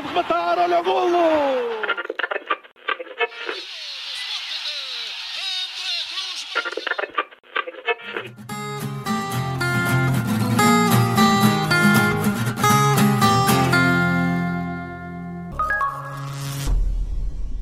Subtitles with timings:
[0.00, 1.18] pode rematar, olha o golo!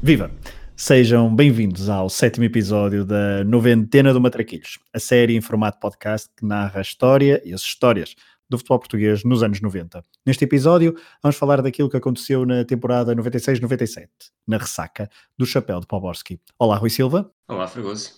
[0.00, 0.30] Viva!
[0.76, 6.46] Sejam bem-vindos ao sétimo episódio da Noventena do Matraquilhos, a série em formato podcast que
[6.46, 8.14] narra a história e as histórias
[8.48, 10.02] do futebol português nos anos 90.
[10.24, 14.08] Neste episódio, vamos falar daquilo que aconteceu na temporada 96-97,
[14.46, 16.40] na ressaca do chapéu de Poborski.
[16.58, 17.30] Olá, Rui Silva.
[17.46, 18.12] Olá, Fragoso.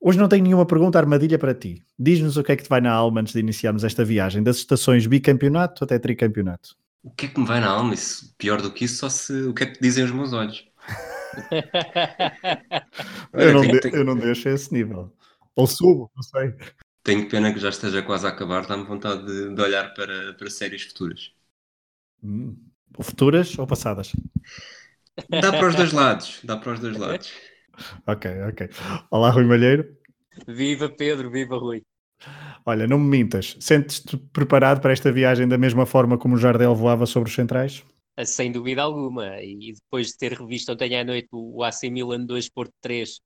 [0.00, 1.82] Hoje não tenho nenhuma pergunta armadilha para ti.
[1.98, 4.56] Diz-nos o que é que te vai na alma antes de iniciarmos esta viagem, das
[4.56, 6.76] estações bicampeonato até tricampeonato.
[7.02, 7.94] O que é que me vai na alma?
[7.94, 10.66] Isso, pior do que isso, só se o que é que dizem os meus olhos.
[13.32, 15.12] eu, não de, eu não deixo esse nível.
[15.54, 16.54] Ou subo, não sei.
[17.06, 20.50] Tenho pena que já esteja quase a acabar, dá-me vontade de, de, olhar para, para
[20.50, 21.32] séries futuras.
[22.20, 22.56] Hum.
[23.00, 24.10] Futuras ou passadas?
[25.30, 27.32] Dá para os dois lados, dá para os dois lados.
[28.08, 28.70] ok, ok.
[29.08, 29.96] Olá, Rui Malheiro.
[30.48, 31.84] Viva Pedro, viva Rui.
[32.64, 36.74] Olha, não me mintas, sentes-te preparado para esta viagem da mesma forma como o Jardel
[36.74, 37.84] voava sobre os centrais?
[38.24, 39.40] sem dúvida alguma.
[39.40, 43.20] E depois de ter revisto ontem à noite o AC Milan 2 Porto 3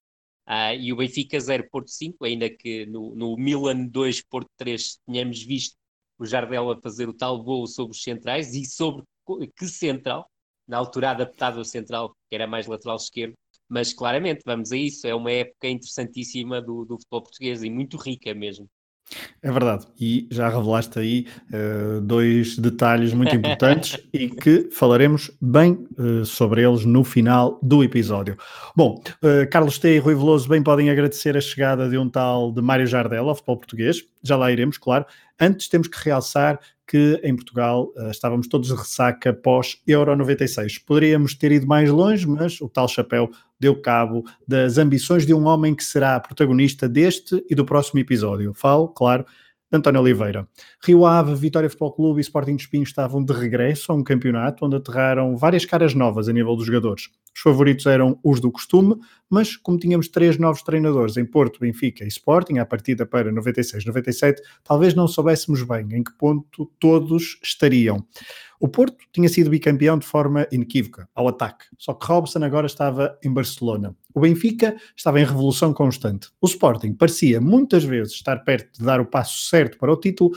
[0.51, 4.99] uh, e o Benfica 0 Porto 5, ainda que no, no Milan 2 Porto 3
[5.07, 5.77] tenhamos visto
[6.19, 9.05] o Jardel a fazer o tal voo sobre os centrais e sobre
[9.57, 10.29] que central,
[10.67, 13.35] na altura adaptado ao central, que era mais lateral esquerdo,
[13.69, 17.97] mas claramente vamos a isso, é uma época interessantíssima do, do futebol português e muito
[17.97, 18.69] rica mesmo.
[19.43, 25.87] É verdade, e já revelaste aí uh, dois detalhes muito importantes e que falaremos bem
[25.99, 28.37] uh, sobre eles no final do episódio.
[28.77, 32.53] Bom, uh, Carlos T e Rui Veloso bem podem agradecer a chegada de um tal
[32.53, 35.05] de Mário Jardel ao futebol português, já lá iremos, claro.
[35.41, 40.79] Antes temos que realçar que em Portugal estávamos todos de ressaca pós-Euro 96.
[40.79, 45.47] Poderíamos ter ido mais longe, mas o tal chapéu deu cabo das ambições de um
[45.47, 48.55] homem que será protagonista deste e do próximo episódio.
[48.55, 49.25] Falo, claro,
[49.71, 50.49] de António Oliveira.
[50.85, 54.67] Rio Ave, Vitória Futebol Clube e Sporting de Espinho estavam de regresso a um campeonato
[54.67, 57.09] onde aterraram várias caras novas a nível dos jogadores.
[57.35, 58.97] Os favoritos eram os do costume,
[59.29, 64.39] mas como tínhamos três novos treinadores em Porto, Benfica e Sporting, à partida para 96-97,
[64.65, 68.05] talvez não soubéssemos bem em que ponto todos estariam.
[68.63, 73.19] O Porto tinha sido bicampeão de forma inequívoca, ao ataque, só que Robson agora estava
[73.25, 73.97] em Barcelona.
[74.15, 76.29] O Benfica estava em revolução constante.
[76.43, 80.33] O Sporting parecia muitas vezes estar perto de dar o passo certo para o título,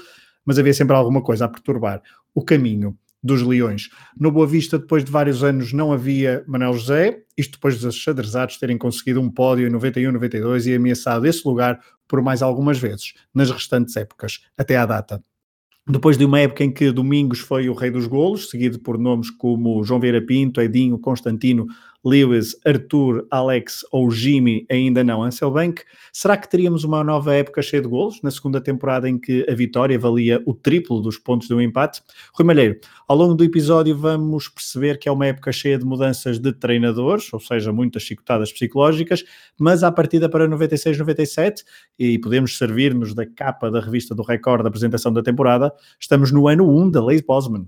[0.46, 2.02] mas havia sempre alguma coisa a perturbar
[2.34, 3.90] o caminho dos Leões.
[4.18, 8.58] No Boa Vista, depois de vários anos, não havia Manuel José, isto depois dos xadrezados
[8.58, 13.16] terem conseguido um pódio em 91, 92 e ameaçado esse lugar por mais algumas vezes,
[13.34, 15.22] nas restantes épocas, até à data.
[15.86, 19.30] Depois de uma época em que Domingos foi o rei dos golos, seguido por nomes
[19.30, 21.68] como João Vieira Pinto, Edinho, Constantino,
[22.04, 27.82] Lewis, Arthur, Alex ou Jimmy, ainda não Anselbank, será que teríamos uma nova época cheia
[27.82, 31.62] de golos, na segunda temporada em que a vitória valia o triplo dos pontos do
[31.62, 32.02] empate?
[32.34, 32.78] Rui Malheiro,
[33.08, 37.32] ao longo do episódio vamos perceber que é uma época cheia de mudanças de treinadores,
[37.32, 39.24] ou seja, muitas chicotadas psicológicas,
[39.58, 41.64] mas à partida para 96-97,
[41.98, 46.50] e podemos servir-nos da capa da revista do Record da apresentação da temporada, estamos no
[46.50, 47.66] ano 1 da Lei Bosman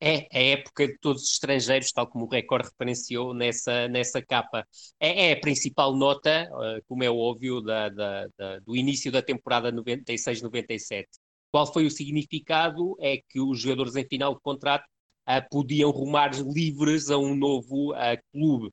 [0.00, 4.66] é a época de todos os estrangeiros, tal como o Record referenciou nessa, nessa capa.
[5.00, 9.22] É, é a principal nota, uh, como é óbvio, da, da, da, do início da
[9.22, 11.06] temporada 96-97.
[11.50, 12.96] Qual foi o significado?
[13.00, 14.84] É que os jogadores em final de contrato
[15.28, 18.70] uh, podiam rumar livres a um novo uh, clube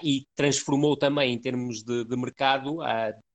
[0.00, 2.76] e transformou também em termos de, de mercado,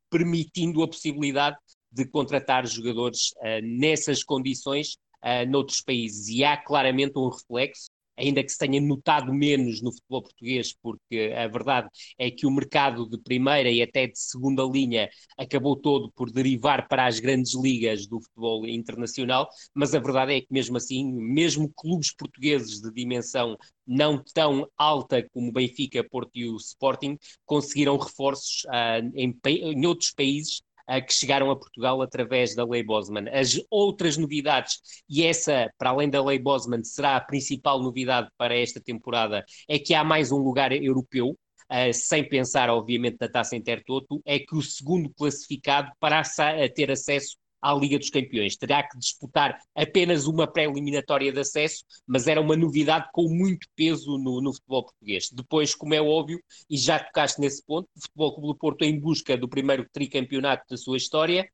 [0.10, 1.58] permitindo a possibilidade
[1.92, 6.28] de contratar jogadores nessas condições uh, noutros países.
[6.30, 11.34] E há claramente um reflexo, ainda que se tenha notado menos no futebol português, porque
[11.36, 16.12] a verdade é que o mercado de primeira e até de segunda linha acabou todo
[16.12, 20.78] por derivar para as grandes ligas do futebol internacional, mas a verdade é que mesmo
[20.78, 27.18] assim, mesmo clubes portugueses de dimensão não tão alta como Benfica, Porto e o Sporting,
[27.46, 30.62] conseguiram reforços uh, em, em outros países
[31.08, 33.30] que chegaram a Portugal através da Lei Bosman.
[33.30, 34.80] As outras novidades,
[35.10, 39.80] e essa, para além da Lei Bosman, será a principal novidade para esta temporada, é
[39.80, 41.38] que há mais um lugar europeu,
[41.72, 46.92] Uh, sem pensar, obviamente, na taça Intertoto, é que o segundo classificado passará a ter
[46.92, 48.58] acesso à Liga dos Campeões.
[48.58, 54.18] Terá que disputar apenas uma pré-eliminatória de acesso, mas era uma novidade com muito peso
[54.18, 55.30] no, no, futebol português.
[55.32, 59.00] Depois, como é óbvio, e já tocaste nesse ponto, o Futebol Clube do Porto em
[59.00, 61.48] busca do primeiro tricampeonato da sua história,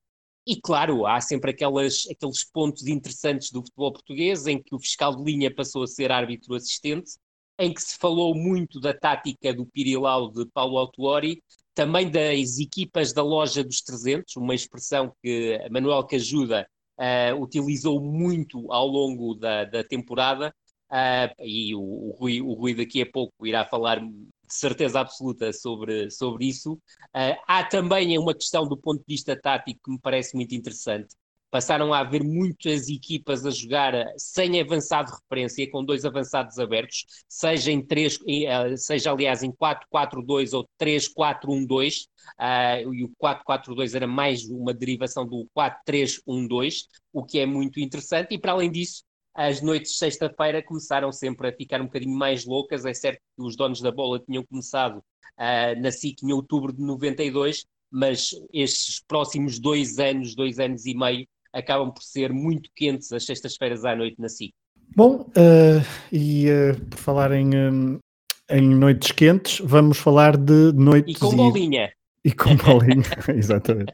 [0.49, 5.13] e claro, há sempre aquelas, aqueles pontos interessantes do futebol português em que o fiscal
[5.13, 7.17] de linha passou a ser árbitro assistente,
[7.59, 11.43] em que se falou muito da tática do Pirilau de Paulo Autuori,
[11.77, 18.71] também das equipas da loja dos 300, uma expressão que Manuel Cajuda uh, utilizou muito
[18.71, 20.51] ao longo da, da temporada,
[20.91, 25.53] uh, e o, o, Rui, o Rui daqui a pouco irá falar de certeza absoluta
[25.53, 26.73] sobre, sobre isso.
[27.15, 31.15] Uh, há também uma questão do ponto de vista tático que me parece muito interessante,
[31.57, 37.03] passaram a haver muitas equipas a jogar sem avançado de referência, com dois avançados abertos,
[37.27, 42.07] seja em três, eh, seja aliás em 4-4-2 ou 3-4-1-2, uh,
[42.37, 48.35] ah, e o 4-4-2 era mais uma derivação do 4-3-1-2, o que é muito interessante,
[48.35, 49.01] e para além disso,
[49.33, 53.41] as noites de sexta-feira começaram sempre a ficar um bocadinho mais loucas, é certo que
[53.41, 59.01] os donos da bola tinham começado uh, na SIC em outubro de 92, mas estes
[59.07, 63.95] próximos dois anos, dois anos e meio, acabam por ser muito quentes as sextas-feiras à
[63.95, 64.53] noite na SIC.
[64.95, 67.99] Bom, uh, e uh, por falar em, um,
[68.49, 71.15] em noites quentes, vamos falar de noites.
[71.15, 71.91] E com bolinha.
[72.23, 73.03] E, e com bolinha,
[73.35, 73.93] exatamente.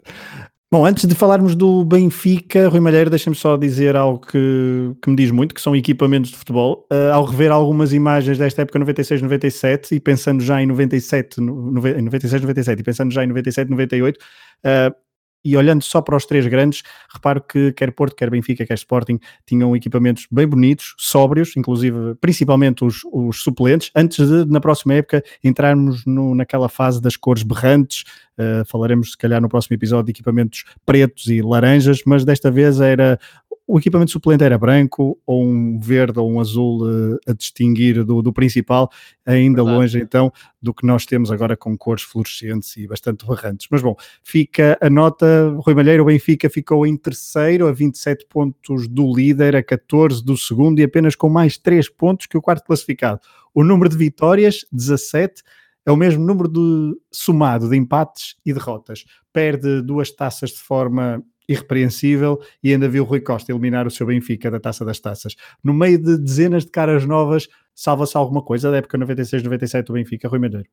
[0.74, 5.16] Bom, antes de falarmos do Benfica, Rui Malheiro, deixa-me só dizer algo que, que me
[5.16, 6.88] diz muito, que são equipamentos de futebol.
[6.92, 12.80] Uh, ao rever algumas imagens desta época 96-97 e pensando já em 97, no, 96-97
[12.80, 14.96] e pensando já em 97-98, uh,
[15.44, 19.20] e olhando só para os três grandes, reparo que quer Porto, quer Benfica, quer Sporting
[19.46, 25.24] tinham equipamentos bem bonitos, sóbrios, inclusive principalmente os, os suplentes, antes de na próxima época
[25.44, 28.04] entrarmos no, naquela fase das cores berrantes.
[28.34, 32.80] Uh, falaremos se calhar no próximo episódio de equipamentos pretos e laranjas, mas desta vez
[32.80, 33.20] era
[33.66, 38.22] o equipamento suplente era branco ou um verde ou um azul uh, a distinguir do,
[38.22, 38.90] do principal,
[39.26, 39.78] ainda Verdade.
[39.78, 40.32] longe então
[40.62, 43.68] do que nós temos agora com cores fluorescentes e bastante barrantes.
[43.72, 48.88] Mas bom, fica a nota, Rui Malheiro, o Benfica ficou em terceiro, a 27 pontos
[48.88, 52.66] do líder, a 14 do segundo e apenas com mais 3 pontos que o quarto
[52.66, 53.22] classificado.
[53.54, 55.42] O número de vitórias, 17,
[55.86, 59.06] é o mesmo número de somado de empates e derrotas.
[59.32, 64.50] Perde duas taças de forma irrepreensível e ainda viu Rui Costa eliminar o seu Benfica
[64.50, 65.36] da Taça das Taças.
[65.64, 70.28] No meio de dezenas de caras novas, salva-se alguma coisa da época 96-97 do Benfica,
[70.28, 70.68] Rui Madeiro?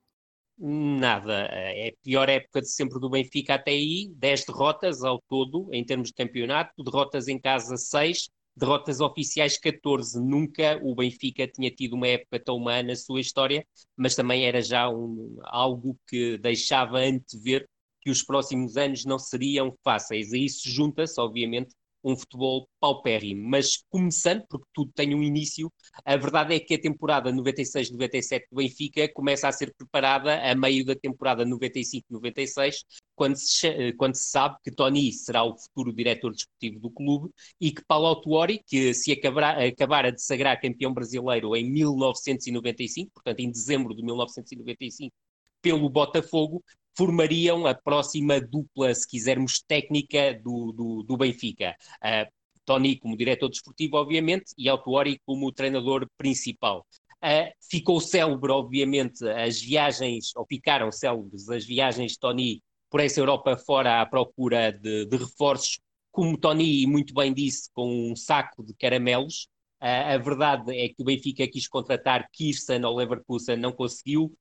[0.63, 1.47] Nada.
[1.51, 4.13] É a pior época de sempre do Benfica até aí.
[4.15, 6.85] 10 derrotas ao todo, em termos de campeonato.
[6.85, 8.29] Derrotas em casa, 6.
[8.55, 10.21] Derrotas oficiais, 14.
[10.21, 13.65] Nunca o Benfica tinha tido uma época tão má na sua história,
[13.97, 17.67] mas também era já um, algo que deixava antever
[18.01, 20.33] que os próximos anos não seriam fáceis.
[20.33, 23.49] A isso junta-se, obviamente, um futebol paupérrimo.
[23.49, 25.73] Mas começando, porque tudo tem um início,
[26.05, 30.85] a verdade é que a temporada 96-97 do Benfica começa a ser preparada a meio
[30.85, 36.81] da temporada 95-96, quando se, quando se sabe que Tony será o futuro diretor desportivo
[36.81, 37.31] do clube
[37.61, 43.41] e que Paulo Autuori, que se acabará, acabara de sagrar campeão brasileiro em 1995, portanto
[43.41, 45.13] em dezembro de 1995,
[45.63, 46.65] pelo Botafogo,
[47.01, 51.75] formariam a próxima dupla, se quisermos, técnica do, do, do Benfica.
[52.05, 52.31] Uh,
[52.63, 56.87] Tony como diretor desportivo, obviamente, e Autuori como treinador principal.
[57.25, 63.19] Uh, ficou célebre, obviamente, as viagens, ou ficaram célebres as viagens de Tony por essa
[63.19, 65.81] Europa fora à procura de, de reforços,
[66.13, 69.49] como Tony muito bem disse, com um saco de caramelos,
[69.81, 74.33] a verdade é que o Benfica quis contratar Kirsten ao Leverkusen, não conseguiu.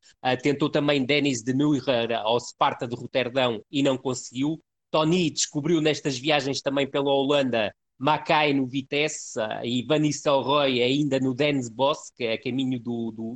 [0.41, 4.61] Tentou também Denis de Neuer ao Sparta de Roterdão e não conseguiu.
[4.91, 11.33] Tony descobriu nestas viagens também pela Holanda Mackay no Vitesse e Van Nistelrooy ainda no
[11.33, 13.35] Dens Boss, que é a caminho do, do.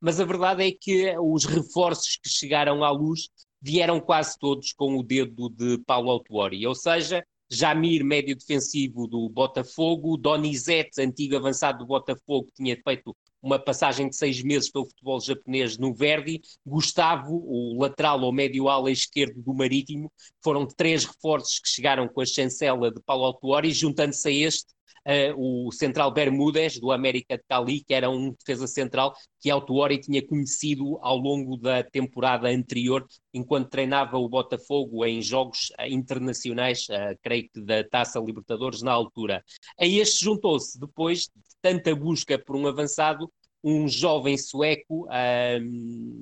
[0.00, 3.28] Mas a verdade é que os reforços que chegaram à luz
[3.60, 9.28] vieram quase todos com o dedo de Paulo Autuori, ou seja, Jamir, médio defensivo do
[9.28, 14.86] Botafogo, Donizete, antigo avançado do Botafogo, que tinha feito uma passagem de seis meses pelo
[14.86, 21.04] futebol japonês no Verdi, Gustavo, o lateral ou médio ala esquerdo do Marítimo, foram três
[21.04, 24.72] reforços que chegaram com a chancela de Paulo Autuori, juntando-se a este
[25.06, 29.98] uh, o central Bermúdez, do América de Cali, que era um defesa central que Autuori
[29.98, 36.86] tinha conhecido ao longo da temporada anterior, enquanto treinava o Botafogo em jogos uh, internacionais,
[36.88, 39.44] uh, creio que da Taça Libertadores na altura.
[39.78, 43.32] A este juntou-se, depois de tanta busca por um avançado,
[43.64, 45.06] um jovem sueco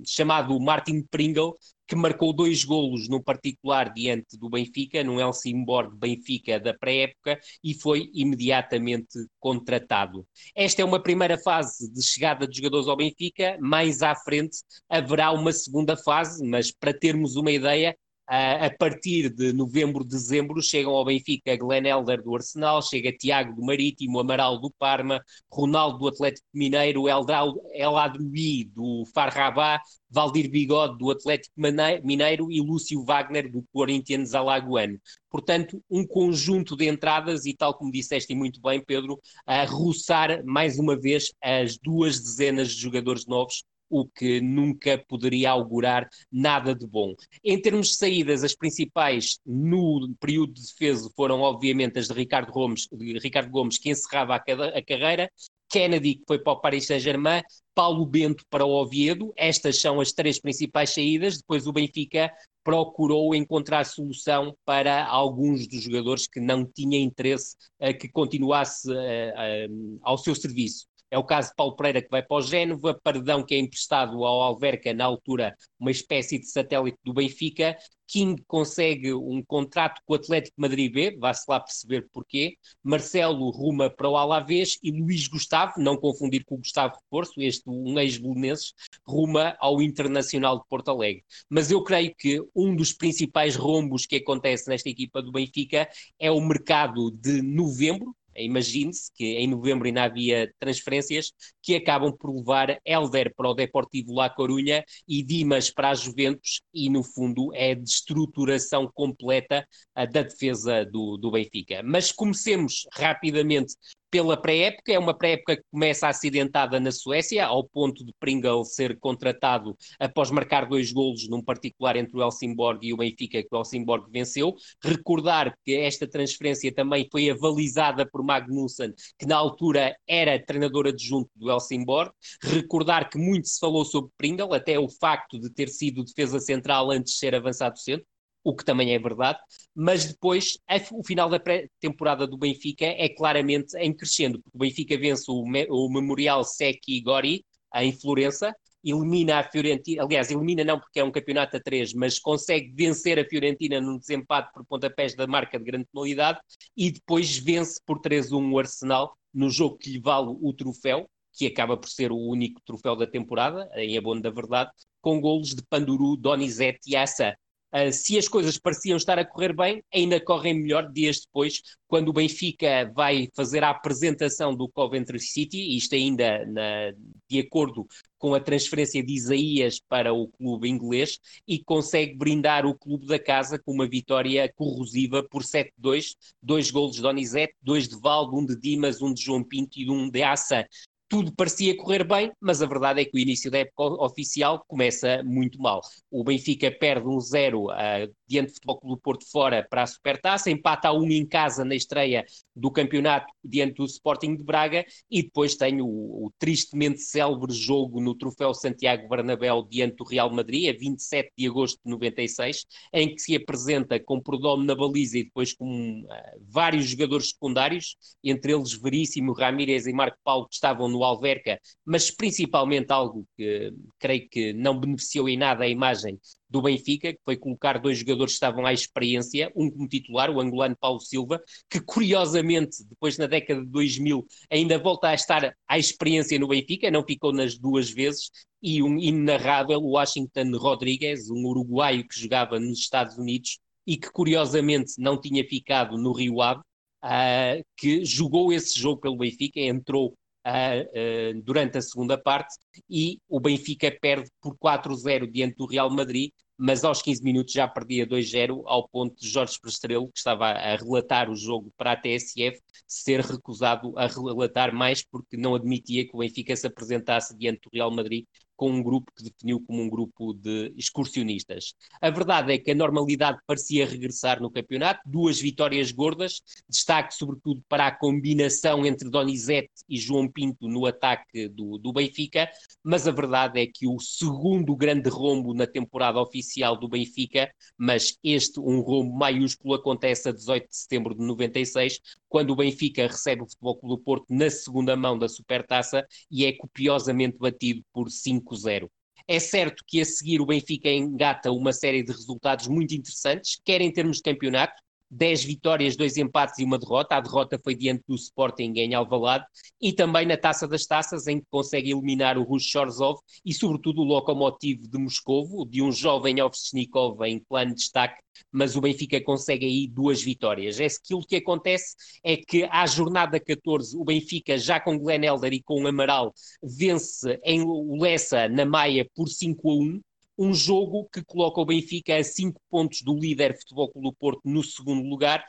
[0.06, 1.56] chamado Martin Pringle,
[1.88, 7.74] que marcou dois golos no particular diante do Benfica, no Helsingborg Benfica da pré-época, e
[7.74, 10.24] foi imediatamente contratado.
[10.54, 15.32] Esta é uma primeira fase de chegada de jogadores ao Benfica, mais à frente haverá
[15.32, 17.96] uma segunda fase, mas para termos uma ideia,
[18.32, 23.66] a partir de novembro, dezembro, chegam ao Benfica Glenn Elder do Arsenal, chega Tiago do
[23.66, 25.20] Marítimo, Amaral do Parma,
[25.50, 33.02] Ronaldo do Atlético Mineiro, El Adui do Farrabá, Valdir Bigode do Atlético Mineiro e Lúcio
[33.02, 34.96] Wagner do Corinthians Alagoano.
[35.28, 40.78] Portanto, um conjunto de entradas e, tal como disseste muito bem, Pedro, a roçar mais
[40.78, 46.86] uma vez as duas dezenas de jogadores novos o que nunca poderia augurar nada de
[46.86, 47.14] bom.
[47.44, 52.52] Em termos de saídas, as principais no período de defesa foram, obviamente, as de Ricardo
[52.52, 54.40] Gomes, de Ricardo Gomes que encerrava a,
[54.82, 55.30] carreira,
[55.68, 57.42] Kennedy, que foi para o Paris Saint-Germain,
[57.74, 59.32] Paulo Bento para o Oviedo.
[59.36, 61.38] Estas são as três principais saídas.
[61.38, 62.30] Depois o Benfica
[62.62, 68.92] procurou encontrar solução para alguns dos jogadores que não tinham interesse uh, que continuasse uh,
[68.92, 70.89] uh, ao seu serviço.
[71.10, 74.24] É o caso de Paulo Pereira, que vai para o Génova, Pardão, que é emprestado
[74.24, 77.76] ao Alverca, na altura uma espécie de satélite do Benfica.
[78.06, 82.56] King consegue um contrato com o Atlético Madrid B, vá-se lá perceber porquê.
[82.82, 87.62] Marcelo ruma para o Alavés e Luís Gustavo, não confundir com o Gustavo Reforço, este
[87.68, 88.74] um ex-bolonenses,
[89.06, 91.24] ruma ao Internacional de Porto Alegre.
[91.48, 95.88] Mas eu creio que um dos principais rombos que acontece nesta equipa do Benfica
[96.18, 101.32] é o mercado de novembro, Imagine-se que em novembro ainda havia transferências
[101.62, 106.62] que acabam por levar Helder para o Deportivo La Corunha e Dimas para a Juventus
[106.72, 111.82] e no fundo é a destruturação completa da defesa do, do Benfica.
[111.82, 113.74] Mas comecemos rapidamente
[114.10, 114.92] pela pré-época.
[114.92, 120.30] É uma pré-época que começa acidentada na Suécia, ao ponto de Pringle ser contratado após
[120.30, 124.54] marcar dois golos, num particular entre o Helsingborg e o Benfica, que o Helsingborg venceu.
[124.82, 131.30] Recordar que esta transferência também foi avalizada por Magnussen, que na altura era treinador adjunto
[131.36, 132.12] do Helsingborg.
[132.42, 136.90] Recordar que muito se falou sobre Pringle, até o facto de ter sido defesa central
[136.90, 138.06] antes de ser avançado centro
[138.42, 139.38] o que também é verdade,
[139.74, 144.96] mas depois a, o final da pré-temporada do Benfica é claramente em crescendo, o Benfica
[144.98, 147.44] vence o, o Memorial Secchi Gori
[147.74, 152.18] em Florença, elimina a Fiorentina, aliás, elimina não porque é um campeonato a três, mas
[152.18, 156.40] consegue vencer a Fiorentina num desempate por pontapés da marca de grande penalidade
[156.76, 161.46] e depois vence por 3-1 o Arsenal no jogo que lhe vale o troféu, que
[161.46, 164.70] acaba por ser o único troféu da temporada, em abono da verdade,
[165.00, 167.36] com golos de Panduru, Donizete e Assa.
[167.72, 172.08] Uh, se as coisas pareciam estar a correr bem, ainda correm melhor dias depois, quando
[172.08, 176.92] o Benfica vai fazer a apresentação do Coventry City, isto ainda na,
[177.28, 177.86] de acordo
[178.18, 183.18] com a transferência de Isaías para o clube inglês, e consegue brindar o clube da
[183.18, 188.44] casa com uma vitória corrosiva por 7-2, dois golos de Donizete, dois de Valdo, um
[188.44, 190.66] de Dimas, um de João Pinto e um de Assa
[191.10, 195.22] tudo parecia correr bem, mas a verdade é que o início da época oficial começa
[195.24, 195.80] muito mal.
[196.08, 199.86] O Benfica perde um zero uh, diante do Futebol Clube do Porto fora para a
[199.86, 204.86] Supertaça, empata a um em casa na estreia do campeonato diante do Sporting de Braga
[205.10, 210.30] e depois tem o, o tristemente célebre jogo no Troféu Santiago Bernabéu diante do Real
[210.32, 215.18] Madrid, a 27 de agosto de 96, em que se apresenta com Prodome na baliza
[215.18, 216.06] e depois com uh,
[216.40, 222.10] vários jogadores secundários, entre eles Veríssimo, Ramírez e Marco Paulo, que estavam no Alverca, mas
[222.10, 226.18] principalmente algo que creio que não beneficiou em nada a imagem
[226.50, 230.40] do Benfica, que foi colocar dois jogadores que estavam à experiência, um como titular, o
[230.40, 231.40] angolano Paulo Silva,
[231.70, 236.90] que curiosamente, depois na década de 2000, ainda volta a estar à experiência no Benfica,
[236.90, 238.30] não ficou nas duas vezes,
[238.62, 244.92] e um inarrável Washington Rodrigues, um uruguaio que jogava nos Estados Unidos e que curiosamente
[244.98, 246.60] não tinha ficado no Rio Ave,
[247.04, 250.14] uh, que jogou esse jogo pelo Benfica, entrou
[250.46, 252.56] uh, durante a segunda parte
[252.88, 257.66] e o Benfica perde por 4-0 diante do Real Madrid, mas aos 15 minutos já
[257.66, 261.96] perdia 2-0 ao ponto de Jorge Prestrelo, que estava a relatar o jogo para a
[261.96, 267.60] TSF, ser recusado a relatar mais porque não admitia que o Benfica se apresentasse diante
[267.62, 268.26] do Real Madrid
[268.60, 271.72] com um grupo que definiu como um grupo de excursionistas.
[271.98, 277.64] A verdade é que a normalidade parecia regressar no campeonato, duas vitórias gordas, destaque sobretudo
[277.66, 282.50] para a combinação entre Donizete e João Pinto no ataque do, do Benfica,
[282.84, 288.18] mas a verdade é que o segundo grande rombo na temporada oficial do Benfica, mas
[288.22, 291.98] este um rombo maiúsculo acontece a 18 de setembro de 96,
[292.30, 296.46] quando o Benfica recebe o Futebol Clube do Porto na segunda mão da Supertaça e
[296.46, 298.88] é copiosamente batido por 5-0.
[299.28, 303.80] É certo que a seguir o Benfica engata uma série de resultados muito interessantes, quer
[303.80, 304.80] em termos de campeonato,
[305.10, 307.16] 10 vitórias, 2 empates e uma derrota.
[307.16, 309.44] A derrota foi diante do Sporting em Alvalade
[309.80, 314.02] e também na Taça das Taças, em que consegue eliminar o Rus Chorzov e, sobretudo,
[314.02, 318.20] o Lokomotiv de Moscovo, de um jovem Ovsnikov em plano de destaque,
[318.52, 320.78] mas o Benfica consegue aí duas vitórias.
[320.78, 325.52] É aquilo que acontece é que à jornada 14 o Benfica, já com Glenn Elder
[325.52, 327.64] e com Amaral, vence em
[327.98, 330.00] Lessa, na Maia, por 5 a 1
[330.40, 334.40] um jogo que coloca o Benfica a 5 pontos do líder Futebol Clube do Porto
[334.42, 335.44] no segundo lugar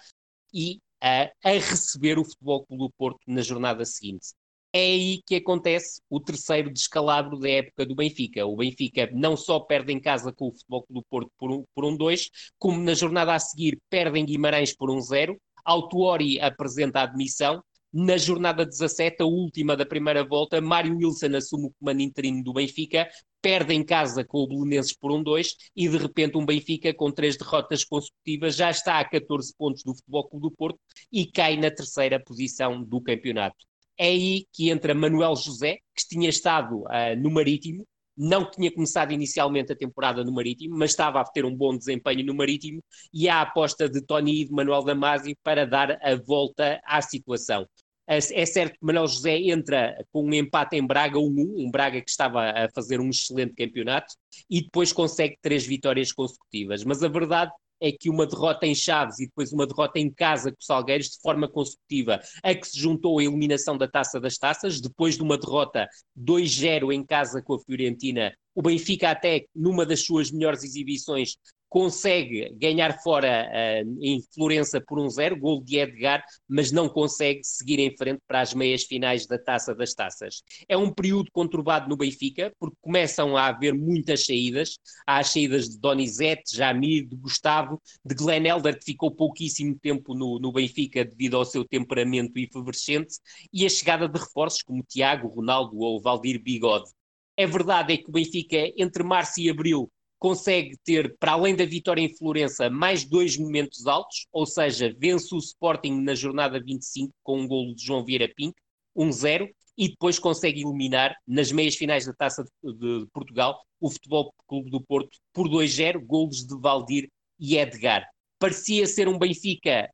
[0.53, 4.33] e a, a receber o Futebol Clube do Porto na jornada seguinte.
[4.73, 8.45] É aí que acontece o terceiro descalabro da época do Benfica.
[8.45, 11.63] O Benfica não só perde em casa com o Futebol Clube do Porto por um,
[11.73, 12.29] por um 2,
[12.59, 15.39] como na jornada a seguir perde em Guimarães por um 0.
[15.63, 21.67] Autuori apresenta a admissão na jornada 17, a última da primeira volta, Mário Wilson assume
[21.67, 23.09] o comando interino do Benfica,
[23.41, 27.11] perde em casa com o Belenenses por um 2 e de repente um Benfica com
[27.11, 30.79] três derrotas consecutivas já está a 14 pontos do Futebol Clube do Porto
[31.11, 33.57] e cai na terceira posição do campeonato.
[33.97, 37.85] É aí que entra Manuel José, que tinha estado uh, no Marítimo,
[38.17, 42.25] não tinha começado inicialmente a temporada no Marítimo, mas estava a ter um bom desempenho
[42.25, 42.83] no Marítimo,
[43.13, 47.65] e a aposta de Tony e de Manuel Damasio para dar a volta à situação.
[48.13, 52.09] É certo que Manuel José entra com um empate em Braga 1-1, um Braga que
[52.09, 54.13] estava a fazer um excelente campeonato,
[54.49, 56.83] e depois consegue três vitórias consecutivas.
[56.83, 60.51] Mas a verdade é que uma derrota em Chaves e depois uma derrota em casa
[60.51, 64.37] com o Salgueiros de forma consecutiva, a que se juntou a eliminação da Taça das
[64.37, 69.85] Taças, depois de uma derrota 2-0 em casa com a Fiorentina, o Benfica até numa
[69.85, 71.37] das suas melhores exibições
[71.71, 77.39] consegue ganhar fora uh, em Florença por um zero, gol de Edgar, mas não consegue
[77.45, 80.43] seguir em frente para as meias finais da Taça das Taças.
[80.67, 84.77] É um período conturbado no Benfica, porque começam a haver muitas saídas.
[85.07, 90.13] Há as saídas de Donizete, Jamir, de Gustavo, de Glenn Elder, que ficou pouquíssimo tempo
[90.13, 93.15] no, no Benfica devido ao seu temperamento efervescente,
[93.53, 96.91] e a chegada de reforços como Tiago, Ronaldo ou Valdir Bigode.
[97.37, 99.89] É verdade é que o Benfica, entre março e abril,
[100.21, 105.33] consegue ter, para além da vitória em Florença, mais dois momentos altos, ou seja, vence
[105.33, 108.53] o Sporting na jornada 25 com um golo de João Vieira Pink,
[108.95, 114.69] 1-0, e depois consegue eliminar nas meias finais da Taça de, Portugal o Futebol Clube
[114.69, 118.07] do Porto por 2-0, golos de Valdir e Edgar.
[118.37, 119.89] Parecia ser um Benfica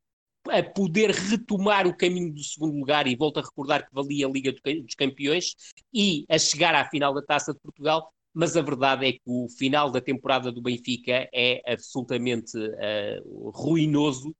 [0.50, 4.30] a poder retomar o caminho do segundo lugar e volto a recordar que valia a
[4.30, 5.54] Liga dos Campeões
[5.90, 9.48] e a chegar à final da Taça de Portugal, mas a verdade é que o
[9.48, 14.32] final da temporada do Benfica é absolutamente uh, ruinoso,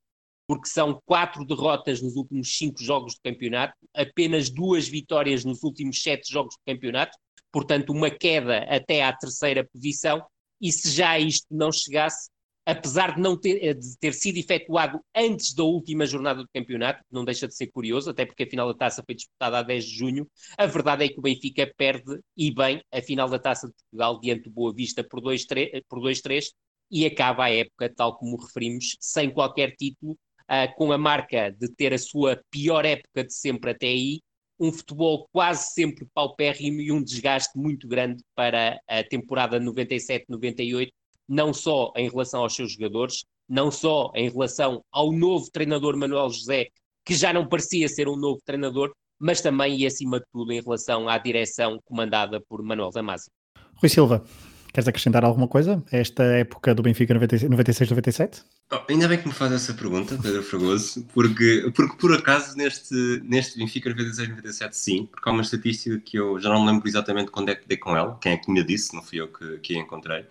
[0.46, 6.00] porque são quatro derrotas nos últimos cinco jogos de campeonato, apenas duas vitórias nos últimos
[6.00, 7.18] sete jogos de campeonato,
[7.50, 10.24] portanto, uma queda até à terceira posição.
[10.60, 12.30] E se já isto não chegasse,
[12.68, 17.02] apesar de não ter, eh, de ter sido efetuado antes da última jornada do campeonato,
[17.10, 19.86] não deixa de ser curioso, até porque a final da taça foi disputada a 10
[19.86, 20.28] de junho,
[20.58, 24.20] a verdade é que o Benfica perde e bem a final da taça de Portugal
[24.20, 26.52] diante do Boa Vista por 2-3
[26.90, 31.68] e acaba a época, tal como referimos, sem qualquer título, uh, com a marca de
[31.74, 34.20] ter a sua pior época de sempre até aí,
[34.60, 40.90] um futebol quase sempre paupérrimo e um desgaste muito grande para a temporada 97-98,
[41.28, 46.30] não só em relação aos seus jogadores, não só em relação ao novo treinador Manuel
[46.30, 46.68] José,
[47.04, 50.60] que já não parecia ser um novo treinador, mas também e acima de tudo em
[50.60, 53.30] relação à direção comandada por Manuel Damasio.
[53.76, 54.24] Rui Silva,
[54.72, 58.44] queres acrescentar alguma coisa a esta época do Benfica 96-97?
[58.70, 62.94] Oh, ainda bem que me faz essa pergunta, Pedro Fragoso, porque, porque por acaso neste,
[63.24, 67.30] neste Benfica 96-97 sim, porque há uma estatística que eu já não me lembro exatamente
[67.30, 69.58] quando é que dei com ela, quem é que me disse, não fui eu que,
[69.58, 70.26] que a encontrei,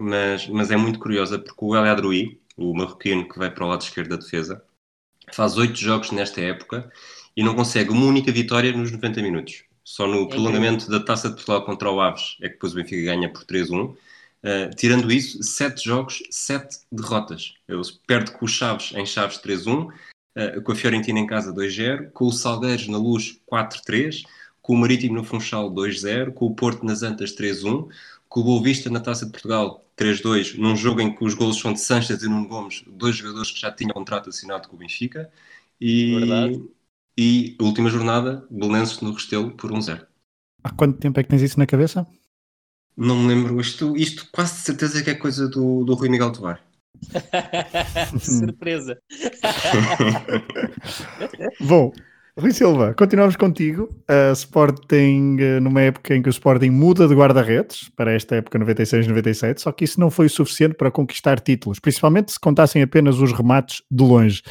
[0.00, 3.68] mas, mas é muito curiosa porque o El Adroui, o marroquino que vai para o
[3.68, 4.62] lado esquerdo da defesa,
[5.32, 6.90] faz oito jogos nesta época
[7.36, 9.64] e não consegue uma única vitória nos 90 minutos.
[9.84, 12.76] Só no é prolongamento da Taça de Portugal contra o Aves é que depois o
[12.76, 13.90] Benfica ganha por 3-1.
[13.90, 13.96] Uh,
[14.42, 17.54] eh, tirando isso, sete jogos, sete derrotas.
[17.68, 19.92] Ele perde com o Chaves em Chaves 3-1, uh,
[20.34, 24.22] eh, com a Fiorentina em casa 2-0, com o Salgueiros na Luz 4-3,
[24.62, 27.88] com o Marítimo no Funchal 2-0, com o Porto nas Antas 3-1,
[28.28, 31.58] com o Boa Vista na Taça de Portugal 3-2, num jogo em que os golos
[31.58, 34.78] são de Sanches e Nuno Gomes, dois jogadores que já tinham contrato assinado com o
[34.78, 35.30] Benfica.
[35.78, 36.64] E, Verdade.
[37.16, 40.06] e a última jornada, Belenenses no Restelo por 1-0.
[40.64, 42.06] Há quanto tempo é que tens isso na cabeça?
[42.96, 43.60] Não me lembro.
[43.60, 46.64] Isto, isto quase de certeza que é coisa do, do Rui Miguel Tovar.
[48.20, 48.98] Surpresa!
[51.60, 51.92] Bom,
[52.40, 53.94] Rui Silva, continuamos contigo.
[54.08, 58.58] A Sporting, eh, numa época em que o Sporting muda de guarda-redes, para esta época
[58.58, 63.18] 96-97, só que isso não foi o suficiente para conquistar títulos, principalmente se contassem apenas
[63.18, 64.42] os remates de longe.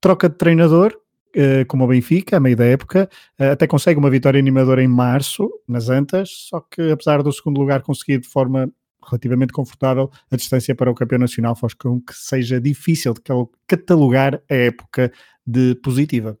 [0.00, 0.92] Troca de treinador,
[1.36, 4.88] eh, como o Benfica, a meio da época, eh, até consegue uma vitória animadora em
[4.88, 8.68] março, nas Antas, só que apesar do segundo lugar conseguido de forma
[9.08, 13.20] relativamente confortável, a distância para o campeão nacional faz com que seja difícil de
[13.68, 15.12] catalogar a época
[15.46, 16.36] de positiva.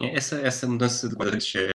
[0.00, 1.70] Essa, essa mudança de guarda-redes é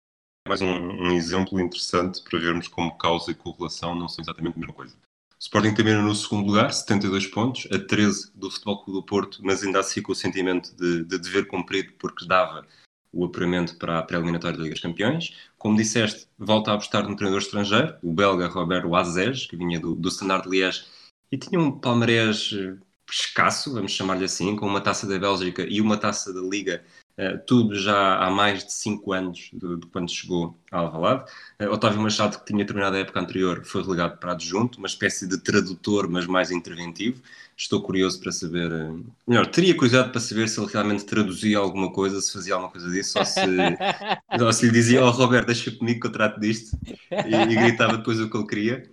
[0.47, 4.59] mais um, um, exemplo interessante para vermos como causa e correlação não são exatamente a
[4.59, 4.95] mesma coisa.
[5.39, 9.63] Sporting termina no segundo lugar, 72 pontos, a 13 do Futebol Clube do Porto, mas
[9.63, 12.67] ainda assim com o sentimento de, de dever cumprido porque dava
[13.11, 15.35] o apuramento para a pré-eliminatória da Liga dos Campeões.
[15.57, 19.95] Como disseste, volta a apostar no treinador estrangeiro, o belga Robert Wazes, que vinha do,
[19.95, 20.85] do Standard Liège
[21.33, 22.77] e tinha um palmarés eh,
[23.11, 26.85] escasso, vamos chamar-lhe assim, com uma taça da Bélgica e uma taça da Liga
[27.47, 31.31] tudo já há mais de 5 anos de, de, quando chegou a Alvalade.
[31.61, 35.27] Uh, Otávio Machado, que tinha terminado a época anterior, foi relegado para adjunto, uma espécie
[35.27, 37.21] de tradutor, mas mais interventivo.
[37.57, 41.93] Estou curioso para saber, uh, melhor, teria curiosidade para saber se ele realmente traduzia alguma
[41.93, 43.41] coisa, se fazia alguma coisa disso, ou se,
[44.43, 46.77] ou se lhe dizia, oh Roberto, deixa comigo que eu trato disto,
[47.11, 48.91] e, e gritava depois o que ele queria.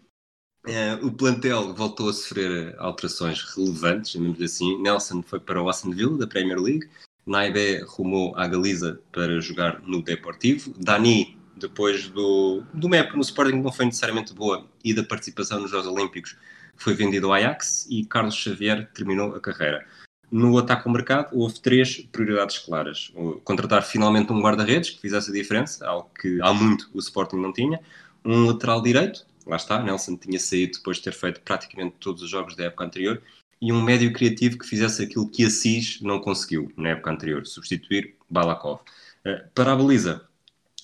[0.67, 4.81] Uh, o plantel voltou a sofrer alterações relevantes, chamemos assim.
[4.81, 6.89] Nelson foi para o Aston Villa, da Premier League.
[7.27, 10.73] Naibé rumou à Galiza para jogar no Deportivo.
[10.79, 15.69] Dani, depois do, do MEP no Sporting, não foi necessariamente boa e da participação nos
[15.69, 16.37] Jogos Olímpicos,
[16.77, 19.85] foi vendido ao Ajax e Carlos Xavier terminou a carreira.
[20.31, 23.11] No ataque ao mercado, houve três prioridades claras.
[23.43, 27.51] Contratar finalmente um guarda-redes que fizesse a diferença, algo que há muito o Sporting não
[27.51, 27.79] tinha.
[28.23, 32.29] Um lateral direito, lá está, Nelson tinha saído depois de ter feito praticamente todos os
[32.29, 33.21] jogos da época anterior
[33.61, 38.15] e um médio criativo que fizesse aquilo que Assis não conseguiu na época anterior, substituir
[38.29, 38.81] Balakov.
[39.25, 40.27] Uh, para a baliza,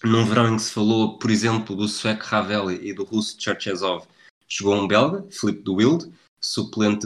[0.03, 4.05] num verão em que se falou, por exemplo, do sueco Ravelli e do russo Cherchezov,
[4.47, 7.05] chegou um belga, Filipe de Wild, suplente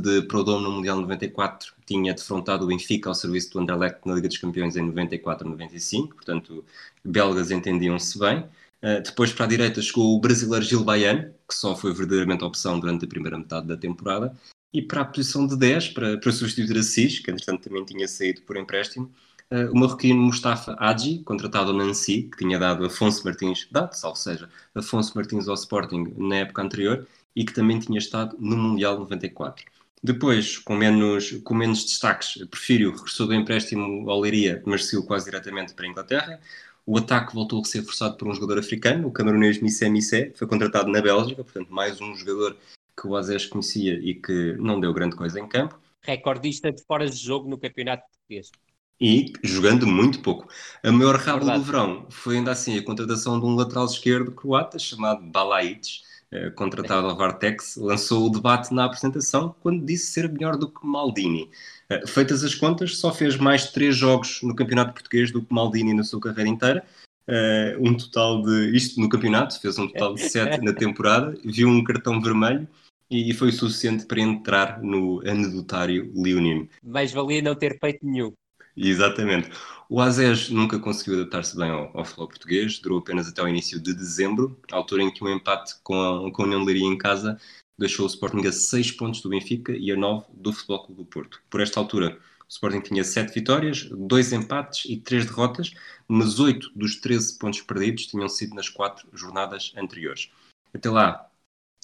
[0.00, 4.28] de Prodome no Mundial 94, tinha defrontado o Benfica ao serviço do Anderlecht na Liga
[4.28, 6.64] dos Campeões em 94-95, portanto,
[7.04, 8.40] belgas entendiam-se bem.
[8.80, 12.78] Uh, depois para a direita chegou o brasileiro Gil Baiano, que só foi verdadeiramente opção
[12.78, 14.36] durante a primeira metade da temporada.
[14.72, 18.06] E para a posição de 10, para, para substituir a Cis, que entretanto também tinha
[18.06, 19.10] saído por empréstimo,
[19.50, 24.14] uh, o marroquino Mustafa Hadji, contratado ao Nancy, que tinha dado Afonso Martins, dado, ou
[24.14, 28.98] seja, Afonso Martins ao Sporting na época anterior, e que também tinha estado no Mundial
[28.98, 29.64] 94.
[30.02, 35.24] Depois, com menos, com menos destaques, prefiro regressou do empréstimo ao Leiria, mas saiu quase
[35.24, 36.40] diretamente para a Inglaterra.
[36.90, 40.46] O ataque voltou a ser forçado por um jogador africano, o camerunês Missé Missé, foi
[40.46, 42.56] contratado na Bélgica, portanto, mais um jogador
[42.98, 45.78] que o Azés conhecia e que não deu grande coisa em campo.
[46.00, 48.50] Recordista de fora de jogo no campeonato português.
[48.98, 50.48] E jogando muito pouco.
[50.82, 54.78] A maior rabo do verão foi ainda assim a contratação de um lateral esquerdo croata
[54.78, 56.04] chamado Balaites,
[56.54, 61.50] contratado ao Vartex, lançou o debate na apresentação quando disse ser melhor do que Maldini.
[61.90, 65.94] Eh, feitas as contas, só fez mais três jogos no Campeonato Português do que Maldini
[65.94, 66.84] na sua carreira inteira.
[67.28, 68.74] Uh, um total de.
[68.74, 72.66] Isto no campeonato, fez um total de sete na temporada, viu um cartão vermelho
[73.10, 76.66] e foi suficiente para entrar no anedotário leonino.
[76.82, 78.32] Mais valia não ter feito nenhum.
[78.78, 79.50] Exatamente.
[79.88, 83.80] O Azés nunca conseguiu adaptar-se bem ao, ao futebol português, durou apenas até o início
[83.80, 86.98] de dezembro, altura em que um empate com a, com a União de Leiria em
[86.98, 87.40] casa
[87.78, 91.06] deixou o Sporting a 6 pontos do Benfica e a 9 do Futebol Clube do
[91.06, 91.40] Porto.
[91.48, 95.72] Por esta altura, o Sporting tinha 7 vitórias, 2 empates e 3 derrotas,
[96.06, 100.30] mas 8 dos 13 pontos perdidos tinham sido nas 4 jornadas anteriores.
[100.74, 101.27] Até lá,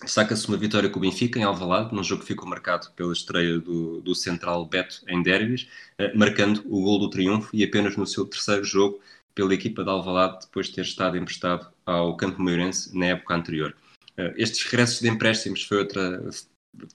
[0.05, 3.59] saca-se uma vitória com o Benfica em Alvalade, num jogo que ficou marcado pela estreia
[3.59, 8.07] do, do central Beto em derbys, eh, marcando o gol do triunfo e apenas no
[8.07, 9.01] seu terceiro jogo
[9.35, 13.75] pela equipa de Alvalade, depois de ter estado emprestado ao Campo Maiorense na época anterior.
[14.17, 16.23] Uh, estes regressos de empréstimos foi outra,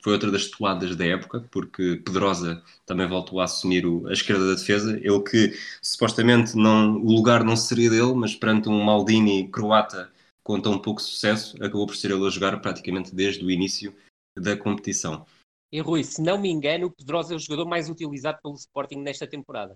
[0.02, 4.48] foi outra das toadas da época, porque Pedrosa também voltou a assumir o, a esquerda
[4.48, 4.98] da defesa.
[4.98, 10.10] Ele que supostamente não, o lugar não seria dele, mas perante um Maldini croata
[10.50, 13.96] com tão pouco sucesso, acabou por ser ele a jogar praticamente desde o início
[14.36, 15.24] da competição.
[15.72, 18.96] E Rui, se não me engano, o Pedrosa é o jogador mais utilizado pelo Sporting
[18.96, 19.76] nesta temporada.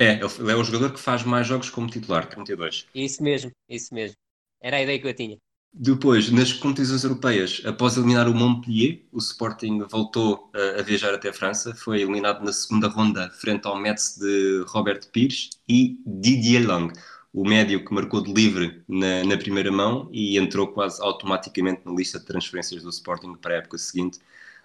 [0.00, 2.88] É, ele é o jogador que faz mais jogos como titular, 32.
[2.92, 4.16] Isso mesmo, isso mesmo.
[4.60, 5.38] Era a ideia que eu tinha.
[5.72, 11.28] Depois, nas competições europeias, após eliminar o Montpellier, o Sporting voltou a, a, viajar até
[11.28, 11.72] a França.
[11.72, 16.92] Foi eliminado na segunda ronda, frente ao Metz de Robert Pires e Didier Lang,
[17.32, 21.92] o médio que marcou de livre na, na, primeira mão e entrou quase automaticamente na
[21.92, 24.18] lista de transferências do Sporting para a época seguinte.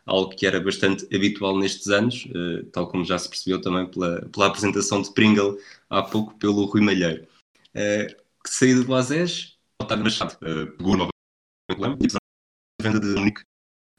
[0.05, 4.21] algo que era bastante habitual nestes anos, uh, tal como já se percebeu também pela,
[4.29, 5.57] pela apresentação de Pringle
[5.89, 7.27] há pouco pelo Rui Malheiro.
[7.75, 13.41] Uh, saída do Azés, Otávio Machado uh, pegou novamente a venda de Munique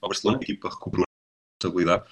[0.01, 2.05] ao Barcelona, a equipa recuperou a estabilidade.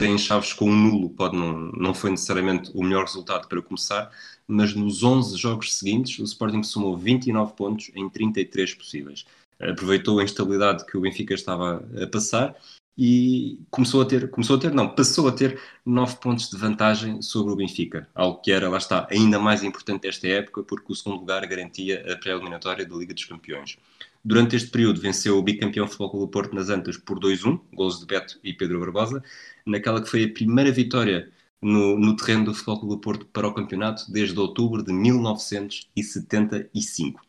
[0.00, 4.10] Em Chaves com um nulo pode não, não foi necessariamente o melhor resultado para começar,
[4.48, 9.26] mas nos 11 jogos seguintes o Sporting somou 29 pontos em 33 possíveis.
[9.60, 12.56] Aproveitou a instabilidade que o Benfica estava a passar
[12.96, 17.20] e começou a ter, começou a ter, não, passou a ter 9 pontos de vantagem
[17.20, 20.94] sobre o Benfica, algo que era, lá está, ainda mais importante esta época, porque o
[20.94, 23.76] segundo lugar garantia a pré-eliminatória da Liga dos Campeões.
[24.24, 28.06] Durante este período venceu o bicampeão Futebol do Porto nas Antas por 2-1, gols de
[28.06, 29.22] Beto e Pedro Barbosa,
[29.66, 33.54] naquela que foi a primeira vitória no, no terreno do Futebol do Porto para o
[33.54, 37.20] campeonato desde outubro de 1975.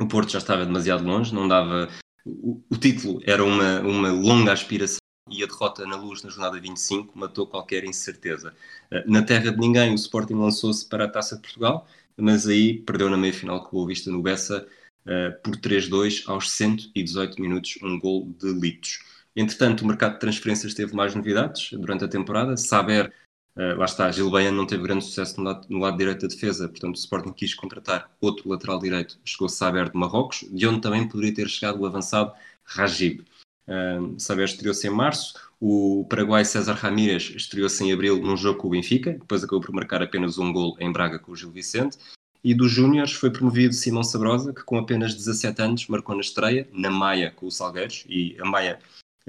[0.00, 1.88] O Porto já estava demasiado longe, não dava
[2.24, 4.98] o, o título era uma, uma longa aspiração
[5.30, 8.54] e a derrota na luz na jornada 25 matou qualquer incerteza.
[8.90, 12.78] Eh, na terra de ninguém, o Sporting lançou-se para a Taça de Portugal, mas aí
[12.78, 14.66] perdeu na meia-final com o Vista no Bessa
[15.08, 19.00] uh, por 3-2 aos 118 minutos, um gol de litos.
[19.34, 22.56] Entretanto, o mercado de transferências teve mais novidades durante a temporada.
[22.56, 23.12] Saber
[23.58, 26.28] Uh, lá está, Gil Bayan não teve grande sucesso no lado, no lado direito da
[26.28, 30.80] defesa, portanto o Sporting quis contratar outro lateral direito, chegou Saber de Marrocos, de onde
[30.80, 32.32] também poderia ter chegado o avançado
[32.64, 33.24] Rajib.
[33.66, 38.68] Uh, Saber estreou-se em março, o Paraguai César Ramírez estreou-se em abril num jogo com
[38.68, 41.98] o Benfica, depois acabou por marcar apenas um gol em Braga com o Gil Vicente,
[42.42, 46.68] e dos Júniores foi promovido Simão Sabrosa, que com apenas 17 anos marcou na estreia,
[46.72, 48.78] na Maia com o Salgueiros, e a Maia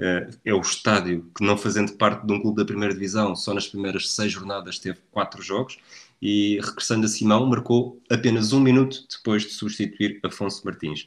[0.00, 3.52] Uh, é o estádio que, não fazendo parte de um clube da primeira divisão, só
[3.52, 5.78] nas primeiras seis jornadas teve quatro jogos.
[6.22, 11.02] E, regressando a Simão, marcou apenas um minuto depois de substituir Afonso Martins.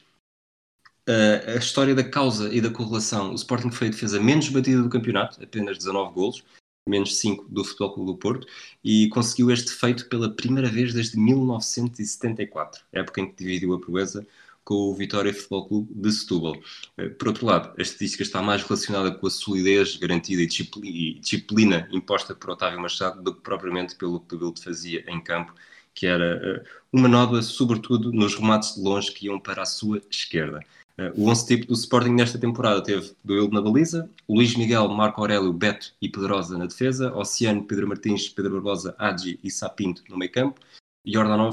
[1.08, 4.80] Uh, a história da causa e da correlação: o Sporting foi a defesa menos batida
[4.80, 6.44] do campeonato, apenas 19 golos,
[6.86, 8.46] menos 5 do Futebol Clube do Porto,
[8.82, 14.26] e conseguiu este feito pela primeira vez desde 1974, época em que dividiu a proeza
[14.64, 16.56] com o Vitória Futebol Clube de Setúbal.
[16.96, 21.88] Eh, por outro lado, a estatística está mais relacionada com a solidez garantida e disciplina
[21.90, 25.54] imposta por Otávio Machado do que propriamente pelo que o Bilde fazia em campo,
[25.94, 30.02] que era eh, uma nódoa, sobretudo nos remates de longe que iam para a sua
[30.10, 30.60] esquerda.
[30.96, 35.20] Eh, o 11 tipo do Sporting nesta temporada teve Doyle na baliza, Luís Miguel, Marco
[35.20, 40.16] Aurélio, Beto e Pedrosa na defesa, Oceano, Pedro Martins, Pedro Barbosa, Agi e Sapinto no
[40.16, 40.60] meio campo,
[41.04, 41.52] e Jordanov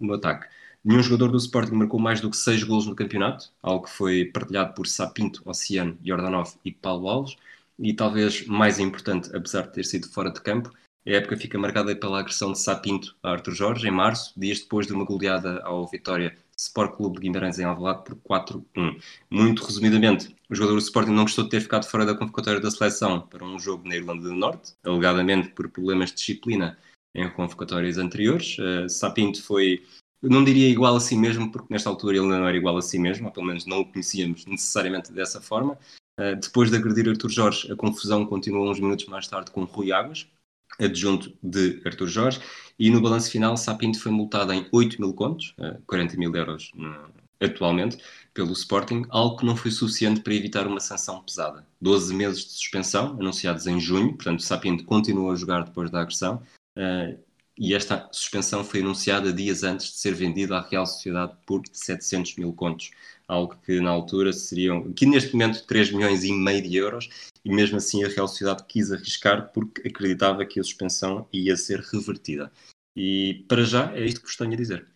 [0.00, 0.48] no ataque.
[0.84, 4.24] Nenhum jogador do Sporting marcou mais do que 6 golos no campeonato, algo que foi
[4.26, 7.36] partilhado por Sapinto, Oceano, Jordanov e Paulo Alves.
[7.78, 10.72] E talvez mais importante, apesar de ter sido fora de campo,
[11.06, 14.86] a época fica marcada pela agressão de Sapinto a Arthur Jorge em março, dias depois
[14.86, 19.00] de uma goleada ao Vitória Sport Clube de Guimarães em Alvalade por 4-1.
[19.30, 22.70] Muito resumidamente, o jogador do Sporting não gostou de ter ficado fora da convocatória da
[22.70, 26.76] seleção para um jogo na Irlanda do Norte, alegadamente por problemas de disciplina
[27.14, 28.56] em convocatórias anteriores.
[28.58, 29.84] Uh, Sapinto foi
[30.20, 32.98] não diria igual a si mesmo, porque nesta altura ele não era igual a si
[32.98, 35.78] mesmo, ou pelo menos não o conhecíamos necessariamente dessa forma.
[36.18, 39.92] Uh, depois de agredir Arthur Jorge, a confusão continuou uns minutos mais tarde com Rui
[39.92, 40.28] Águas,
[40.78, 42.40] adjunto de Arthur Jorge,
[42.78, 46.70] e no balanço final Sapinto foi multado em 8 mil contos, uh, 40 mil euros
[46.76, 47.10] uh,
[47.40, 47.98] atualmente,
[48.32, 51.66] pelo Sporting, algo que não foi suficiente para evitar uma sanção pesada.
[51.80, 56.42] 12 meses de suspensão, anunciados em junho, portanto Sapinto continuou a jogar depois da agressão,
[56.76, 57.18] uh,
[57.58, 62.36] e esta suspensão foi anunciada dias antes de ser vendida à Real Sociedade por 700
[62.36, 62.92] mil contos,
[63.28, 67.08] algo que na altura seriam, que neste momento 3 milhões e meio de euros,
[67.44, 71.80] e mesmo assim a Real Sociedade quis arriscar porque acreditava que a suspensão ia ser
[71.80, 72.50] revertida.
[72.96, 74.86] E para já é isto que vos tenho a dizer.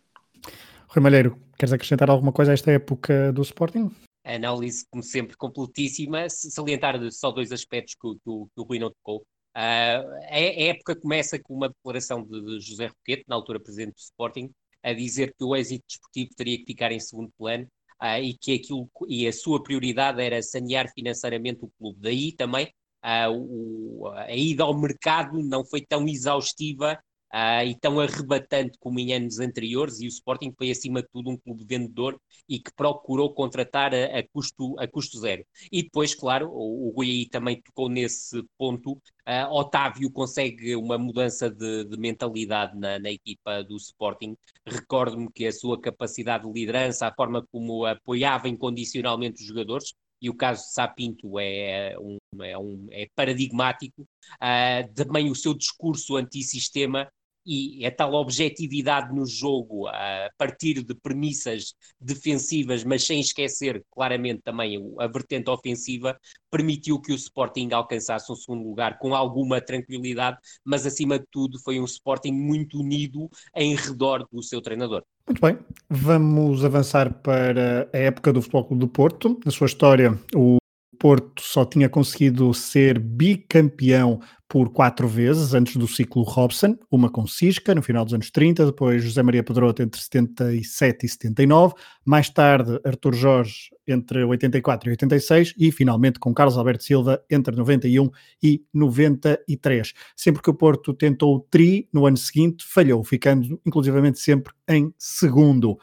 [0.88, 3.90] Rui Malheiro, queres acrescentar alguma coisa a esta época do Sporting?
[4.24, 6.28] A análise, como sempre, completíssima.
[6.28, 9.24] Salientar só dois aspectos que, que, que o Rui não tocou.
[9.54, 13.98] Uh, a, época começa com uma declaração de, de José Roquete, na altura presidente do
[13.98, 14.50] Sporting,
[14.82, 17.66] a dizer que o êxito desportivo teria que ficar em segundo plano
[18.02, 22.00] uh, e que aquilo e a sua prioridade era sanear financeiramente o clube.
[22.00, 22.66] Daí também
[23.04, 26.98] uh, o, a ida ao mercado não foi tão exaustiva
[27.32, 31.30] uh, e tão arrebatante como em anos anteriores, e o Sporting foi, acima de tudo,
[31.30, 35.44] um clube vendedor e que procurou contratar a, a custo, a custo zero.
[35.70, 40.98] E depois, claro, o, o Rui aí também tocou nesse ponto, uh, Otávio consegue uma
[40.98, 44.36] mudança de, de mentalidade na, na, equipa do Sporting.
[44.66, 50.30] Recordo-me que a sua capacidade de liderança, a forma como apoiava incondicionalmente os jogadores, e
[50.30, 56.16] o caso de Sapinto é, um, é, um, é paradigmático, uh, também o seu discurso
[56.16, 57.10] antissistema
[57.44, 64.42] e a tal objetividade no jogo, a partir de premissas defensivas, mas sem esquecer claramente
[64.42, 66.18] também a vertente ofensiva,
[66.50, 71.58] permitiu que o Sporting alcançasse um segundo lugar com alguma tranquilidade, mas acima de tudo
[71.60, 75.02] foi um Sporting muito unido em redor do seu treinador.
[75.26, 79.40] Muito bem, vamos avançar para a época do Futebol Clube do Porto.
[79.44, 80.58] Na sua história, o
[80.98, 84.20] Porto só tinha conseguido ser bicampeão
[84.52, 88.66] por quatro vezes antes do ciclo Robson, uma com Cisca no final dos anos 30,
[88.66, 91.72] depois José Maria Pedroto entre 77 e 79,
[92.04, 97.56] mais tarde Artur Jorge entre 84 e 86 e finalmente com Carlos Alberto Silva entre
[97.56, 98.10] 91
[98.42, 99.94] e 93.
[100.14, 104.92] Sempre que o Porto tentou o tri no ano seguinte, falhou, ficando inclusivamente sempre em
[104.98, 105.78] segundo.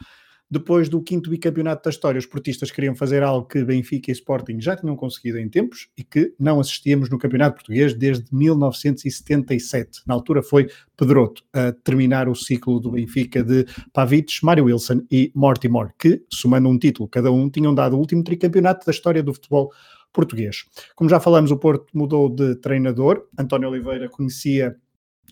[0.52, 4.60] Depois do quinto bicampeonato da história, os portistas queriam fazer algo que Benfica e Sporting
[4.60, 10.02] já tinham conseguido em tempos e que não assistíamos no campeonato português desde 1977.
[10.08, 15.32] Na altura foi Pedroto a terminar o ciclo do Benfica de Pavic, Mário Wilson e
[15.36, 19.34] Mortimer, que, somando um título cada um, tinham dado o último tricampeonato da história do
[19.36, 19.72] futebol
[20.12, 20.66] português.
[20.96, 23.28] Como já falamos, o Porto mudou de treinador.
[23.38, 24.76] António Oliveira conhecia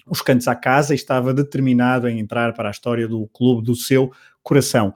[0.05, 3.75] os cantos à casa e estava determinado em entrar para a história do clube do
[3.75, 4.12] seu
[4.43, 4.93] coração.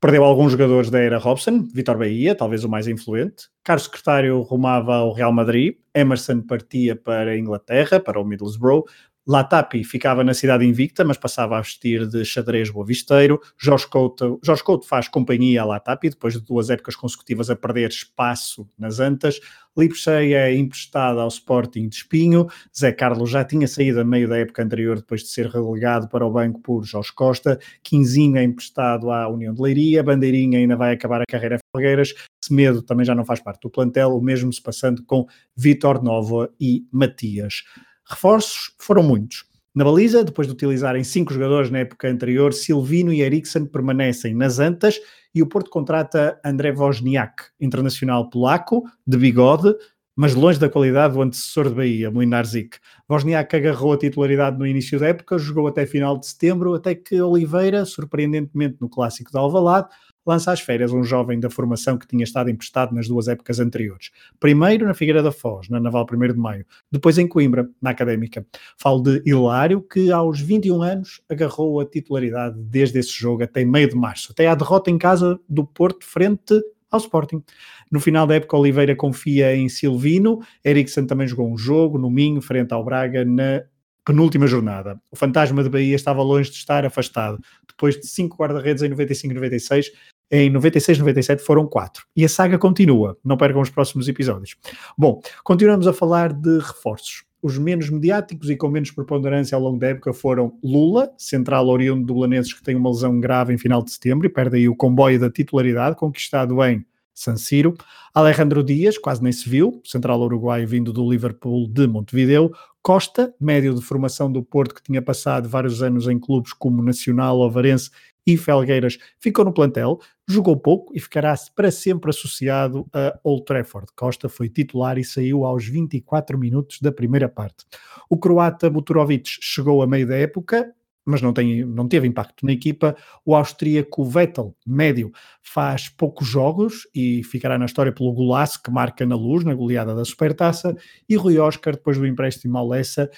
[0.00, 3.48] Perdeu alguns jogadores da era Robson, Vitor Bahia, talvez o mais influente.
[3.64, 8.84] Carlos Secretário rumava ao Real Madrid, Emerson partia para a Inglaterra, para o Middlesbrough,
[9.28, 13.38] Latapi ficava na cidade invicta, mas passava a vestir de xadrez boavisteiro.
[13.58, 17.90] Jorge Couto, Jorge Couto faz companhia a Latapi, depois de duas épocas consecutivas a perder
[17.90, 19.38] espaço nas antas.
[19.76, 22.46] Lipsey é emprestado ao Sporting de Espinho.
[22.76, 26.24] Zé Carlos já tinha saído a meio da época anterior, depois de ser relegado para
[26.24, 27.60] o banco por Jorge Costa.
[27.82, 30.02] Quinzinho é emprestado à União de Leiria.
[30.02, 32.14] Bandeirinha ainda vai acabar a carreira em Falgueiras.
[32.42, 36.50] Semedo também já não faz parte do plantel, o mesmo se passando com Vitor Nova
[36.58, 37.62] e Matias.
[38.08, 39.44] Reforços foram muitos.
[39.74, 44.58] Na baliza, depois de utilizarem cinco jogadores na época anterior, Silvino e Eriksen permanecem nas
[44.58, 44.98] Antas
[45.34, 49.74] e o Porto contrata André Wozniak, internacional polaco, de bigode,
[50.16, 52.78] mas longe da qualidade do antecessor de Bahia, Molinar Zic.
[53.08, 57.20] Wozniak agarrou a titularidade no início da época, jogou até final de setembro, até que
[57.20, 59.86] Oliveira, surpreendentemente no clássico de Alvalade,
[60.28, 64.10] lança às férias um jovem da formação que tinha estado emprestado nas duas épocas anteriores.
[64.38, 68.46] Primeiro na Figueira da Foz, na Naval 1 de Maio, depois em Coimbra, na Académica.
[68.76, 73.88] Falo de Hilário, que aos 21 anos agarrou a titularidade desde esse jogo até meio
[73.88, 76.60] de março, até à derrota em casa do Porto frente
[76.90, 77.42] ao Sporting.
[77.90, 82.42] No final da época, Oliveira confia em Silvino, Eriksen também jogou um jogo no Minho,
[82.42, 83.62] frente ao Braga, na
[84.04, 84.98] penúltima jornada.
[85.10, 87.38] O fantasma de Bahia estava longe de estar afastado.
[87.66, 89.92] Depois de cinco guarda-redes em 95 e 96,
[90.30, 92.04] em 96, 97 foram quatro.
[92.14, 93.16] E a saga continua.
[93.24, 94.56] Não percam os próximos episódios.
[94.96, 97.24] Bom, continuamos a falar de reforços.
[97.40, 102.04] Os menos mediáticos e com menos preponderância ao longo da época foram Lula, central oriundo
[102.04, 104.74] do Belenenses que tem uma lesão grave em final de setembro e perde aí o
[104.74, 107.74] comboio da titularidade, conquistado em San Siro.
[108.12, 112.50] Alejandro Dias, quase nem se viu, central uruguaio vindo do Liverpool de Montevideo.
[112.82, 117.38] Costa, médio de formação do Porto, que tinha passado vários anos em clubes como Nacional,
[117.40, 117.90] Ovarense
[118.28, 123.86] e Felgueiras ficou no plantel, jogou pouco e ficará para sempre associado a Old Trafford.
[123.96, 127.64] Costa foi titular e saiu aos 24 minutos da primeira parte.
[128.10, 130.70] O croata Buturovic chegou a meio da época,
[131.06, 132.94] mas não, tem, não teve impacto na equipa.
[133.24, 135.10] O austríaco Vettel, médio,
[135.42, 139.94] faz poucos jogos e ficará na história pelo golaço que marca na luz, na goleada
[139.94, 140.76] da Supertaça.
[141.08, 143.10] E Rui Oscar, depois do empréstimo ao Lessa,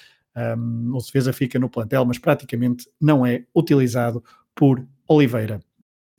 [0.57, 4.23] um, o defesa fica no plantel, mas praticamente não é utilizado
[4.55, 5.59] por Oliveira.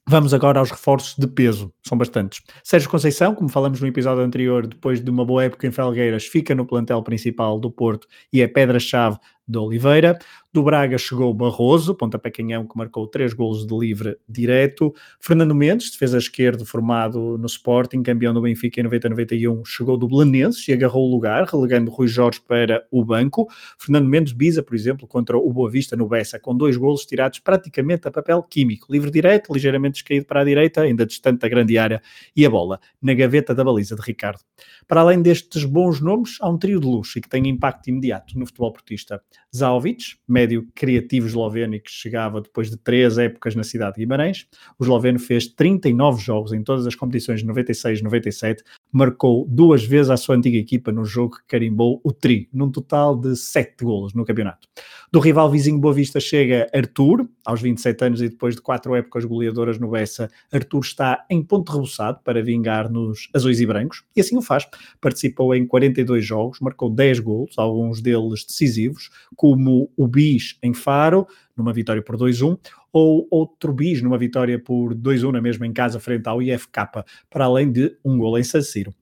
[0.06, 2.42] Vamos agora aos reforços de peso, são bastantes.
[2.64, 6.54] Sérgio Conceição, como falamos no episódio anterior, depois de uma boa época em Felgueiras, fica
[6.54, 10.18] no plantel principal do Porto e é pedra-chave de Oliveira.
[10.54, 14.94] Do Braga chegou Barroso, pontapé canhão, que marcou três golos de livre direto.
[15.18, 20.68] Fernando Mendes, defesa esquerdo, formado no Sporting, campeão do Benfica em 90-91, chegou do Belenenses
[20.68, 23.48] e agarrou o lugar, relegando Rui Jorge para o banco.
[23.78, 27.38] Fernando Mendes bisa, por exemplo, contra o Boa Vista no Bessa, com dois golos tirados
[27.38, 28.92] praticamente a papel químico.
[28.92, 32.02] Livre direto, ligeiramente descaído para a direita, ainda distante da grande área,
[32.36, 34.40] e a bola na gaveta da baliza de Ricardo.
[34.86, 38.38] Para além destes bons nomes, há um trio de luxo e que tem impacto imediato
[38.38, 39.22] no futebol portista.
[39.54, 44.46] Zaovic, médio criativo esloveno que chegava depois de três épocas na cidade de Guimarães.
[44.78, 49.84] O esloveno fez 39 jogos em todas as competições de 96 e 97, marcou duas
[49.84, 53.84] vezes a sua antiga equipa no jogo que carimbou o tri, num total de sete
[53.84, 54.68] golos no campeonato.
[55.12, 59.24] Do rival vizinho Boa Vista chega Arthur, aos 27 anos e depois de quatro épocas
[59.24, 64.20] goleadoras no Bessa, Arthur está em ponto rebuçado para vingar nos azuis e brancos, e
[64.20, 64.66] assim o faz.
[65.00, 70.72] Participou em 42 jogos, marcou 10 golos, alguns deles decisivos, como o bi bis em
[70.72, 71.26] Faro,
[71.56, 72.58] numa vitória por 2-1,
[72.92, 77.44] ou outro bis numa vitória por 2-1 na mesma em casa frente ao IFK, para
[77.44, 78.92] além de um gol em San Siro.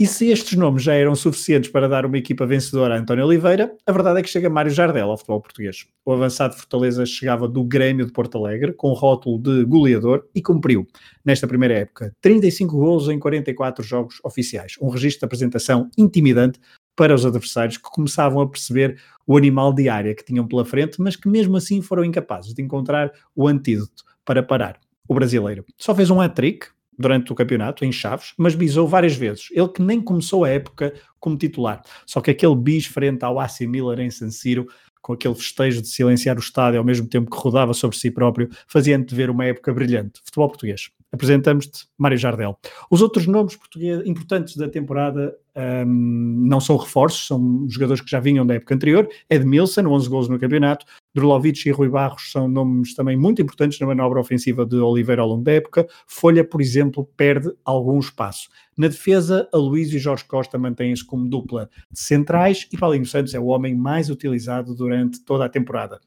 [0.00, 3.76] E se estes nomes já eram suficientes para dar uma equipa vencedora a António Oliveira,
[3.84, 5.88] a verdade é que chega Mário Jardel ao futebol português.
[6.06, 10.40] O avançado de Fortaleza chegava do Grêmio de Porto Alegre, com rótulo de goleador, e
[10.40, 10.86] cumpriu,
[11.24, 14.74] nesta primeira época, 35 golos em 44 jogos oficiais.
[14.80, 16.60] Um registro de apresentação intimidante
[16.98, 21.00] para os adversários que começavam a perceber o animal de área que tinham pela frente,
[21.00, 24.80] mas que mesmo assim foram incapazes de encontrar o antídoto para parar.
[25.06, 26.66] O brasileiro só fez um hat-trick,
[26.98, 29.48] durante o campeonato, em Chaves, mas bisou várias vezes.
[29.52, 31.80] Ele que nem começou a época como titular.
[32.04, 34.66] Só que aquele bis frente ao AC Miller em San Siro,
[35.02, 38.48] com aquele festejo de silenciar o estádio ao mesmo tempo que rodava sobre si próprio,
[38.66, 40.20] fazia-te ver uma época brilhante.
[40.24, 40.90] Futebol português.
[41.10, 42.58] Apresentamos-te Mário Jardel.
[42.90, 43.58] Os outros nomes
[44.04, 49.08] importantes da temporada um, não são reforços, são jogadores que já vinham da época anterior.
[49.30, 50.84] Edmilson, 11 gols no campeonato.
[51.18, 55.28] Drulovic e Rui Barros são nomes também muito importantes na manobra ofensiva de Oliveira ao
[55.28, 55.86] longo da época.
[56.06, 58.48] Folha, por exemplo, perde algum espaço.
[58.76, 63.34] Na defesa, a Luís e Jorge Costa mantêm-se como dupla de centrais e Paulinho Santos
[63.34, 66.00] é o homem mais utilizado durante toda a temporada.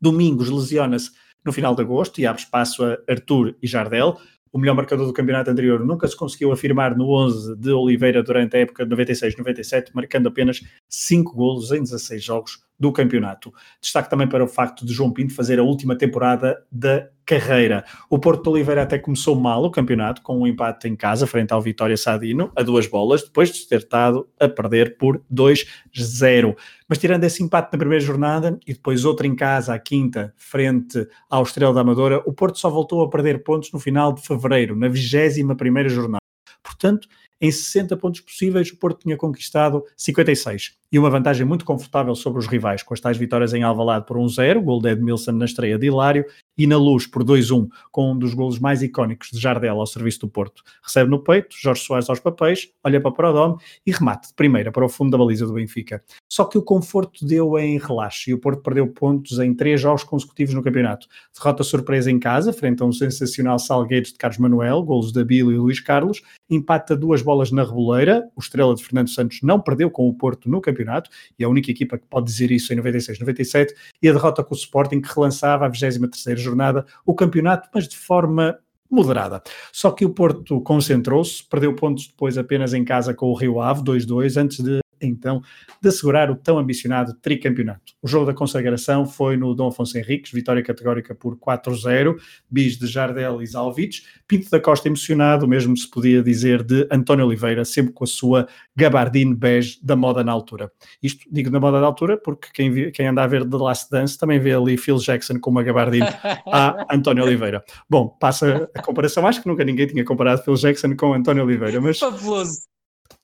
[0.00, 1.10] Domingos lesiona-se
[1.44, 4.16] no final de agosto e abre espaço a Arthur e Jardel.
[4.50, 8.56] O melhor marcador do campeonato anterior nunca se conseguiu afirmar no 11 de Oliveira durante
[8.56, 13.52] a época de 96-97, marcando apenas 5 golos em 16 jogos do campeonato.
[13.80, 17.84] Destaque também para o facto de João Pinto fazer a última temporada da carreira.
[18.08, 21.52] O Porto de Oliveira até começou mal o campeonato, com um empate em casa frente
[21.52, 26.56] ao Vitória Sadino, a duas bolas, depois de ter estado a perder por 2-0.
[26.88, 31.06] Mas tirando esse empate na primeira jornada e depois outro em casa, à quinta, frente
[31.28, 34.74] ao Estrela da Amadora, o Porto só voltou a perder pontos no final de fevereiro,
[34.74, 36.20] na 21 primeira jornada.
[36.62, 37.06] Portanto,
[37.40, 42.40] em 60 pontos possíveis, o Porto tinha conquistado 56 e uma vantagem muito confortável sobre
[42.40, 45.78] os rivais, com as tais vitórias em Alvalade por 1-0, gol de Edmilson na estreia
[45.78, 46.24] de Hilário,
[46.58, 50.20] e na Luz por 2-1, com um dos golos mais icónicos de Jardel ao serviço
[50.20, 50.62] do Porto.
[50.82, 54.70] Recebe no peito, Jorge Soares aos papéis, olha para o Prodome e remate de primeira
[54.70, 56.02] para o fundo da baliza do Benfica.
[56.28, 60.04] Só que o conforto deu em relaxo e o Porto perdeu pontos em três jogos
[60.04, 61.06] consecutivos no campeonato.
[61.34, 65.52] Derrota surpresa em casa, frente a um sensacional Salgueiros de Carlos Manuel, golos de Abílio
[65.52, 66.20] e Luís Carlos,
[66.50, 70.48] empata duas bolas na reboleira, o Estrela de Fernando Santos não perdeu com o Porto
[70.48, 74.12] no campeonato, e a única equipa que pode dizer isso em 96, 97, e a
[74.12, 78.58] derrota com o Sporting, que relançava a 23 jornada o campeonato, mas de forma
[78.90, 79.42] moderada.
[79.72, 83.82] Só que o Porto concentrou-se, perdeu pontos depois apenas em casa com o Rio Ave,
[83.82, 85.42] 2-2, antes de então
[85.80, 87.92] de assegurar o tão ambicionado tricampeonato.
[88.02, 92.16] O jogo da consagração foi no Dom Afonso Henriques, vitória categórica por 4-0,
[92.50, 97.26] bis de Jardel e Zalvic, Pinto da Costa emocionado, mesmo se podia dizer de António
[97.26, 98.46] Oliveira, sempre com a sua
[98.76, 100.70] gabardine bege da moda na altura.
[101.02, 103.90] Isto digo da moda na altura porque quem, vi, quem anda a ver The Last
[103.90, 106.06] Dance também vê ali Phil Jackson com uma gabardine
[106.46, 107.64] a António Oliveira.
[107.88, 111.80] Bom, passa a comparação, acho que nunca ninguém tinha comparado Phil Jackson com António Oliveira,
[111.80, 111.98] mas...
[111.98, 112.69] Fabuloso.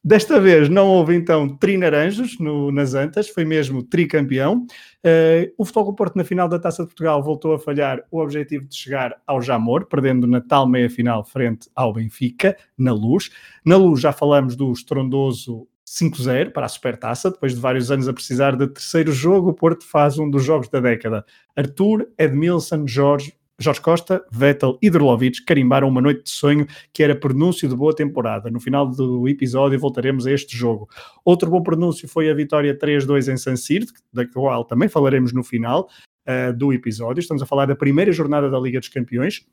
[0.02, 2.36] Desta vez não houve então trinaranjos
[2.72, 4.64] nas Antas, foi mesmo tricampeão.
[5.04, 8.66] Uh, o Futebol Porto na final da Taça de Portugal voltou a falhar o objetivo
[8.66, 13.30] de chegar ao Jamor, perdendo na tal meia-final frente ao Benfica, na Luz.
[13.64, 18.12] Na Luz já falamos do estrondoso 5-0 para a Supertaça, depois de vários anos a
[18.12, 21.24] precisar de terceiro jogo, o Porto faz um dos jogos da década.
[21.54, 27.16] Arthur, Edmilson, Jorge, Jorge Costa, Vettel e Drolovic carimbaram uma noite de sonho que era
[27.16, 28.50] pronúncio de boa temporada.
[28.50, 30.88] No final do episódio voltaremos a este jogo.
[31.24, 35.42] Outro bom pronúncio foi a vitória 3-2 em San Siro, da qual também falaremos no
[35.42, 35.88] final
[36.28, 37.20] uh, do episódio.
[37.20, 39.46] Estamos a falar da primeira jornada da Liga dos Campeões.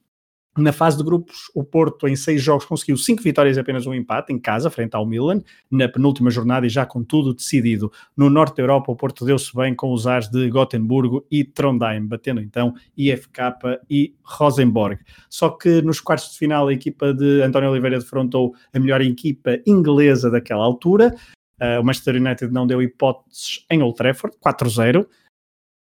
[0.56, 3.94] Na fase de grupos, o Porto, em seis jogos, conseguiu cinco vitórias e apenas um
[3.94, 7.92] empate em casa, frente ao Milan, na penúltima jornada e já com tudo decidido.
[8.16, 12.06] No norte da Europa, o Porto deu-se bem com os ares de Gotemburgo e Trondheim,
[12.06, 13.42] batendo então IFK
[13.90, 15.00] e Rosenborg.
[15.28, 19.58] Só que nos quartos de final, a equipa de António Oliveira defrontou a melhor equipa
[19.66, 21.16] inglesa daquela altura.
[21.60, 25.08] Uh, o Manchester United não deu hipóteses em Old Trafford, 4-0.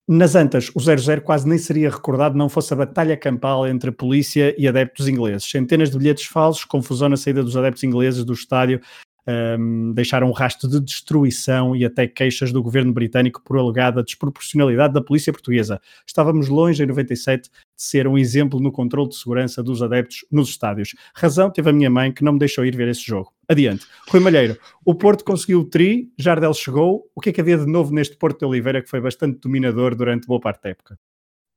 [0.08, 4.54] Nas Antas, o 00 quase nem seria recordado não fosse a batalha campal entre polícia
[4.58, 5.48] e adeptos ingleses.
[5.48, 8.80] Centenas de bilhetes falsos, confusão na saída dos adeptos ingleses do estádio,
[9.26, 14.94] um, deixaram um rastro de destruição e até queixas do governo britânico por alegada desproporcionalidade
[14.94, 15.80] da polícia portuguesa.
[16.06, 20.48] Estávamos longe, em 97, de ser um exemplo no controle de segurança dos adeptos nos
[20.48, 20.94] estádios.
[21.14, 23.32] Razão teve a minha mãe que não me deixou ir ver esse jogo.
[23.48, 23.86] Adiante.
[24.08, 27.10] Rui Malheiro, o Porto conseguiu o tri, Jardel chegou.
[27.14, 29.94] O que é que havia de novo neste Porto de Oliveira que foi bastante dominador
[29.94, 30.98] durante boa parte da época?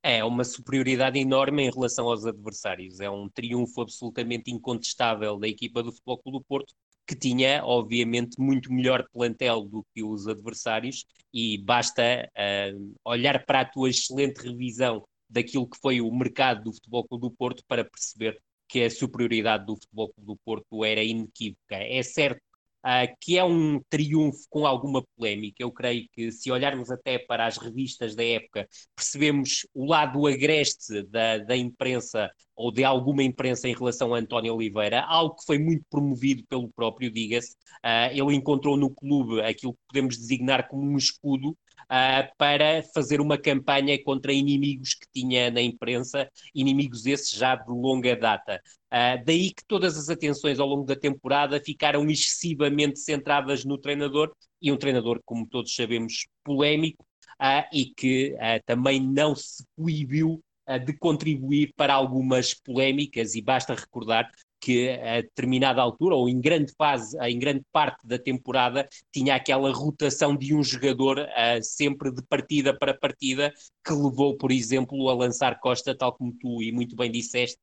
[0.08, 3.00] É uma superioridade enorme em relação aos adversários.
[3.00, 6.76] É um triunfo absolutamente incontestável da equipa do Futebol Clube do Porto,
[7.06, 13.62] que tinha, obviamente, muito melhor plantel do que os adversários, e basta uh, olhar para
[13.62, 17.84] a tua excelente revisão daquilo que foi o mercado do Futebol Clube do Porto para
[17.84, 21.76] perceber que a superioridade do Futebol Clube do Porto era inequívoca.
[21.76, 22.42] É certo
[22.86, 25.64] uh, que é um triunfo com alguma polémica.
[25.64, 31.02] Eu creio que, se olharmos até para as revistas da época, percebemos o lado agreste
[31.04, 35.58] da, da imprensa ou de alguma imprensa em relação a António Oliveira, algo que foi
[35.58, 37.54] muito promovido pelo próprio, diga-se.
[37.84, 43.22] Uh, ele encontrou no clube aquilo que podemos designar como um escudo, uh, para fazer
[43.22, 48.62] uma campanha contra inimigos que tinha na imprensa, inimigos esses já de longa data.
[48.92, 54.34] Uh, daí que todas as atenções ao longo da temporada ficaram excessivamente centradas no treinador,
[54.62, 57.06] e um treinador, como todos sabemos, polémico,
[57.42, 60.42] uh, e que também não se coibiu
[60.84, 64.28] de contribuir para algumas polémicas, e basta recordar
[64.66, 69.72] que a determinada altura, ou em grande fase, em grande parte da temporada, tinha aquela
[69.72, 73.54] rotação de um jogador uh, sempre de partida para partida,
[73.86, 77.60] que levou, por exemplo, a lançar Costa, tal como tu e muito bem disseste,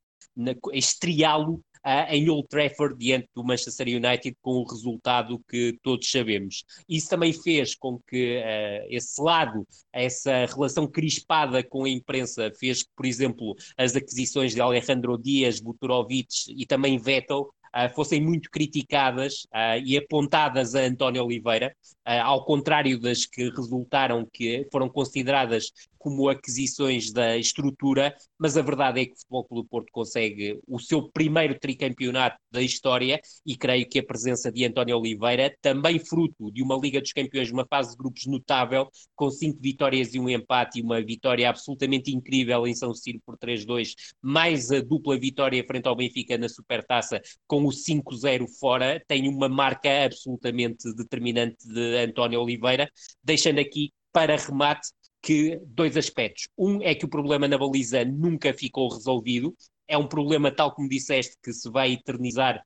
[0.73, 1.61] estreá-lo
[2.09, 6.65] em Old Trafford diante do Manchester United com o resultado que todos sabemos.
[6.89, 12.83] Isso também fez com que uh, esse lado, essa relação crispada com a imprensa, fez
[12.83, 18.51] que, por exemplo, as aquisições de Alejandro Dias, Buturovic e também Vettel Uh, fossem muito
[18.51, 21.75] criticadas uh, e apontadas a António Oliveira,
[22.07, 25.73] uh, ao contrário das que resultaram que foram consideradas
[26.03, 30.61] como aquisições da estrutura, mas a verdade é que o Futebol Clube do Porto consegue
[30.67, 36.01] o seu primeiro tricampeonato da história e creio que a presença de António Oliveira, também
[36.01, 40.19] fruto de uma Liga dos Campeões, uma fase de grupos notável, com cinco vitórias e
[40.19, 45.17] um empate e uma vitória absolutamente incrível em São Ciro por 3-2, mais a dupla
[45.17, 51.57] vitória frente ao Benfica na Supertaça com o 5-0 fora, tem uma marca absolutamente determinante
[51.65, 52.91] de António Oliveira,
[53.23, 54.89] deixando aqui para remate
[55.23, 56.49] que dois aspectos.
[56.59, 59.55] Um é que o problema na baliza nunca ficou resolvido,
[59.87, 62.63] é um problema, tal como disseste, que se vai eternizar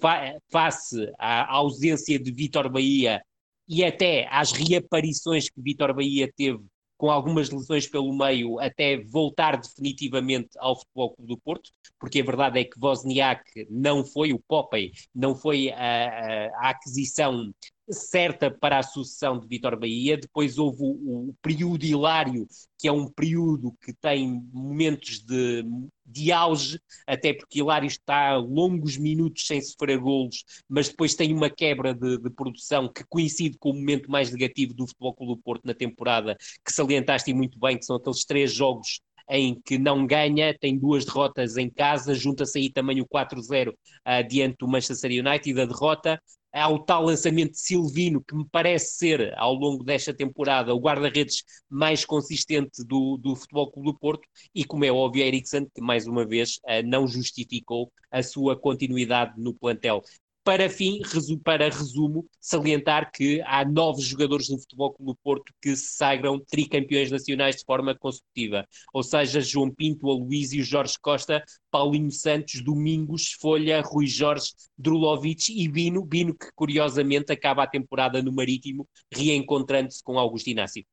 [0.00, 3.22] fa face à ausência de Vitor Bahia
[3.68, 6.60] e até às reaparições que Vitor Bahia teve
[7.02, 12.24] com algumas lesões pelo meio, até voltar definitivamente ao Futebol Clube do Porto, porque a
[12.24, 17.52] verdade é que Wozniak não foi, o Popey, não foi a, a, a aquisição
[17.90, 20.16] certa para a sucessão de Vitor Bahia.
[20.16, 22.46] Depois houve o, o, período hilário,
[22.78, 25.64] que é um período que tem momentos de,
[26.04, 31.50] de auge, até porque Hilário está longos minutos sem sofrer golos, mas depois tem uma
[31.50, 35.42] quebra de, de, produção que coincide com o momento mais negativo do Futebol Clube do
[35.42, 40.06] Porto na temporada, que salientaste muito bem, que são aqueles três jogos em que não
[40.06, 45.10] ganha, tem duas derrotas em casa, junta-se aí também o 4-0 uh, diante do Manchester
[45.10, 46.20] United, a derrota,
[46.52, 51.44] ao tal lançamento de Silvino, que me parece ser, ao longo desta temporada, o guarda-redes
[51.68, 56.06] mais consistente do, do Futebol Clube do Porto, e como é óbvio, Eriksen, que mais
[56.06, 60.02] uma vez uh, não justificou a sua continuidade no plantel.
[60.44, 61.00] Para fim,
[61.44, 67.12] para resumo, salientar que há nove jogadores do Futebol Clube Porto que se sagram tricampeões
[67.12, 68.66] nacionais de forma consecutiva.
[68.92, 75.68] Ou seja, João Pinto, Aloísio, Jorge Costa, Paulinho Santos, Domingos, Folha, Rui Jorge, Drulovic e
[75.68, 76.04] Bino.
[76.04, 80.84] Bino que, curiosamente, acaba a temporada no Marítimo, reencontrando-se com Augusto Inácio.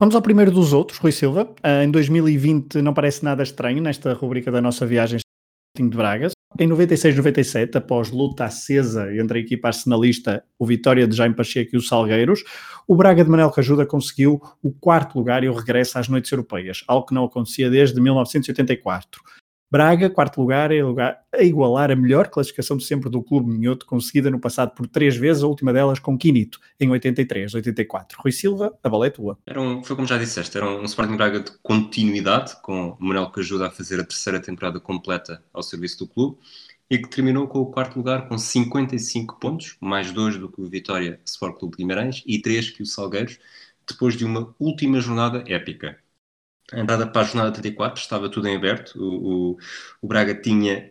[0.00, 1.44] Vamos ao primeiro dos outros, Rui Silva.
[1.64, 5.20] Uh, em 2020 não parece nada estranho nesta rubrica da nossa viagem
[5.86, 6.32] de Bragas.
[6.58, 11.76] Em 96-97, após luta acesa entre a equipa arsenalista, o Vitória de Jaime Pacheco e
[11.76, 12.42] os Salgueiros,
[12.86, 16.82] o Braga de Manel Cajuda conseguiu o quarto lugar e o regresso às noites europeias,
[16.88, 19.20] algo que não acontecia desde 1984.
[19.70, 23.84] Braga, quarto lugar, é lugar a igualar a melhor classificação de sempre do clube minhoto,
[23.84, 28.18] conseguida no passado por três vezes, a última delas com Quinito, em 83, 84.
[28.18, 29.38] Rui Silva, a bola é tua.
[29.46, 33.30] Era um, foi como já disseste, era um Sporting Braga de continuidade, com o Manuel
[33.30, 36.38] que ajuda a fazer a terceira temporada completa ao serviço do clube,
[36.90, 40.66] e que terminou com o quarto lugar com 55 pontos, mais dois do que o
[40.66, 43.38] Vitória Sport Clube de Guimarães e três que o Salgueiros,
[43.86, 45.98] depois de uma última jornada épica
[46.72, 48.98] a entrada para a jornada 34 estava tudo em aberto.
[48.98, 49.58] O, o,
[50.02, 50.90] o, Braga tinha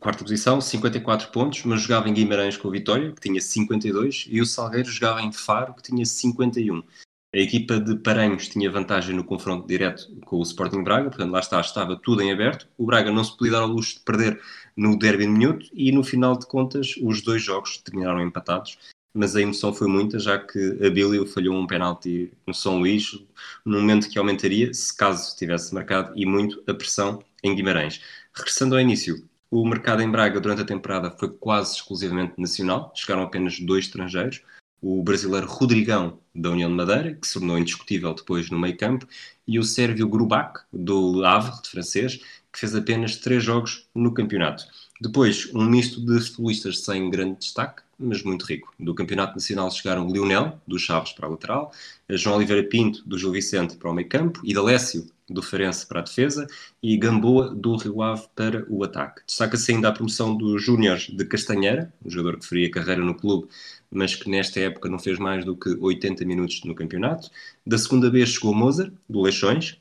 [0.00, 4.40] quarta posição, 54 pontos, mas jogava em Guimarães com o Vitória, que tinha 52, e
[4.40, 6.82] o Salgueiro jogava em Faro, que tinha 51.
[7.32, 11.38] A equipa de Paranhos tinha vantagem no confronto direto com o Sporting Braga, portanto lá
[11.38, 12.66] está, estava tudo em aberto.
[12.76, 14.40] O Braga não se podia dar ao luxo de perder
[14.76, 18.78] no derby de minuto e no final de contas os dois jogos terminaram empatados
[19.14, 23.12] mas a emoção foi muita, já que a Billy falhou um penalti no São Luís,
[23.64, 28.00] no momento que aumentaria, se caso tivesse marcado, e muito a pressão em Guimarães.
[28.32, 33.24] Regressando ao início, O mercado em Braga durante a temporada foi quase exclusivamente nacional, chegaram
[33.24, 34.42] apenas dois estrangeiros.
[34.80, 39.08] O brasileiro Rodrigão, da União de Madeira, que se tornou indiscutível depois no meio campo,
[39.48, 42.20] e o sérvio Grubac, do Havre, de francês,
[42.52, 44.64] que fez apenas três jogos no campeonato.
[45.00, 48.72] Depois, um misto de futebolistas sem grande destaque, mas muito rico.
[48.78, 51.72] Do Campeonato Nacional chegaram Lionel, do Chaves para a lateral,
[52.08, 56.00] João Oliveira Pinto, do Gil Vicente para o meio campo, e Dalécio, do Farense para
[56.00, 56.46] a defesa,
[56.82, 59.22] e Gamboa, do Rio Ave para o ataque.
[59.26, 63.48] Destaca-se ainda a promoção dos Júniores de Castanheira, um jogador que faria carreira no clube,
[63.90, 67.30] mas que nesta época não fez mais do que 80 minutos no campeonato.
[67.66, 69.80] Da segunda vez chegou Mozart, do Leixões,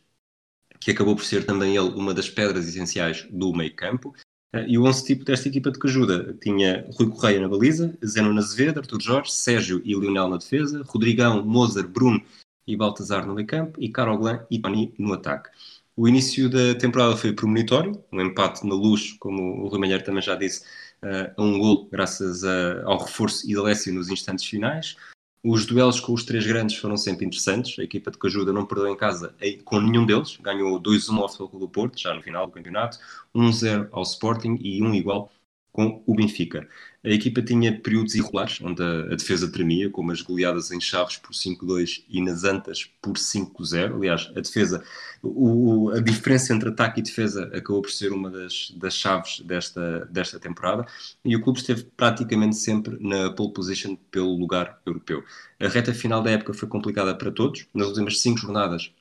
[0.79, 4.13] que acabou por ser também ele uma das pedras essenciais do meio campo.
[4.53, 7.97] Uh, e o 11 tipo desta equipa de que ajuda tinha Rui Correia na baliza,
[8.03, 12.21] Zeno Azevedo, Artur Jorge, Sérgio e Lionel na defesa, Rodrigão, Mozart, Bruno
[12.65, 15.49] e Baltazar no meio campo e Caroglan e Tony no ataque.
[15.95, 20.21] O início da temporada foi premonitório, um empate na luz, como o Rui Malheiro também
[20.21, 20.63] já disse,
[21.03, 24.95] uh, a um gol graças ao reforço Alessio nos instantes finais.
[25.41, 27.79] Os duelos com os três grandes foram sempre interessantes.
[27.79, 29.33] A equipa de Cajuda não perdeu em casa
[29.63, 30.37] com nenhum deles.
[30.41, 32.99] Ganhou 2-1 ao Futebol do Porto, já no final do campeonato,
[33.33, 35.31] 1-0 ao Sporting e 1 igual
[35.71, 36.67] com o Benfica.
[37.03, 41.15] A equipa tinha períodos irregulares, onde a, a defesa tremia, como as goleadas em Chaves
[41.17, 43.95] por 5-2 e nas Antas por 5-0.
[43.95, 44.83] Aliás, a defesa,
[45.23, 50.05] o, a diferença entre ataque e defesa acabou por ser uma das, das chaves desta,
[50.11, 50.85] desta temporada
[51.23, 55.23] e o clube esteve praticamente sempre na pole position pelo lugar europeu.
[55.59, 57.65] A reta final da época foi complicada para todos.
[57.73, 58.91] Nas últimas cinco jornadas,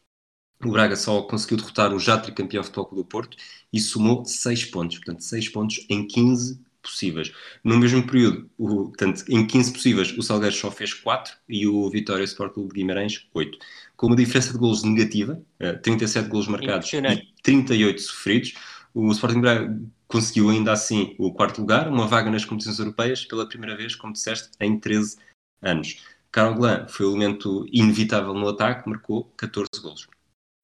[0.64, 3.36] o Braga só conseguiu derrotar o já tricampeão Futebol do Porto
[3.72, 4.96] e somou 6 pontos.
[4.98, 7.32] Portanto, 6 pontos em 15 possíveis.
[7.62, 11.88] No mesmo período, o, portanto, em 15 possíveis, o Salgueiros só fez 4 e o
[11.90, 13.58] Vitória Sport Clube de Guimarães 8.
[13.96, 15.40] Com uma diferença de golos negativa,
[15.82, 18.54] 37 eh, golos marcados e 38 sofridos,
[18.94, 23.46] o Sporting Braga conseguiu ainda assim o quarto lugar, uma vaga nas competições europeias pela
[23.46, 25.18] primeira vez, como disseste, em 13
[25.60, 26.02] anos.
[26.30, 30.08] Carol Glan foi o elemento inevitável no ataque, marcou 14 golos.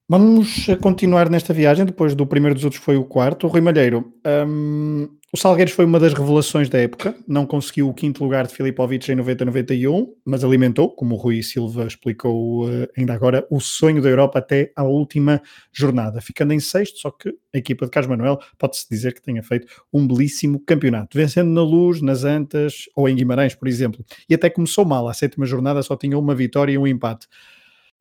[0.07, 3.47] Vamos continuar nesta viagem, depois do primeiro dos outros foi o quarto.
[3.47, 4.13] O Rui Malheiro,
[4.47, 8.53] um, o Salgueiros foi uma das revelações da época, não conseguiu o quinto lugar de
[8.53, 13.99] Filipovic em 90-91, mas alimentou, como o Rui Silva explicou uh, ainda agora, o sonho
[13.99, 15.41] da Europa até à última
[15.73, 19.41] jornada, ficando em sexto, só que a equipa de Carlos Manuel pode-se dizer que tenha
[19.41, 24.35] feito um belíssimo campeonato, vencendo na Luz, nas Antas ou em Guimarães, por exemplo, e
[24.35, 27.27] até começou mal, a sétima jornada só tinha uma vitória e um empate.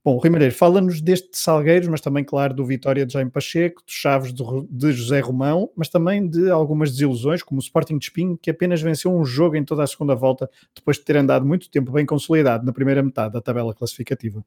[0.04, 4.34] Bom, Rui fala-nos deste Salgueiros, mas também, claro, do Vitória de Jaime Pacheco, dos Chaves
[4.34, 8.82] de José Romão, mas também de algumas desilusões, como o Sporting de Espinho, que apenas
[8.82, 12.04] venceu um jogo em toda a segunda volta, depois de ter andado muito tempo bem
[12.04, 14.44] consolidado na primeira metade da tabela classificativa.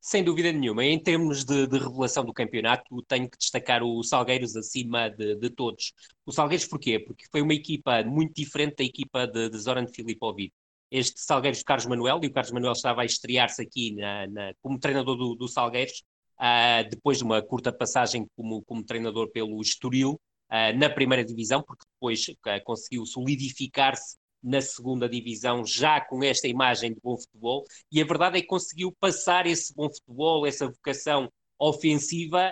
[0.00, 0.84] Sem dúvida nenhuma.
[0.84, 5.50] Em termos de, de, revelação do campeonato, tenho que destacar o Salgueiros acima de, de,
[5.50, 5.92] todos.
[6.26, 6.98] O Salgueiros porquê?
[6.98, 10.52] Porque foi uma equipa muito diferente da equipa de, de Zoran Filipovic
[10.90, 14.52] este Salgueiros de Carlos Manuel, e o Carlos Manuel estava a estrear-se aqui na, na,
[14.60, 16.02] como treinador do, do Salgueiros,
[16.38, 20.20] uh, depois de uma curta passagem como, como treinador pelo Estoril,
[20.50, 26.48] uh, na primeira divisão, porque depois uh, conseguiu solidificar-se na segunda divisão, já com esta
[26.48, 30.66] imagem de bom futebol, e a verdade é que conseguiu passar esse bom futebol, essa
[30.66, 32.50] vocação ofensiva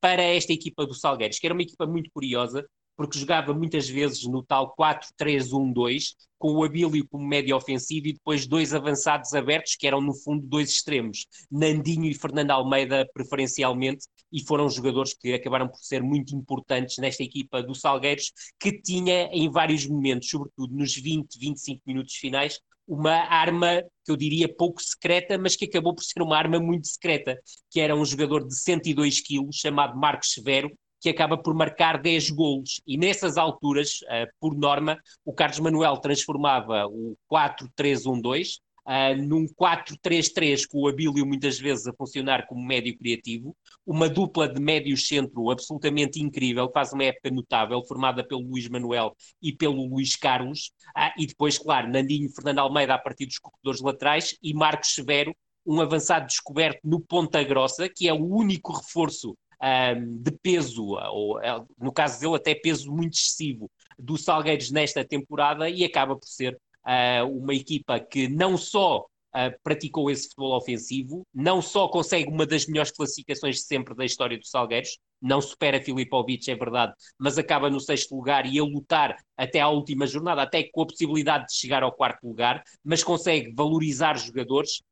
[0.00, 2.64] para esta equipa do Salgueiros, que era uma equipa muito curiosa,
[3.00, 8.46] porque jogava muitas vezes no tal 4-3-1-2, com o Abílio como médio ofensivo e depois
[8.46, 14.44] dois avançados abertos, que eram no fundo dois extremos, Nandinho e Fernando Almeida preferencialmente, e
[14.44, 19.50] foram jogadores que acabaram por ser muito importantes nesta equipa do Salgueiros, que tinha em
[19.50, 25.38] vários momentos, sobretudo nos 20, 25 minutos finais, uma arma que eu diria pouco secreta,
[25.38, 27.40] mas que acabou por ser uma arma muito secreta,
[27.70, 30.70] que era um jogador de 102 quilos, chamado Marcos Severo,
[31.00, 32.80] que acaba por marcar 10 golos.
[32.86, 39.46] E nessas alturas, uh, por norma, o Carlos Manuel transformava o 4-3-1-2 uh, eh, num
[39.46, 44.96] 4-3-3, com o Abílio muitas vezes a funcionar como médio criativo, uma dupla de médio
[44.96, 50.72] centro absolutamente incrível, faz uma época notável, formada pelo Luís Manuel e pelo Luís Carlos,
[50.96, 55.34] uh, e depois, claro, Nandinho Fernando Almeida a partir dos corredores laterais e Marcos Severo,
[55.64, 61.40] um avançado descoberto no Ponta Grossa, que é o único reforço um, de peso, ou
[61.40, 66.26] é, no caso dele, até peso muito excessivo do Salgueiros nesta temporada e acaba por
[66.26, 72.28] ser uh, uma equipa que não só Uh, praticou esse futebol ofensivo, não só consegue
[72.28, 76.92] uma das melhores classificações de sempre da história dos Salgueiros, não supera Filipovic, é verdade,
[77.16, 80.86] mas acaba no sexto lugar e a lutar até à última jornada, até com a
[80.86, 84.82] possibilidade de chegar ao quarto lugar, mas consegue valorizar jogadores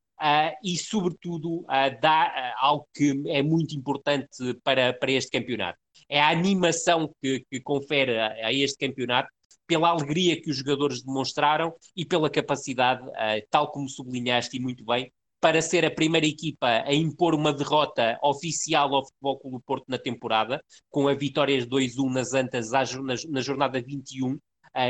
[0.62, 5.78] e, sobretudo, uh, dá uh, algo que é muito importante para, para este campeonato.
[6.08, 9.28] é a animação que, que confere a, a, este campeonato,
[9.66, 13.02] pela alegria que os jogadores demonstraram e pela capacidade,
[13.50, 18.18] tal como sublinhaste e muito bem, para ser a primeira equipa a impor uma derrota
[18.22, 23.40] oficial ao Futebol Clube Porto na temporada, com a vitória 2-1 nas Antas na, na
[23.40, 24.40] jornada 21, uh,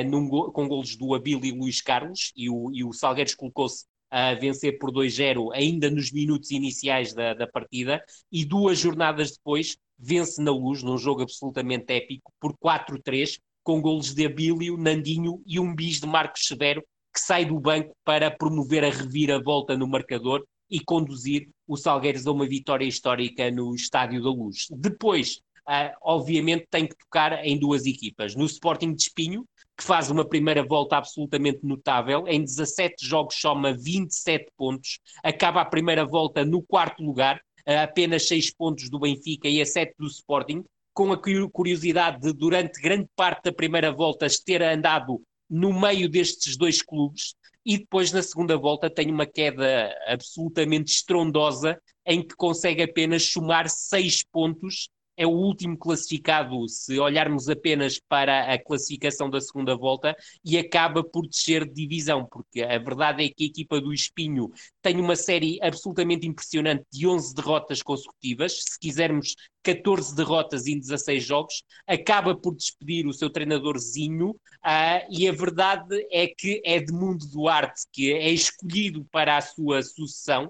[0.07, 4.35] num, com golos do Abílio e Luís Carlos, e o, e o Salgueiros colocou-se a
[4.35, 10.41] vencer por 2-0 ainda nos minutos iniciais da, da partida, e duas jornadas depois vence
[10.41, 15.75] na luz, num jogo absolutamente épico, por 4-3, com golos de Abílio, Nandinho e um
[15.75, 16.83] bis de Marcos Severo,
[17.13, 22.33] que sai do banco para promover a reviravolta no marcador e conduzir o Salgueiros a
[22.33, 24.67] uma vitória histórica no Estádio da Luz.
[24.71, 28.35] Depois, uh, obviamente, tem que tocar em duas equipas.
[28.35, 29.47] No Sporting de Espinho,
[29.79, 35.65] que faz uma primeira volta absolutamente notável, em 17 jogos soma 27 pontos, acaba a
[35.65, 40.09] primeira volta no quarto lugar, a apenas 6 pontos do Benfica e a 7 do
[40.09, 41.21] Sporting, com a
[41.53, 47.37] curiosidade de, durante grande parte da primeira volta, ter andado no meio destes dois clubes
[47.65, 53.69] e depois na segunda volta tem uma queda absolutamente estrondosa em que consegue apenas somar
[53.69, 54.89] seis pontos
[55.19, 61.03] é o último classificado, se olharmos apenas para a classificação da segunda volta, e acaba
[61.03, 64.49] por descer de divisão, porque a verdade é que a equipa do Espinho
[64.81, 71.25] tem uma série absolutamente impressionante de 11 derrotas consecutivas, se quisermos 14 derrotas em 16
[71.25, 77.27] jogos, acaba por despedir o seu treinadorzinho, uh, e a verdade é que é Edmundo
[77.27, 80.49] Duarte, que é escolhido para a sua sucessão,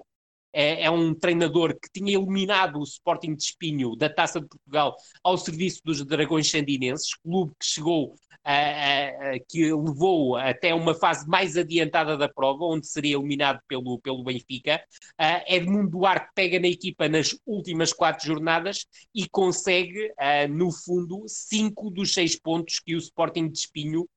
[0.51, 4.95] é, é, um treinador que tinha eliminado o Sporting de Espinho da Taça de Portugal
[5.23, 10.95] ao serviço dos Dragões Sandinenses, clube que chegou a, a, a, que levou até uma
[10.95, 14.81] fase mais adiantada da prova, onde seria eliminado pelo, pelo Benfica.
[15.19, 20.11] Uh, Edmundo Duarte pega na equipa nas últimas quatro jornadas e consegue,
[20.49, 24.07] no fundo, cinco dos seis pontos que o Sporting de Espinho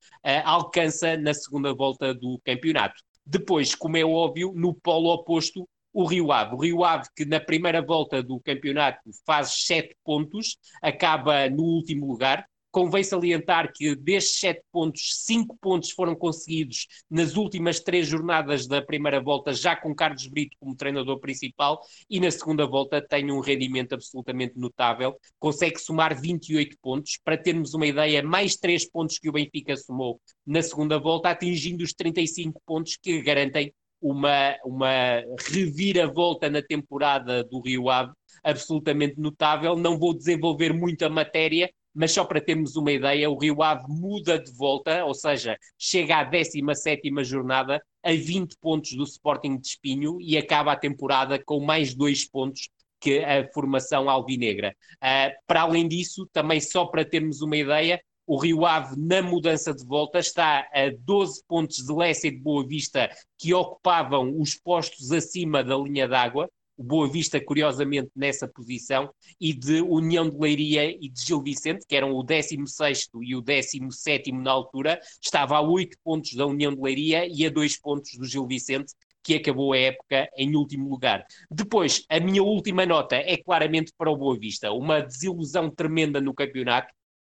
[0.44, 3.02] alcança na segunda volta do campeonato.
[3.24, 6.54] Depois, como é óbvio, no polo oposto, o Rio Ave.
[6.54, 12.06] O Rio Ave, que na primeira volta do campeonato faz sete pontos, acaba no último
[12.06, 12.46] lugar.
[12.70, 18.80] Convém salientar que destes sete pontos, cinco pontos foram conseguidos nas últimas três jornadas da
[18.80, 23.40] primeira volta, já com Carlos Brito como treinador principal, e na segunda volta tem um
[23.40, 27.18] rendimento absolutamente notável, consegue somar 28 pontos.
[27.22, 31.84] Para termos uma ideia, mais três pontos que o Benfica somou na segunda volta, atingindo
[31.84, 33.70] os 35 pontos que garantem
[34.02, 39.76] uma, uma reviravolta na temporada do Rio Ave absolutamente notável.
[39.76, 44.38] Não vou desenvolver muita matéria, mas só para termos uma ideia, o Rio Ave muda
[44.38, 50.18] de volta, ou seja, chega à 17 jornada a 20 pontos do Sporting de Espinho
[50.20, 52.68] e acaba a temporada com mais dois pontos
[53.00, 54.74] que a formação alvinegra.
[55.02, 59.74] Uh, para além disso, também só para termos uma ideia, o Rio Ave, na mudança
[59.74, 64.54] de volta, está a 12 pontos de Lécia e de Boa Vista, que ocupavam os
[64.54, 66.48] postos acima da linha d'água.
[66.76, 69.10] O Boa Vista, curiosamente, nessa posição,
[69.40, 73.42] e de União de Leiria e de Gil Vicente, que eram o 16 e o
[73.42, 78.16] 17 na altura, estava a 8 pontos da União de Leiria e a 2 pontos
[78.16, 81.24] do Gil Vicente, que acabou a época em último lugar.
[81.50, 84.72] Depois, a minha última nota é claramente para o Boa Vista.
[84.72, 86.92] Uma desilusão tremenda no campeonato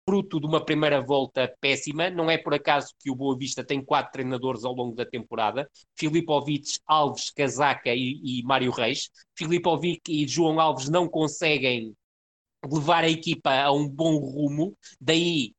[0.09, 2.09] fruto de uma primeira volta péssima.
[2.09, 5.69] Não é por acaso que o Boa Vista tem quatro treinadores ao longo da temporada:
[5.95, 9.11] Filipovic, Alves, Casaca e, e Mário Reis.
[9.37, 11.93] Filipovic e João Alves não conseguem
[12.65, 15.53] levar a equipa a um bom rumo, daí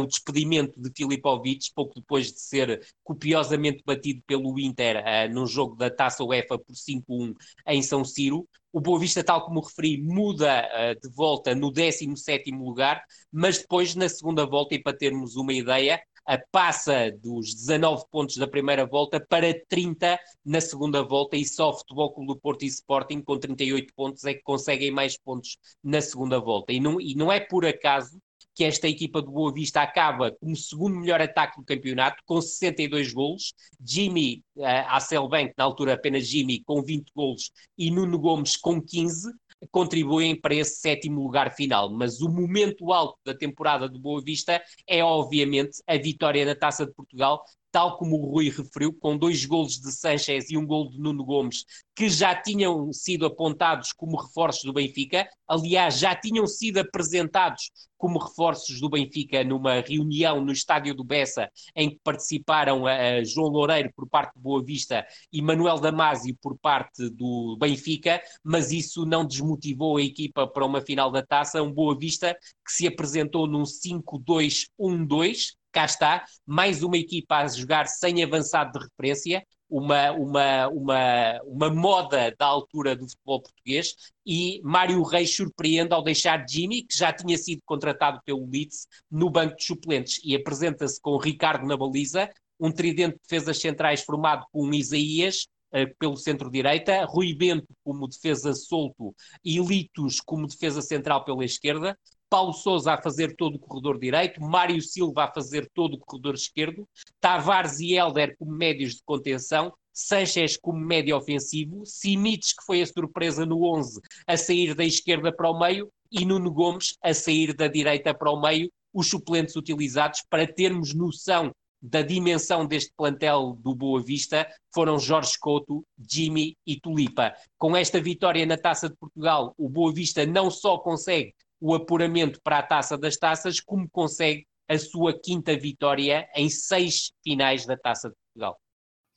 [0.00, 5.74] o despedimento de Filipovic, pouco depois de ser copiosamente batido pelo Inter uh, num jogo
[5.76, 7.34] da Taça UEFA por 5-1
[7.66, 8.48] em São Siro.
[8.72, 13.94] O Boa Vista, tal como referi, muda uh, de volta no 17º lugar, mas depois
[13.94, 16.00] na segunda volta, e para termos uma ideia,
[16.36, 21.78] passa dos 19 pontos da primeira volta para 30 na segunda volta e só o
[21.78, 26.00] Futebol Clube do Porto e Sporting com 38 pontos é que conseguem mais pontos na
[26.00, 26.72] segunda volta.
[26.72, 28.18] E não, e não é por acaso
[28.58, 33.12] que esta equipa do Boa Vista acaba como segundo melhor ataque do campeonato, com 62
[33.12, 33.54] golos.
[33.80, 39.32] Jimmy uh, Hasselbank, na altura apenas Jimmy, com 20 golos, e Nuno Gomes com 15
[39.70, 41.90] contribuem para esse sétimo lugar final.
[41.90, 46.86] Mas o momento alto da temporada do Boa Vista é, obviamente, a vitória da Taça
[46.86, 50.88] de Portugal, tal como o Rui referiu, com dois golos de Sanchez e um gol
[50.88, 51.64] de Nuno Gomes,
[51.94, 58.18] que já tinham sido apontados como reforços do Benfica, aliás, já tinham sido apresentados como
[58.18, 63.90] reforços do Benfica numa reunião no estádio do Bessa, em que participaram a, João Loureiro
[63.94, 69.26] por parte do Boa Vista e Manuel Damasio por parte do Benfica, mas isso não
[69.26, 73.64] desmotivou a equipa para uma final da taça, um Boa Vista que se apresentou num
[73.64, 81.40] 5-2-1-2, cá está, mais uma equipa a jogar sem avançado de referência, uma, uma, uma,
[81.44, 83.94] uma moda da altura do futebol português
[84.24, 89.28] e Mário Reis surpreende ao deixar Jimmy, que já tinha sido contratado pelo Leeds, no
[89.30, 90.20] banco de suplentes.
[90.24, 95.94] E apresenta-se com Ricardo na baliza, um tridente de defesas centrais formado com Isaías, uh,
[95.98, 99.14] pelo centro-direita, Rui Bento como defesa solto
[99.44, 101.96] e Litos como defesa central pela esquerda,
[102.28, 106.34] Paulo Souza a fazer todo o corredor direito, Mário Silva a fazer todo o corredor
[106.34, 106.86] esquerdo,
[107.20, 112.86] Tavares e Helder como médios de contenção, Sanchez como médio ofensivo, Simites, que foi a
[112.86, 117.54] surpresa no 11, a sair da esquerda para o meio, e Nuno Gomes a sair
[117.54, 121.50] da direita para o meio, os suplentes utilizados para termos noção
[121.80, 127.34] da dimensão deste plantel do Boa Vista foram Jorge Couto, Jimmy e Tulipa.
[127.56, 132.40] Com esta vitória na Taça de Portugal, o Boa Vista não só consegue o apuramento
[132.42, 137.76] para a taça das taças, como consegue a sua quinta vitória em seis finais da
[137.76, 138.60] taça de Portugal.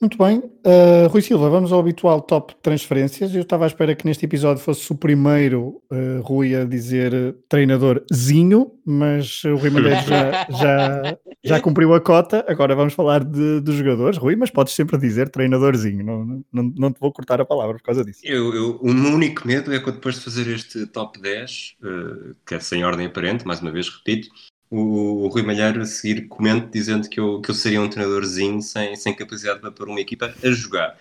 [0.01, 0.39] Muito bem.
[0.39, 3.35] Uh, Rui Silva, vamos ao habitual top transferências.
[3.35, 7.33] Eu estava à espera que neste episódio fosse o primeiro uh, Rui a dizer uh,
[7.47, 12.43] treinadorzinho, mas o Rui Malheiro já, já, já cumpriu a cota.
[12.47, 16.03] Agora vamos falar de, de jogadores, Rui, mas podes sempre dizer treinadorzinho.
[16.03, 18.21] Não, não, não te vou cortar a palavra por causa disso.
[18.23, 22.35] Eu, eu, o meu único medo é que depois de fazer este top 10, uh,
[22.43, 24.29] que é sem ordem aparente, mais uma vez repito,
[24.71, 28.61] o, o Rui Malheiro a seguir comente dizendo que eu, que eu seria um treinadorzinho
[28.61, 30.97] sem, sem capacidade para pôr uma equipa a jogar.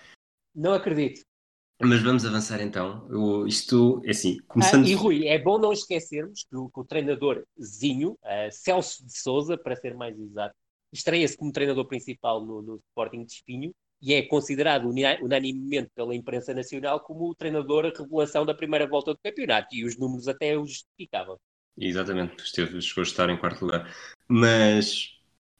[0.53, 1.21] Não acredito.
[1.81, 3.07] Mas vamos avançar então.
[3.09, 4.85] Eu, isto é assim, começando.
[4.85, 9.17] Ah, e Rui, é bom não esquecermos que o, que o treinadorzinho, uh, Celso de
[9.17, 10.53] Souza, para ser mais exato,
[10.93, 14.89] estreia-se como treinador principal no, no Sporting de Espinho e é considerado
[15.21, 19.97] unanimemente pela imprensa nacional como o treinador revelação da primeira volta do campeonato e os
[19.97, 21.37] números até o justificavam.
[21.77, 23.91] Exatamente, esteve, chegou a estar em quarto lugar.
[24.27, 25.17] Mas,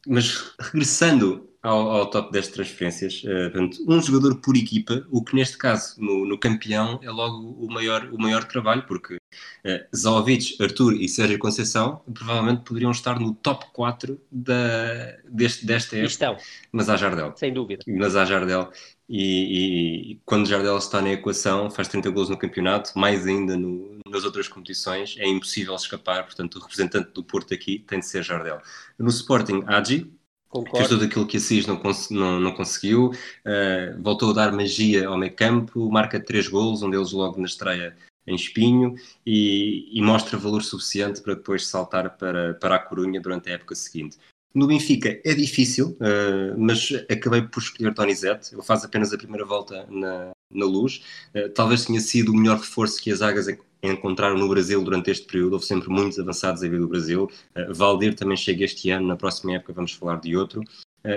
[0.08, 5.36] mas regressando ao, ao top 10 transferências, uh, portanto, um jogador por equipa, o que
[5.36, 10.62] neste caso, no, no campeão, é logo o maior, o maior trabalho, porque uh, Zaovic,
[10.62, 16.12] Arthur e Sérgio Conceição provavelmente poderiam estar no top 4 da, deste, desta época.
[16.12, 16.38] Estão.
[16.72, 17.34] Mas há Jardel.
[17.36, 17.84] Sem dúvida.
[17.88, 18.72] Mas há Jardel.
[19.14, 24.00] E, e, quando Jardel está na equação, faz 30 gols no campeonato, mais ainda no,
[24.08, 26.24] nas outras competições, é impossível escapar.
[26.24, 28.62] Portanto, o representante do Porto aqui tem de ser Jardel.
[28.98, 30.10] No Sporting, Agi,
[30.48, 30.78] Concordo.
[30.78, 35.10] fez tudo aquilo que Assis não, cons não, não conseguiu, uh, voltou a dar magia
[35.10, 38.96] ao meio campo, marca três gols, um deles logo na estreia em Espinho,
[39.26, 43.76] e, e mostra valor suficiente para depois saltar para, para a Corunha durante a época
[43.76, 44.18] seguinte.
[44.54, 48.54] No Benfica é difícil, uh, mas acabei por escolher Donizete.
[48.54, 51.02] Ele faz apenas a primeira volta na, na luz.
[51.34, 53.48] Uh, talvez tenha sido o melhor reforço que as Águias
[53.82, 55.54] encontraram no Brasil durante este período.
[55.54, 57.32] Houve sempre muitos avançados a vir do Brasil.
[57.56, 59.08] Uh, Valdir também chega este ano.
[59.08, 60.62] Na próxima época vamos falar de outro.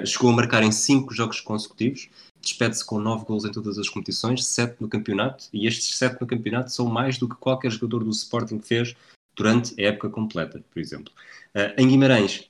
[0.07, 2.09] chegou a marcar em cinco jogos consecutivos.
[2.41, 5.47] Despede-se com nove gols em todas as competições, sete no campeonato.
[5.53, 8.95] E estes sete no campeonato são mais do que qualquer jogador do Sporting fez
[9.35, 11.13] durante a época completa, por exemplo.
[11.77, 12.49] em Guimarães,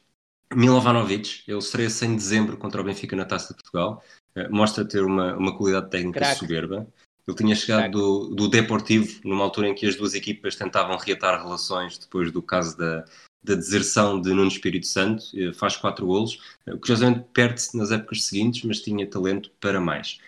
[0.53, 4.03] Milovanovic, ele estreia-se em dezembro contra o Benfica na Taça de Portugal,
[4.36, 6.38] uh, mostra ter uma, uma qualidade técnica Crack.
[6.38, 6.86] soberba.
[7.26, 11.42] Ele tinha chegado do, do Deportivo numa altura em que as duas equipas tentavam reatar
[11.42, 13.05] relações depois do caso da,
[13.42, 18.24] da deserção de Nuno Espírito Santo, uh, faz quatro golos, uh, curiosamente perde-se nas épocas
[18.24, 20.18] seguintes, mas tinha talento para mais.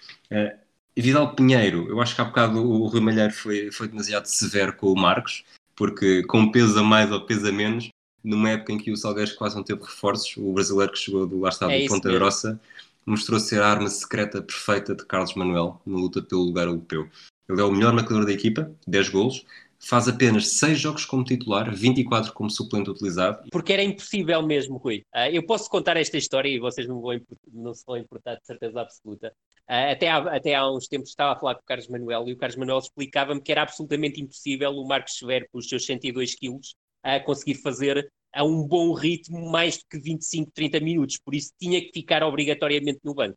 [0.96, 4.90] Vidal Pinheiro, eu acho que há bocado o Rui Malheiro foi, foi demasiado severo com
[4.90, 5.44] o Marcos,
[5.76, 7.90] porque com peso a mais ou peso a menos,
[8.22, 11.40] numa época em que o Salgueiros quase não teve reforços, o brasileiro que chegou do
[11.40, 12.18] lá estava é Ponta mesmo.
[12.18, 12.60] Grossa
[13.06, 17.08] mostrou ser a arma secreta perfeita de Carlos Manuel na luta pelo lugar europeu.
[17.48, 19.46] Ele é o melhor marcador da equipa, 10 golos,
[19.78, 23.48] faz apenas 6 jogos como titular, 24 como suplente utilizado.
[23.52, 25.04] Porque era impossível mesmo, Rui.
[25.14, 27.20] Uh, eu posso contar esta história e vocês não, vão,
[27.52, 29.32] não se vão importar de certeza absoluta.
[29.68, 32.32] Uh, até, há, até há uns tempos estava a falar com o Carlos Manuel e
[32.32, 36.34] o Carlos Manuel explicava-me que era absolutamente impossível o Marcos Severo, com os seus 102
[36.34, 36.74] quilos,
[37.06, 41.52] a conseguir fazer a um bom ritmo mais do que 25, 30 minutos, por isso
[41.58, 43.36] tinha que ficar obrigatoriamente no banco.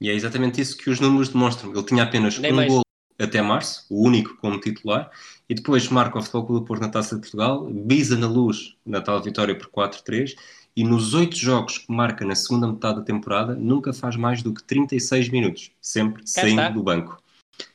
[0.00, 1.72] E é exatamente isso que os números demonstram.
[1.72, 2.72] Ele tinha apenas Nem um mais.
[2.72, 2.82] gol
[3.18, 5.10] até março, o único como titular,
[5.48, 9.00] e depois marca o Futebol Clube Porto na Taça de Portugal, bisa na luz na
[9.00, 10.34] tal vitória por 4-3,
[10.74, 14.54] e nos oito jogos que marca na segunda metade da temporada, nunca faz mais do
[14.54, 17.22] que 36 minutos, sempre saindo do banco.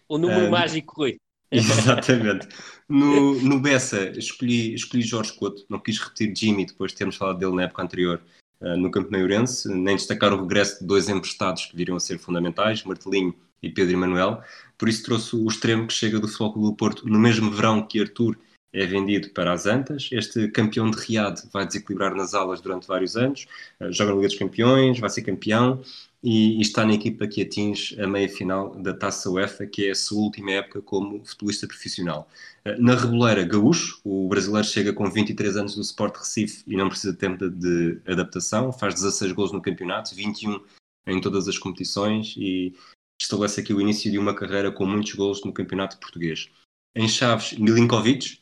[0.10, 1.18] O número uh, mágico, Rui.
[1.52, 2.48] Exatamente.
[2.90, 7.40] No, no Bessa escolhi, escolhi Jorge Couto, não quis repetir Jimmy depois de termos falado
[7.40, 8.22] dele na época anterior
[8.62, 12.18] uh, no Campo Maiorense, nem destacar o regresso de dois emprestados que viriam a ser
[12.18, 14.42] fundamentais, Martelinho e Pedro Emanuel.
[14.78, 17.86] Por isso trouxe o extremo que chega do Futebol Clube do Porto no mesmo verão
[17.86, 18.38] que Arthur
[18.74, 20.10] é vendido para as Antas.
[20.12, 23.48] Este campeão de Riad vai desequilibrar nas alas durante vários anos,
[23.80, 25.82] uh, joga na Liga dos Campeões, vai ser campeão
[26.24, 29.96] e, e, está na equipa que atinge a meia-final da Taça UEFA, que é a
[29.96, 32.28] sua última época como futebolista profissional.
[32.66, 36.90] Uh, na Reboleira, Gaúcho, o brasileiro chega com 23 anos do Sport Recife e não
[36.90, 40.60] precisa de tempo de, de adaptação, faz 16 gols no campeonato, 21
[41.08, 42.76] em todas as competições e
[43.20, 46.50] estabelece aqui o início de uma carreira com muitos gols no campeonato português.
[46.96, 48.40] Em Chaves, Milinkovic,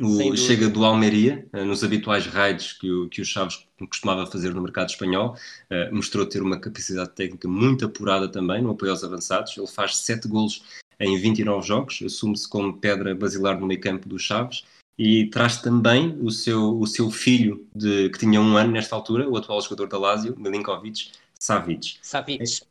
[0.00, 4.52] o, chega do Almeria, uh, nos habituais raids que o, que o Chaves costumava fazer
[4.52, 5.36] no mercado espanhol,
[5.70, 9.56] uh, mostrou ter uma capacidade técnica muito apurada também no apoio aos avançados.
[9.56, 10.62] Ele faz 7 golos
[10.98, 14.64] em 29 jogos, assume-se como pedra basilar no meio campo do Chaves
[14.98, 19.28] e traz também o seu, o seu filho, de, que tinha um ano nesta altura,
[19.28, 21.98] o atual jogador da Lazio, Milinkovic Savic.
[22.00, 22.62] Savic.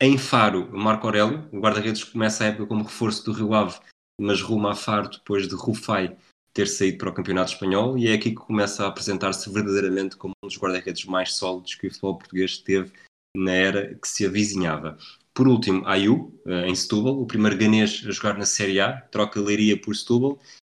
[0.00, 3.78] Em Faro, Marco Aurélio, o guarda-redes começa a época como reforço do Rio Ave,
[4.20, 6.16] mas ruma a Faro depois de Rufai
[6.58, 10.34] ter saído para o Campeonato Espanhol e é aqui que começa a apresentar-se verdadeiramente como
[10.42, 12.90] um dos guarda-redes mais sólidos que o futebol português teve
[13.36, 14.98] na era que se avizinhava.
[15.32, 19.40] Por último, Ayu, eh, em Setúbal, o primeiro ganês a jogar na Série A, troca
[19.40, 20.36] Leiria por Setúbal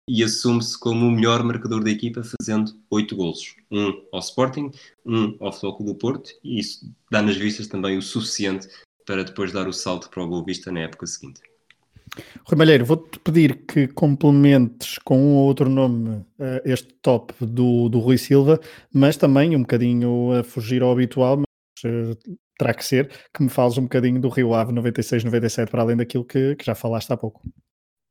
[0.09, 3.55] e assume-se como o melhor marcador da equipa, fazendo oito golos.
[3.71, 4.71] Um ao Sporting,
[5.05, 8.67] um ao Futebol Clube do Porto, e isso dá nas vistas também o suficiente
[9.05, 11.39] para depois dar o salto para o Boa Vista na época seguinte.
[12.45, 17.89] Rui Malheiro, vou-te pedir que complementes com um ou outro nome uh, este top do,
[17.89, 18.59] do Rui Silva,
[18.93, 22.17] mas também um bocadinho a fugir ao habitual, mas uh,
[22.57, 26.25] terá que ser que me fales um bocadinho do Rio Ave 96-97, para além daquilo
[26.25, 27.41] que, que já falaste há pouco.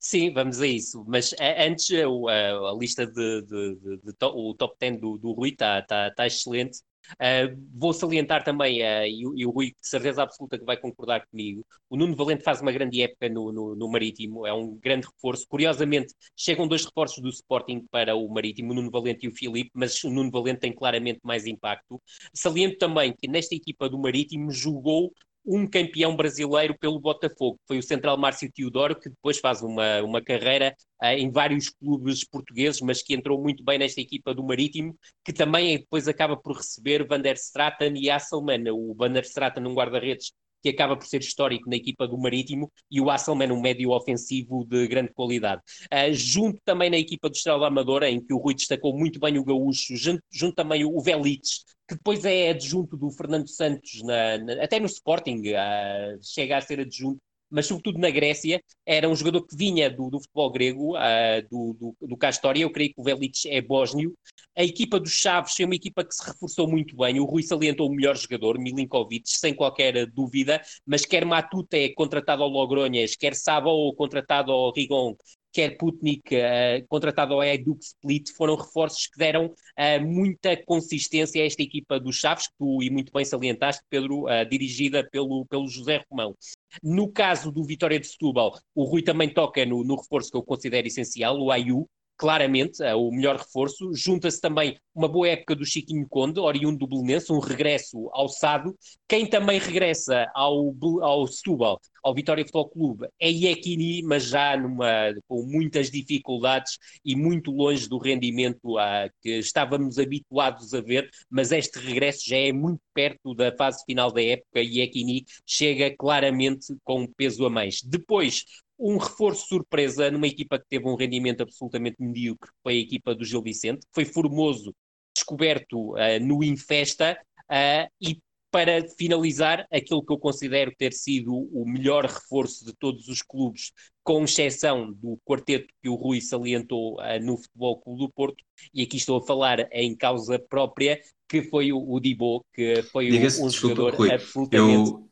[0.00, 1.04] Sim, vamos a isso.
[1.06, 5.50] Mas antes, a, a, lista de, de, de, de, o top 10 do, do Rui
[5.50, 6.78] está tá, tá excelente.
[7.14, 11.26] Uh, vou salientar também, uh, e, e, o Rui, de certeza absoluta que vai concordar
[11.26, 15.06] comigo, o Nuno Valente faz uma grande época no, no, no, Marítimo, é um grande
[15.06, 15.46] reforço.
[15.48, 19.70] Curiosamente, chegam dois reforços do Sporting para o Marítimo, o Nuno Valente e o Filipe,
[19.74, 22.00] mas o Nuno Valente tem claramente mais impacto.
[22.34, 25.12] Saliento também que nesta equipa do Marítimo jogou
[25.48, 30.22] um campeão brasileiro pelo Botafogo, foi o central Márcio Teodoro, que depois faz uma, uma
[30.22, 34.94] carreira uh, em vários clubes portugueses, mas que entrou muito bem nesta equipa do Marítimo,
[35.24, 38.70] que também depois acaba por receber Van der Straten e Hasselmann.
[38.70, 40.32] O Van der Straten, um guarda-redes
[40.62, 44.66] que acaba por ser histórico na equipa do Marítimo, e o Hasselmann, um médio ofensivo
[44.66, 45.62] de grande qualidade.
[45.86, 49.38] Uh, junto também na equipa do Estrela Amadora, em que o Rui destacou muito bem
[49.38, 54.38] o Gaúcho, junto, junto também o Velites, que depois é adjunto do Fernando Santos, na,
[54.38, 57.20] na, até no Sporting, uh, chega a ser adjunto
[57.50, 61.72] mas sobretudo na Grécia, era um jogador que vinha do, do futebol grego, uh, do,
[61.74, 64.14] do, do Castória, eu creio que o Velic é bósnio.
[64.56, 67.88] A equipa dos Chaves é uma equipa que se reforçou muito bem, o Rui salientou
[67.88, 73.92] o melhor jogador, Milinkovic, sem qualquer dúvida, mas quer Matute contratado ao Logronhas, quer Sabo
[73.94, 75.16] contratado ao Rigon,
[75.58, 81.46] quer Putnik, uh, contratado ao Eduk Split, foram reforços que deram uh, muita consistência a
[81.46, 85.66] esta equipa dos Chaves, que tu e muito bem salientaste, Pedro, uh, dirigida pelo, pelo
[85.66, 86.36] José Romão.
[86.80, 90.44] No caso do Vitória de Setúbal, o Rui também toca no, no reforço que eu
[90.44, 91.88] considero essencial, o Ayu,
[92.18, 93.94] claramente é o melhor reforço.
[93.94, 98.76] Junta-se também uma boa época do Chiquinho Conde, oriundo do Belenense, um regresso ao Sado.
[99.08, 105.14] Quem também regressa ao, ao Setúbal, ao Vitória Futebol Clube, é Iekini, mas já numa,
[105.28, 111.52] com muitas dificuldades e muito longe do rendimento a, que estávamos habituados a ver, mas
[111.52, 116.74] este regresso já é muito perto da fase final da época e Iekini chega claramente
[116.82, 117.80] com peso a mais.
[117.82, 118.44] Depois,
[118.78, 123.24] um reforço surpresa numa equipa que teve um rendimento absolutamente medíocre, foi a equipa do
[123.24, 124.74] Gil Vicente, foi Formoso
[125.14, 127.18] descoberto uh, no Infesta
[127.50, 128.18] uh, e
[128.50, 133.72] para finalizar, aquilo que eu considero ter sido o melhor reforço de todos os clubes,
[134.02, 138.82] com exceção do quarteto que o Rui salientou uh, no Futebol Clube do Porto, e
[138.82, 140.98] aqui estou a falar em causa própria,
[141.28, 144.90] que foi o, o Dibo, que foi um, um desculpa, jogador Rui, absolutamente...
[144.90, 145.07] Eu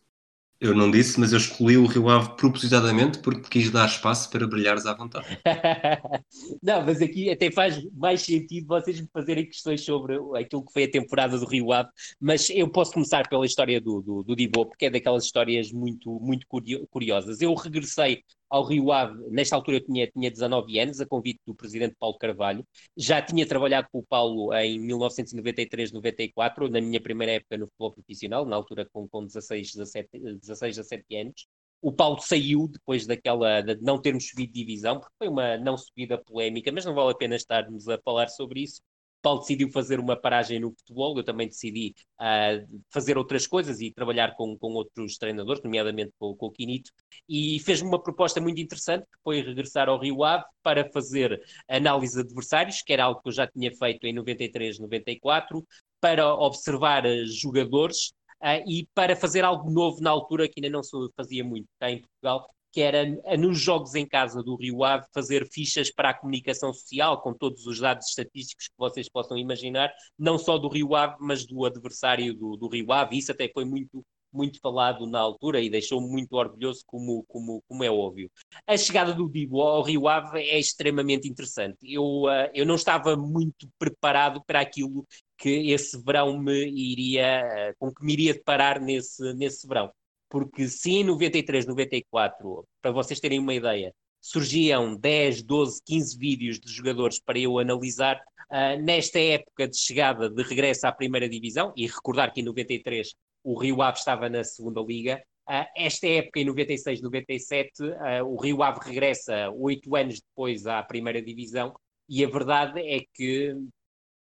[0.61, 4.47] eu não disse, mas eu escolhi o Rio Ave propositadamente porque quis dar espaço para
[4.47, 5.27] brilhares à vontade.
[6.63, 10.85] não, mas aqui até faz mais sentido vocês me fazerem questões sobre aquilo que foi
[10.85, 11.91] a temporada do Rio Ave,
[12.21, 14.37] mas eu posso começar pela história do, do, do
[14.67, 16.47] porque é daquelas histórias muito, muito
[16.91, 17.41] curiosas.
[17.41, 21.55] Eu regressei ao Rio Ave, nesta altura eu tinha, tinha 19 anos, a convite do
[21.55, 22.67] presidente Paulo Carvalho.
[22.97, 28.47] Já tinha trabalhado com o Paulo em 1993-94, na minha primeira época no futebol profissional,
[28.47, 30.09] na altura com, com 16, 17,
[30.41, 31.47] 16, 17 anos.
[31.83, 36.19] O Paulo saiu depois daquela de não termos subido divisão, porque foi uma não subida
[36.19, 38.81] polémica, mas não vale a pena estarmos a falar sobre isso.
[39.27, 43.91] Paulo decidiu fazer uma paragem no futebol, eu também decidi uh, fazer outras coisas e
[43.91, 46.93] trabalhar com, com outros treinadores, nomeadamente com, com o Quinito,
[47.29, 52.15] e fez-me uma proposta muito interessante, que foi regressar ao Rio Ave para fazer análise
[52.15, 55.67] de adversários, que era algo que eu já tinha feito em 93, 94,
[56.01, 60.97] para observar jogadores uh, e para fazer algo novo na altura que ainda não se
[61.17, 63.07] fazia muito cá em Portugal, que era
[63.39, 67.67] nos jogos em casa do Rio Ave fazer fichas para a comunicação social com todos
[67.67, 72.35] os dados estatísticos que vocês possam imaginar, não só do Rio Ave, mas do adversário
[72.35, 73.17] do, do Rio Ave.
[73.17, 77.83] Isso até foi muito muito falado na altura e deixou-me muito orgulhoso, como, como, como
[77.83, 78.31] é óbvio.
[78.67, 81.79] A chegada do Dibo ao Rio Ave é extremamente interessante.
[81.83, 85.07] Eu, uh, eu não estava muito preparado para aquilo
[85.39, 89.91] que esse verão me iria, uh, com que me iria deparar nesse, nesse verão
[90.29, 96.61] porque se em 93, 94, para vocês terem uma ideia, surgiam 10, 12, 15 vídeos
[96.61, 98.21] de jogadores para eu analisar,
[98.51, 103.15] uh, nesta época de chegada de regresso à primeira divisão, e recordar que em 93
[103.45, 108.37] o Rio Ave estava na segunda liga, Uh, esta época, em 96, 97, uh, o
[108.37, 111.73] Rio Ave regressa oito anos depois à primeira divisão
[112.09, 113.55] e a verdade é que,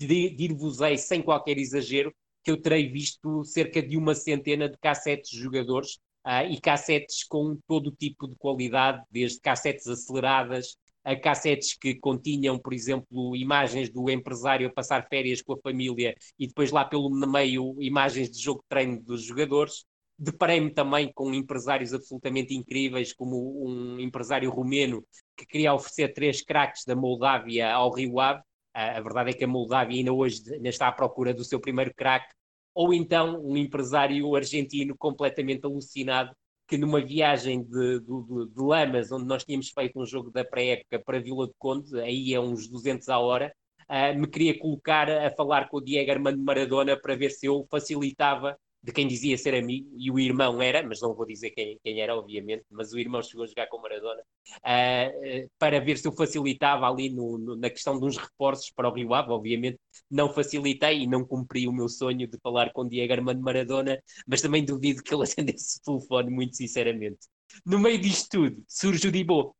[0.00, 2.12] dir-vos-ei sem qualquer exagero,
[2.42, 7.24] que eu terei visto cerca de uma centena de cassetes de jogadores uh, e cassetes
[7.24, 13.34] com todo o tipo de qualidade, desde cassetes aceleradas a cassetes que continham, por exemplo,
[13.36, 18.30] imagens do empresário a passar férias com a família e depois lá pelo meio imagens
[18.30, 19.84] de jogo de treino dos jogadores.
[20.16, 25.04] Deparei-me também com empresários absolutamente incríveis, como um empresário romeno
[25.36, 28.42] que queria oferecer três craques da Moldávia ao Rio Ave
[28.74, 31.92] a, verdade é que a Moldávia ainda hoje ainda está à procura do seu primeiro
[31.94, 32.32] craque,
[32.74, 36.34] ou então um empresário argentino completamente alucinado
[36.66, 40.98] que numa viagem de, de, de, Lamas, onde nós tínhamos feito um jogo da pré-época
[41.04, 43.52] para Vila de Conde, aí é uns 200 a hora,
[43.90, 47.66] uh, me queria colocar a falar com o Diego Armando Maradona para ver se eu
[47.70, 51.78] facilitava de quem dizia ser amigo, e o irmão era, mas não vou dizer quem,
[51.84, 56.08] quem era, obviamente, mas o irmão chegou a jogar com Maradona, uh, para ver se
[56.08, 59.78] eu facilitava ali no, no, na questão de uns reforços para o Rio Ave, obviamente
[60.10, 64.42] não facilitei e não cumpri o meu sonho de falar com Diego Armando Maradona, mas
[64.42, 67.28] também duvido que ele atendesse o telefone, muito sinceramente.
[67.64, 69.54] No meio disto tudo, surge o Dibô.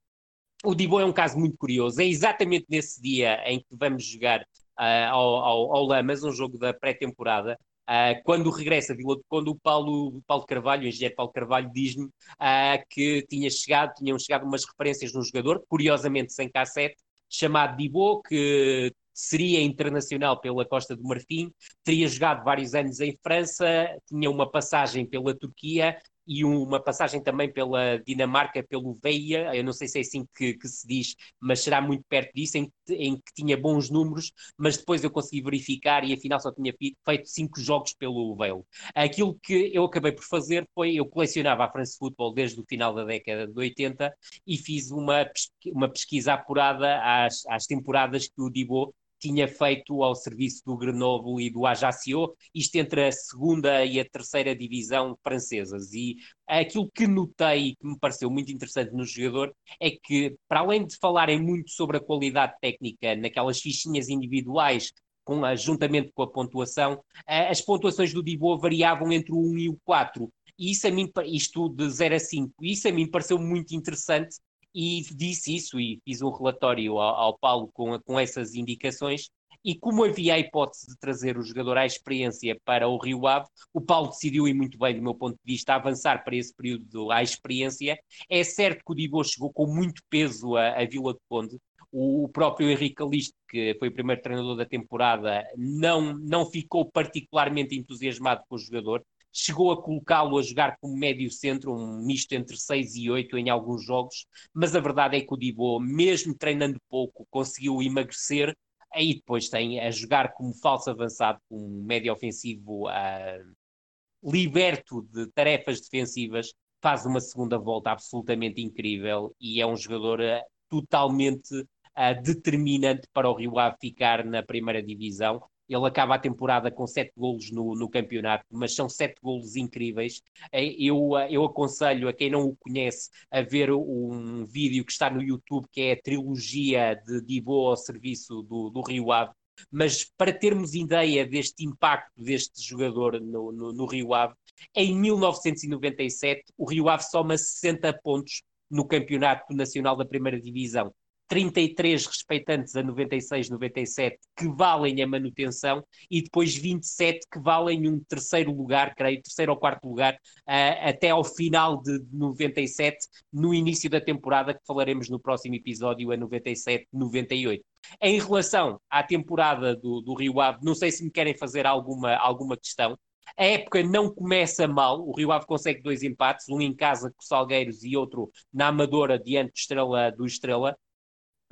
[0.65, 4.43] O Dibô é um caso muito curioso, é exatamente nesse dia em que vamos jogar
[4.43, 7.59] uh, ao, ao, ao Lamas, um jogo da pré-temporada,
[7.89, 8.95] Uh, quando regressa
[9.29, 14.19] Conde, o Paulo, Paulo Carvalho, o engenheiro Paulo Carvalho, diz-me uh, que tinha chegado, tinham
[14.19, 16.97] chegado umas referências num jogador, curiosamente sem cassete,
[17.29, 21.53] chamado Dibô, que seria internacional pela Costa do Marfim,
[21.85, 27.53] teria jogado vários anos em França, tinha uma passagem pela Turquia e uma passagem também
[27.53, 31.61] pela Dinamarca, pelo Veia, eu não sei se é assim que, que se diz, mas
[31.61, 36.05] será muito perto disso, em, em, que tinha bons números, mas depois eu consegui verificar
[36.05, 36.73] e afinal só tinha
[37.05, 38.65] feito cinco jogos pelo Veio.
[38.95, 42.95] Aquilo que eu acabei por fazer foi, eu colecionava a France Football desde o final
[42.95, 44.15] da década de 80
[44.47, 45.29] e fiz uma,
[45.67, 51.47] uma pesquisa apurada às, às temporadas que o Dibo tinha feito ao serviço do Grenoble
[51.47, 55.93] e do Ajaccio, isto entre a segunda e a terceira divisão francesas.
[55.93, 60.61] E aquilo que notei e que me pareceu muito interessante no jogador é que, para
[60.61, 64.93] além de falarem muito sobre a qualidade técnica naquelas fichinhas individuais
[65.25, 69.79] com, juntamente com a pontuação, as pontuações do Dibo variavam entre o 1 e o
[69.85, 70.29] 4.
[70.59, 74.37] E isso a mim, isto de 0 a 5, isso a mim pareceu muito interessante
[74.75, 79.31] e disse isso e fiz um relatório ao, ao Paulo com, com essas indicações.
[79.65, 83.47] E como havia a hipótese de trazer o jogador à experiência para o Rio Ave,
[83.73, 87.13] o Paulo decidiu, e muito bem do meu ponto de vista, avançar para esse período
[87.13, 87.97] à experiência.
[88.29, 91.59] É certo que o Dibo chegou com muito peso à, à Vila de Conde,
[91.93, 97.77] o próprio Henrique Calixto, que foi o primeiro treinador da temporada, não, não ficou particularmente
[97.77, 102.57] entusiasmado com o jogador chegou a colocá-lo a jogar como médio centro, um misto entre
[102.57, 106.79] 6 e 8 em alguns jogos, mas a verdade é que o Dibo, mesmo treinando
[106.89, 108.55] pouco, conseguiu emagrecer,
[108.93, 115.81] aí depois tem a jogar como falso avançado, como médio ofensivo uh, liberto de tarefas
[115.81, 123.09] defensivas, faz uma segunda volta absolutamente incrível e é um jogador uh, totalmente uh, determinante
[123.13, 125.43] para o Rio Ave ficar na primeira divisão
[125.75, 130.23] ele acaba a temporada com sete golos no, no campeonato, mas são sete golos incríveis.
[130.53, 135.23] Eu, eu aconselho a quem não o conhece a ver um vídeo que está no
[135.23, 139.33] YouTube, que é a trilogia de Divo ao serviço do, do Rio Ave.
[139.71, 144.35] Mas para termos ideia deste impacto deste jogador no, no, no Rio Ave,
[144.75, 150.93] em 1997 o Rio Ave soma 60 pontos no Campeonato Nacional da Primeira Divisão.
[151.33, 157.99] 33 respeitantes a 96, 97 que valem a manutenção e depois 27 que valem um
[158.01, 162.99] terceiro lugar, creio, terceiro ou quarto lugar, uh, até ao final de 97,
[163.33, 167.65] no início da temporada, que falaremos no próximo episódio, a 97, 98.
[168.03, 172.15] Em relação à temporada do, do Rio Ave, não sei se me querem fazer alguma,
[172.15, 172.95] alguma questão.
[173.39, 177.23] A época não começa mal, o Rio Ave consegue dois empates, um em casa com
[177.23, 180.77] Salgueiros e outro na Amadora diante do Estrela, do Estrela.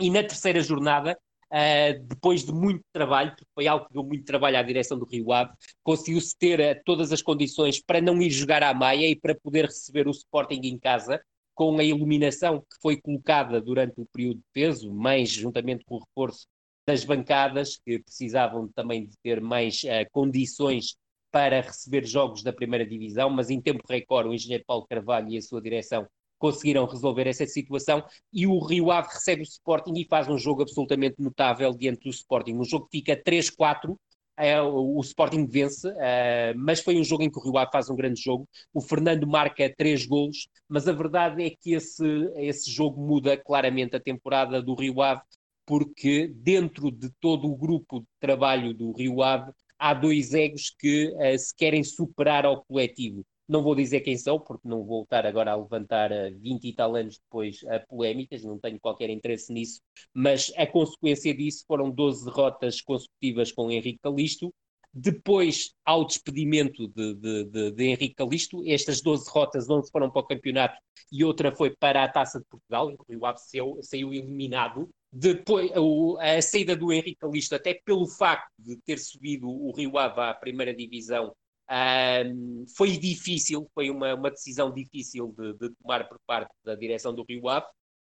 [0.01, 1.19] E na terceira jornada,
[1.53, 5.05] uh, depois de muito trabalho, porque foi algo que deu muito trabalho à direção do
[5.05, 5.53] Rio Ave,
[5.83, 9.67] conseguiu-se ter uh, todas as condições para não ir jogar à Maia e para poder
[9.67, 11.23] receber o Sporting em casa,
[11.55, 15.99] com a iluminação que foi colocada durante o período de peso, mais juntamente com o
[15.99, 16.47] reforço
[16.87, 20.97] das bancadas, que precisavam também de ter mais uh, condições
[21.31, 25.37] para receber jogos da primeira divisão, mas em tempo recorde o engenheiro Paulo Carvalho e
[25.37, 26.09] a sua direção
[26.41, 28.03] conseguiram resolver essa situação
[28.33, 32.11] e o Rio Ave recebe o Sporting e faz um jogo absolutamente notável diante do
[32.11, 32.55] Sporting.
[32.55, 33.95] Um jogo que fica 3-4,
[34.39, 37.91] é, o, Sporting vence, é, mas foi um jogo em que o Rio Ave faz
[37.91, 38.49] um grande jogo.
[38.73, 42.05] O Fernando marca três golos, mas a verdade é que esse,
[42.37, 45.21] esse jogo muda claramente a temporada do Rio Ave,
[45.67, 51.09] porque dentro de todo o grupo de trabalho do Rio Ave há dois egos que
[51.09, 53.25] uh, se querem superar ao coletivo.
[53.51, 56.95] Não vou dizer quem são, porque não vou estar agora a levantar 20 e tal
[56.95, 59.81] anos depois a polémicas, não tenho qualquer interesse nisso,
[60.15, 64.55] mas a consequência disso foram 12 derrotas consecutivas com Henrique Calisto.
[64.95, 70.23] Depois, ao despedimento de, de, de, de Henrique Calisto, estas 12 derrotas, 11 foram para
[70.23, 70.77] o campeonato
[71.11, 74.89] e outra foi para a Taça de Portugal, em que o Ave saiu, saiu eliminado.
[75.13, 75.73] Depois,
[76.21, 80.35] a saída do Henrique Calisto, até pelo facto de ter subido o Rio Ave à
[80.35, 81.35] primeira divisão,
[81.71, 87.15] um, foi difícil, foi uma, uma decisão difícil de, de, tomar por parte da direção
[87.15, 87.67] do Rio Ave.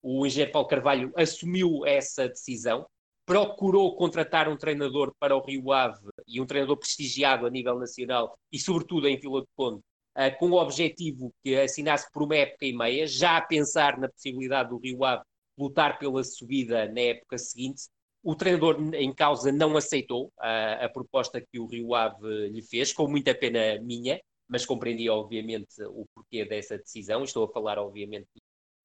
[0.02, 2.86] O engenheiro Paulo Carvalho assumiu essa decisão,
[3.26, 8.38] procurou contratar um treinador para o Rio Ave e um treinador prestigiado a nível nacional
[8.52, 9.80] e, sobretudo, em Vila de Conde,
[10.18, 14.10] uh, com o objetivo que assinasse por uma época e meia, já a pensar na
[14.10, 15.23] possibilidade do Rio Ave
[15.57, 17.84] lutar pela subida na época seguinte.
[18.28, 22.92] O treinador em causa não aceitou a, a, proposta que o Rio Ave lhe fez,
[22.92, 27.24] com muita pena minha, mas compreendi obviamente o porquê dessa decisão.
[27.24, 28.28] Estou a falar obviamente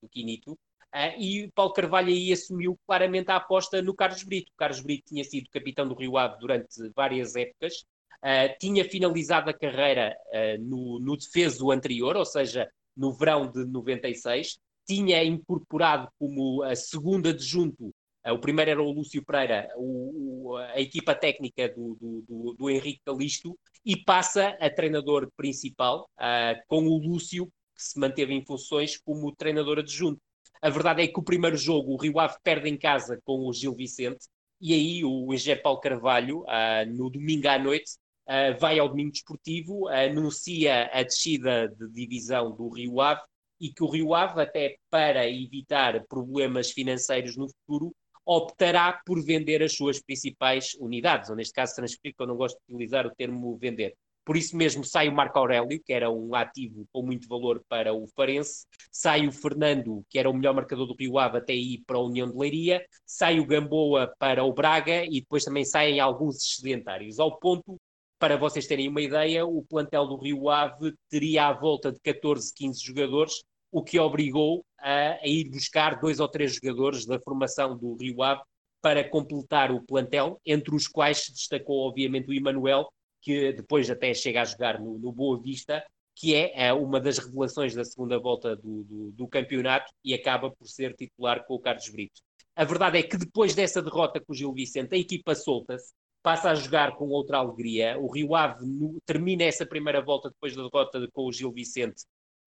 [0.03, 0.53] do Quinito.
[0.95, 4.53] Uh, e Paulo Carvalho aí assumiu claramente a aposta no Carlos Brito.
[4.53, 7.87] O Carlos Brito tinha sido capitão do Rio Ave durante várias épocas,
[8.23, 13.65] uh, tinha finalizado a carreira uh, no, no defeso anterior, ou seja, no verão de
[13.65, 17.91] 96, tinha incorporado como a segunda adjunto
[18.27, 22.71] o primeiro era o Lúcio Pereira, o, o, a equipa técnica do, do, do, do,
[22.71, 28.45] Henrique Calisto, e passa a treinador principal, uh, com o Lúcio, que se manteve em
[28.45, 30.21] funções como treinador adjunto.
[30.61, 33.53] A verdade é que o primeiro jogo, o Rio Ave perde em casa com o
[33.53, 34.27] Gil Vicente,
[34.61, 37.93] e aí o engenheiro Paulo Carvalho, uh, no domingo à noite,
[38.29, 43.23] uh, vai ao domingo desportivo, anuncia a descida de divisão do Rio Ave,
[43.59, 47.95] e que o Rio Ave, até para evitar problemas financeiros no futuro,
[48.25, 52.75] optará por vender as suas principais unidades, ou neste caso transferir, eu não gosto de
[52.75, 53.95] utilizar o termo vender.
[54.25, 57.93] Por isso mesmo sai o Marco Aurélio, que era um ativo com muito valor para
[57.93, 61.83] o Farense, sai o Fernando, que era o melhor marcador do Rio Ave até ir
[61.87, 65.99] para a União de Leiria, sai o Gamboa para o Braga e depois também saem
[65.99, 67.77] alguns excedentários, ao ponto
[68.21, 72.53] para vocês terem uma ideia, o plantel do Rio Ave teria à volta de 14,
[72.55, 77.77] 15 jogadores, o que obrigou a, a, ir buscar dois ou três jogadores da formação
[77.77, 78.43] do Rio Ave
[78.83, 82.89] para completar o plantel, entre os quais se destacou, obviamente, o Emanuel,
[83.21, 85.85] que depois até chega a jogar no, no Boa Vista,
[86.15, 90.51] que é, é, uma das revelações da segunda volta do, do, do, campeonato e acaba
[90.51, 92.21] por ser titular com o Carlos Brito.
[92.57, 95.93] A verdade é que depois dessa derrota com o Gil Vicente, a equipa solta-se,
[96.23, 97.99] passa a jogar com outra alegria.
[97.99, 102.03] O Rio Ave no, termina essa primeira volta depois da derrota com o Gil Vicente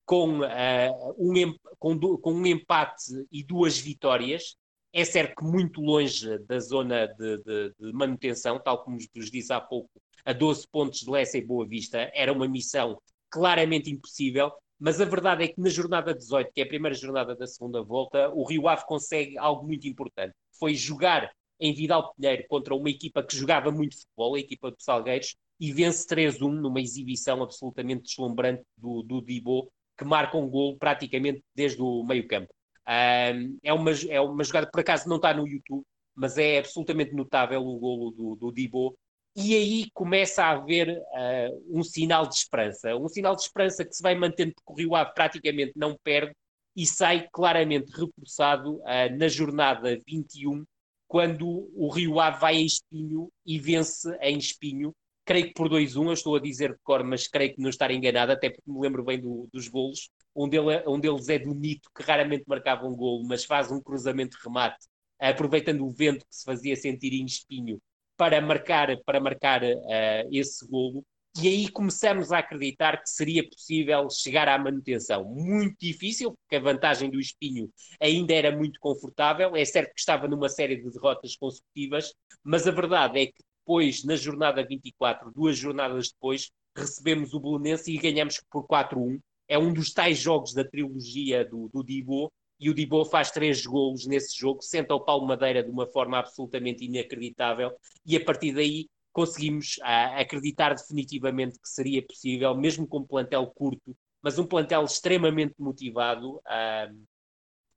[0.05, 4.55] com, uh, um, com, com, um empate e duas vitórias.
[4.91, 9.51] É certo que muito longe da zona de, de, de manutenção, tal como vos disse
[9.51, 9.89] há pouco,
[10.23, 12.97] a 12 pontos de Lessa e Boa Vista, era uma missão
[13.30, 17.35] claramente impossível, mas a verdade é que na jornada 18, que é a primeira jornada
[17.35, 20.35] da segunda volta, o Rio Ave consegue algo muito importante.
[20.59, 24.75] Foi jogar em Vidal Pinheiro contra uma equipa que jogava muito futebol, a equipa do
[24.80, 30.78] Salgueiros, e vence 3-1 numa exibição absolutamente deslumbrante do, do Dibo, que marca um gol
[30.78, 32.53] praticamente desde o meio campo.
[32.88, 35.84] Um, é, uma, é uma jogada, por acaso não está no YouTube,
[36.15, 38.95] mas é absolutamente notável o golo do, do Dibo.
[39.36, 42.95] E aí começa a haver uh, um sinal de esperança.
[42.95, 46.36] Um sinal de esperança que se vai mantendo, porque o Rio Ave praticamente não perde
[46.76, 50.64] e sai claramente reforçado uh, na jornada 21,
[51.07, 54.94] quando o Rio Ave vai a Espinho e vence em Espinho.
[55.25, 57.89] Creio que por 2-1, eu estou a dizer de cor, mas creio que não estar
[57.91, 60.09] enganado, até porque me lembro bem do, dos golos.
[60.35, 63.81] Um, dele, um deles é do Nito, que raramente marcava um golo, mas faz um
[63.81, 64.85] cruzamento remate
[65.29, 67.81] aproveitando o vento que se fazia sentir em espinho
[68.17, 71.05] para marcar, para marcar uh, esse golo.
[71.41, 75.23] E aí começamos a acreditar que seria possível chegar à manutenção.
[75.25, 79.55] Muito difícil, porque a vantagem do Espinho ainda era muito confortável.
[79.55, 82.13] É certo que estava numa série de derrotas consecutivas,
[82.43, 87.91] mas a verdade é que depois, na jornada 24, duas jornadas depois, recebemos o Bolonense
[87.91, 89.19] e ganhamos por 4-1.
[89.48, 93.65] É um dos tais jogos da trilogia do, do Dibo, e o Dibo faz três
[93.65, 97.72] golos nesse jogo, senta o Paulo Madeira de uma forma absolutamente inacreditável
[98.06, 103.45] e a partir daí conseguimos uh, acreditar definitivamente que seria possível, mesmo com um plantel
[103.48, 107.06] curto, mas um plantel extremamente motivado, uh,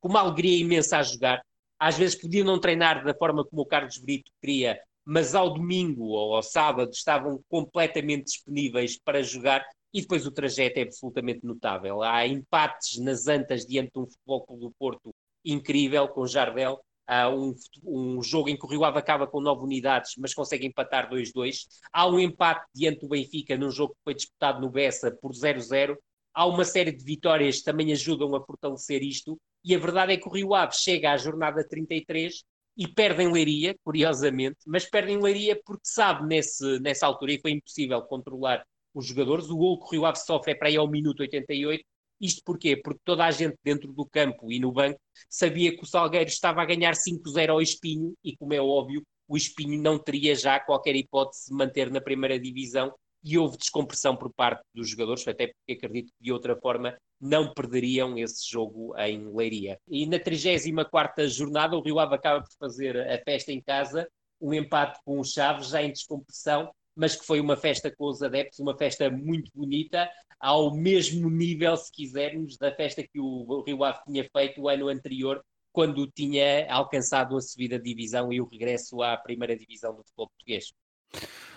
[0.01, 1.43] com uma alegria imensa a jogar.
[1.79, 6.07] Às vezes podia não treinar da forma como o Carlos Brito queria, mas ao domingo
[6.07, 9.65] ou ao sábado estavam completamente disponíveis para jogar
[9.95, 12.03] e depois o trajeto é absolutamente notável.
[12.03, 15.15] Há empates nas antas diante de um futebol do Porto
[15.45, 16.81] incrível, com Jardel.
[17.07, 17.55] Há um,
[17.85, 21.67] um jogo em que o Rio Ave acaba com nove unidades, mas consegue empatar 2-2.
[21.93, 25.97] Há um empate diante do Benfica num jogo que foi disputado no Bessa por 0-0.
[26.35, 29.39] Há uma série de vitórias que também ajudam a fortalecer isto.
[29.65, 32.43] E a verdade é que o Rio Ave chega à jornada 33
[32.77, 37.41] e perde em Leiria, curiosamente, mas perde em Leiria porque sabe nesse, nessa altura, e
[37.41, 39.49] foi impossível controlar os jogadores.
[39.49, 41.85] O gol que o Rio Ave sofre é para aí ao minuto 88.
[42.21, 42.77] Isto porquê?
[42.77, 44.99] Porque toda a gente dentro do campo e no banco
[45.29, 49.37] sabia que o Salgueiro estava a ganhar 5-0 ao Espinho e, como é óbvio, o
[49.37, 54.33] Espinho não teria já qualquer hipótese de manter na primeira divisão e houve descompressão por
[54.33, 59.35] parte dos jogadores, até porque acredito que de outra forma não perderiam esse jogo em
[59.35, 59.79] Leiria.
[59.89, 64.09] E na 34ª jornada o Rio Ave acaba por fazer a festa em casa,
[64.41, 68.23] um empate com o Chaves já em descompressão mas que foi uma festa com os
[68.23, 70.11] adeptos, uma festa muito bonita,
[70.41, 74.89] ao mesmo nível, se quisermos, da festa que o Rio Ave tinha feito o ano
[74.89, 80.03] anterior, quando tinha alcançado a subida de divisão e o regresso à primeira divisão do
[80.03, 80.73] futebol português.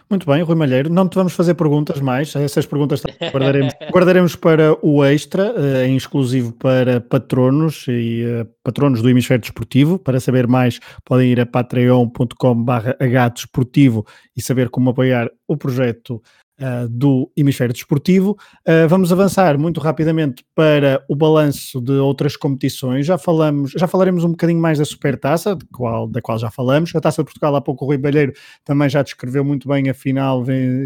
[0.09, 0.89] Muito bem, Rui Malheiro.
[0.89, 2.35] Não te vamos fazer perguntas mais.
[2.35, 9.03] Essas perguntas guardaremos, guardaremos para o extra, uh, em exclusivo para patronos e uh, patronos
[9.03, 9.99] do Hemisfério Desportivo.
[9.99, 12.89] Para saber mais, podem ir a patreon.com.br
[13.35, 14.03] desportivo
[14.35, 16.19] e saber como apoiar o projeto
[16.59, 18.37] uh, do hemisfério desportivo.
[18.67, 23.05] Uh, vamos avançar muito rapidamente para o balanço de outras competições.
[23.05, 26.95] Já falamos, já falaremos um bocadinho mais da Supertaça, de qual, da qual já falamos.
[26.95, 28.33] A Taça de Portugal, há pouco o Rui Balheiro
[28.63, 30.43] também já descreveu muito bem a final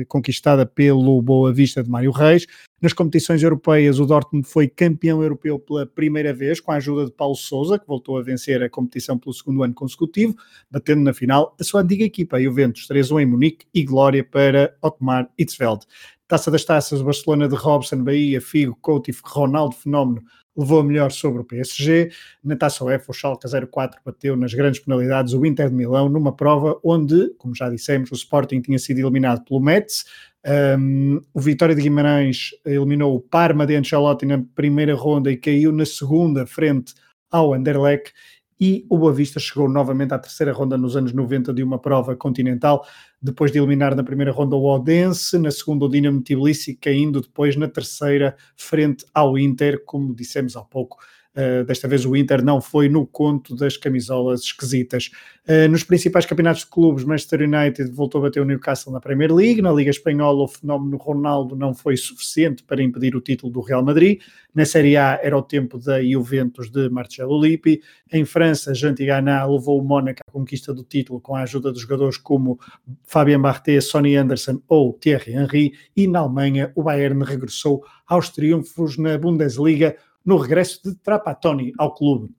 [0.07, 2.45] conquistada pelo Boa Vista de Mário Reis.
[2.83, 7.13] Nas competições europeias, o Dortmund foi campeão europeu pela primeira vez, com a ajuda de
[7.13, 10.35] Paulo Sousa, que voltou a vencer a competição pelo segundo ano consecutivo,
[10.69, 15.29] batendo na final a sua antiga equipa, Juventus 3-1 em Munique e glória para Otmar
[15.39, 15.85] Hitzfeld.
[16.27, 20.21] Taça das Taças, Barcelona de Robson, Bahia, Figo, Couto e Ronaldo Fenómeno
[20.55, 22.11] levou melhor sobre o PSG.
[22.43, 26.35] Na Taça UEFA, o Schalke 04 bateu nas grandes penalidades o Inter de Milão numa
[26.35, 30.05] prova onde, como já dissemos, o Sporting tinha sido eliminado pelo Metz.
[30.45, 35.71] Um, o Vitória de Guimarães eliminou o Parma de Ancelotti na primeira ronda e caiu
[35.71, 36.93] na segunda frente
[37.31, 38.13] ao Anderlecht
[38.59, 42.15] e o Boa Vista chegou novamente à terceira ronda nos anos 90 de uma prova
[42.15, 42.85] continental,
[43.21, 47.55] depois de eliminar na primeira ronda o Odense, na segunda o Dinamo Tbilisi, caindo depois
[47.55, 50.97] na terceira frente ao Inter, como dissemos há pouco,
[51.35, 55.09] Uh, desta vez o Inter não foi no conto das camisolas esquisitas.
[55.47, 59.33] Uh, nos principais campeonatos de clubes, Manchester United voltou a bater o Newcastle na Premier
[59.33, 59.59] League.
[59.59, 63.83] Na Liga Espanhola, o fenómeno Ronaldo não foi suficiente para impedir o título do Real
[63.83, 64.21] Madrid.
[64.53, 67.81] Na Série A era o tempo da Juventus de Marcelo Lippi.
[68.11, 72.17] Em França, Jantigana levou o Mónaco à conquista do título com a ajuda de jogadores
[72.17, 72.59] como
[73.03, 75.73] Fabien Barthez, Sonny Anderson ou Thierry Henry.
[75.97, 79.95] E na Alemanha, o Bayern regressou aos triunfos na Bundesliga
[80.25, 82.29] no regresso de Trapattoni ao clube.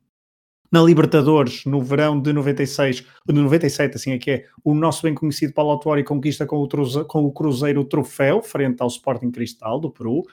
[0.74, 5.14] Na Libertadores, no verão de 96, de 97, assim é que é, o nosso bem
[5.14, 9.78] conhecido Paulo Autuori conquista com o, com o Cruzeiro o troféu, frente ao Sporting Cristal
[9.78, 10.24] do Peru.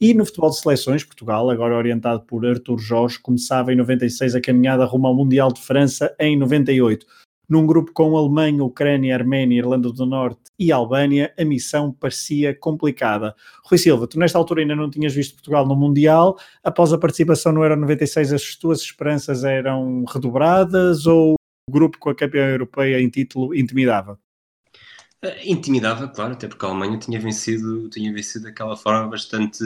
[0.00, 4.40] E no futebol de seleções, Portugal, agora orientado por Artur Jorge, começava em 96 a
[4.40, 7.04] caminhada rumo ao Mundial de França em 98.
[7.50, 13.34] Num grupo com Alemanha, Ucrânia, Arménia, Irlanda do Norte e Albânia, a missão parecia complicada.
[13.64, 17.50] Rui Silva, tu nesta altura ainda não tinhas visto Portugal no Mundial, após a participação
[17.50, 21.34] no Euro 96 as tuas esperanças eram redobradas ou
[21.68, 24.16] o grupo com a campeã europeia em título intimidava?
[25.22, 29.64] Eh, intimidava, claro, até porque a Alemanha tinha vencido, tinha vencido daquela forma bastante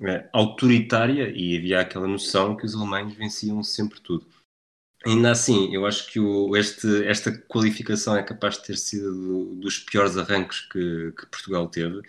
[0.00, 4.26] é, autoritária e havia aquela noção que os alemães venciam sempre tudo.
[5.06, 9.44] Ainda assim, eu acho que o, este, esta qualificação é capaz de ter sido do,
[9.56, 11.98] dos piores arranques que, que Portugal teve.
[11.98, 12.02] Uh,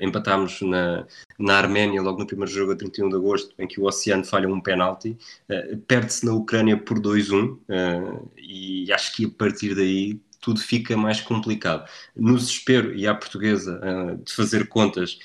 [0.00, 1.06] empatámos na,
[1.38, 4.48] na Arménia logo no primeiro jogo, a 31 de agosto, em que o Oceano falha
[4.48, 5.18] um penalti.
[5.48, 10.96] Uh, Perde-se na Ucrânia por 2-1 uh, e acho que a partir daí tudo fica
[10.96, 11.86] mais complicado.
[12.16, 13.80] No desespero e à portuguesa
[14.24, 15.18] de fazer contas,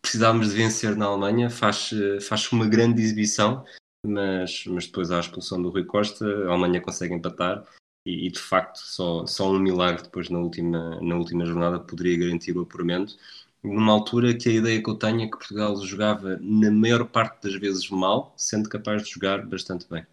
[0.00, 1.90] precisávamos de vencer na Alemanha, faz,
[2.26, 3.62] faz uma grande exibição,
[4.06, 7.64] mas, mas depois à expulsão do Rui Costa, a Alemanha consegue empatar
[8.04, 12.18] e, e, de facto só, só um milagre depois na última, na última jornada poderia
[12.18, 13.16] garantir o apuramento.
[13.62, 17.42] Numa altura que a ideia que eu tenho é que Portugal jogava na maior parte
[17.42, 20.04] das vezes mal, sendo capaz de jogar bastante bem.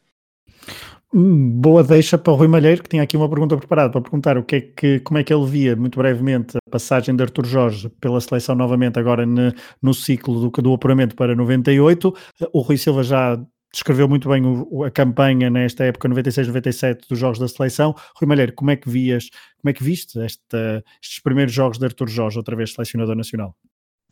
[1.14, 4.44] Boa deixa para o Rui Malheiro, que tinha aqui uma pergunta preparada para perguntar o
[4.44, 7.88] que é que, como é que ele via, muito brevemente, a passagem de Artur Jorge
[8.02, 12.14] pela seleção novamente agora no, no ciclo do, do apuramento para 98.
[12.52, 13.42] O Rui Silva já
[13.72, 17.94] descreveu muito bem o, a campanha nesta época 96-97 dos jogos da seleção.
[18.16, 19.30] Rui Malheiro, como é que vias,
[19.62, 23.56] como é que viste estes primeiros jogos de Artur Jorge, outra vez selecionador nacional?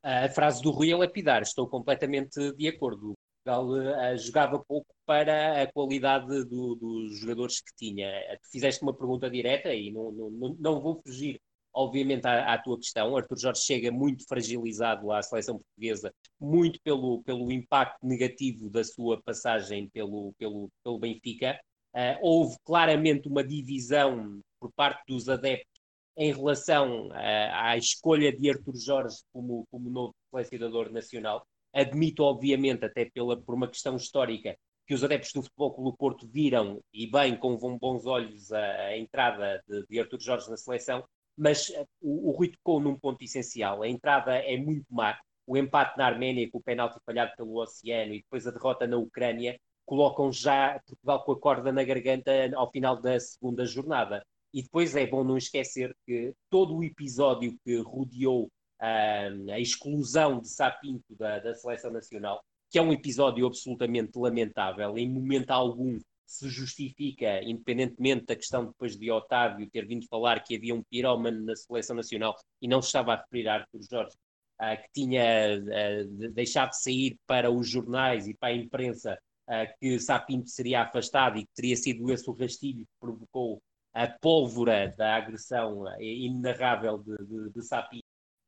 [0.04, 3.14] A frase do Rui é lapidar, estou completamente de acordo.
[3.46, 8.12] Portugal uh, jogava pouco para a qualidade do, dos jogadores que tinha.
[8.42, 11.40] Tu fizeste uma pergunta direta e não, não, não vou fugir,
[11.76, 13.16] obviamente, à, à, tua questão.
[13.16, 19.22] Arthur Jorge chega muito fragilizado à seleção portuguesa, muito pelo, pelo impacto negativo da sua
[19.22, 21.60] passagem pelo, pelo, pelo Benfica.
[21.94, 25.82] Uh, houve claramente uma divisão por parte dos adeptos
[26.18, 31.46] em relação uh, à escolha de Arthur Jorge como, como novo selecionador nacional.
[31.74, 34.58] Admito, obviamente, até pela, por uma questão histórica,
[34.88, 38.98] que os adeptos do Futebol Clube Porto viram, e bem, com bons olhos, a, a
[38.98, 41.04] entrada de, de Artur Jorge na seleção,
[41.38, 43.82] mas uh, o, o Rui tocou num ponto essencial.
[43.82, 45.18] A entrada é muito má.
[45.48, 48.98] O empate na Arménia, com o penalti falhado pelo Oceano, e depois a derrota na
[48.98, 54.26] Ucrânia, colocam já Portugal com a corda na garganta ao final da segunda jornada.
[54.54, 58.50] E depois é bom não esquecer que todo o episódio que rodeou
[58.80, 65.10] a exclusão de Sapinto da, da seleção nacional, que é um episódio absolutamente lamentável, em
[65.10, 70.74] momento algum se justifica, independentemente da questão depois de Otávio ter vindo falar que havia
[70.74, 74.16] um pirómano na seleção nacional e não se estava a referir a Arthur Jorge,
[74.62, 79.78] uh, que tinha uh, deixado de sair para os jornais e para a imprensa uh,
[79.80, 83.62] que Sapinto seria afastado e que teria sido esse o rastilho que provocou
[83.94, 88.04] a pólvora da agressão inenarrável de, de, de Sapinto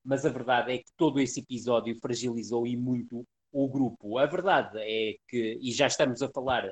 [0.08, 4.18] mas a verdade é que todo esse episódio fragilizou e muito o grupo.
[4.18, 6.64] A verdade é que, e já estamos a falar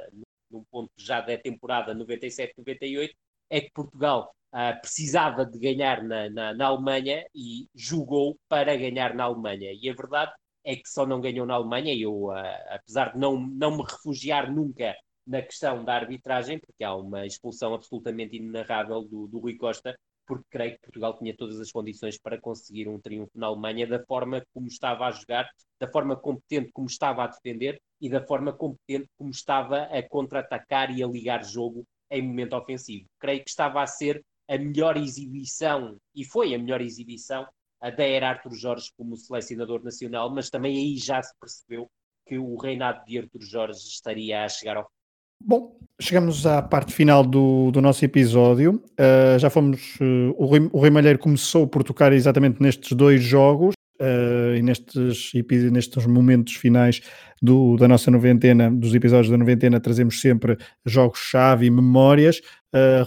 [0.50, 3.12] num ponto já da temporada 97-98,
[3.50, 9.14] é que Portugal uh, precisava de ganhar na, na, na, Alemanha e jogou para ganhar
[9.14, 9.72] na Alemanha.
[9.74, 12.34] E a verdade é que só não ganhou na Alemanha, e eu, uh,
[12.70, 14.96] apesar de não, não me refugiar nunca
[15.26, 20.45] na questão da arbitragem, porque há uma expulsão absolutamente inenarrável do, do Rui Costa, porque
[20.49, 24.43] creio que Portugal tinha todas as condições para conseguir um triunfo na Alemanha da forma
[24.53, 25.47] como estava a jogar,
[25.80, 30.95] da forma competente como estava a defender e da forma competente como estava a contra-atacar
[30.95, 33.06] e a ligar jogo em momento ofensivo.
[33.19, 37.47] Creio que estava a ser a melhor exibição, e foi a melhor exibição,
[37.81, 41.89] a da era Arthur Jorge como selecionador nacional, mas também aí já se percebeu
[42.26, 44.89] que o reinado de Arthur Jorge estaria a chegar ao
[45.44, 48.82] Bom, chegamos à parte final do, do nosso episódio.
[48.99, 49.95] Uh, já fomos.
[49.99, 54.62] Uh, o, Rui, o Rui Malheiro começou por tocar exatamente nestes dois jogos uh, e
[54.62, 55.32] nestes,
[55.72, 57.02] nestes momentos finais
[57.41, 62.41] do, da nossa noventena, dos episódios da noventena, trazemos sempre jogos-chave e memórias.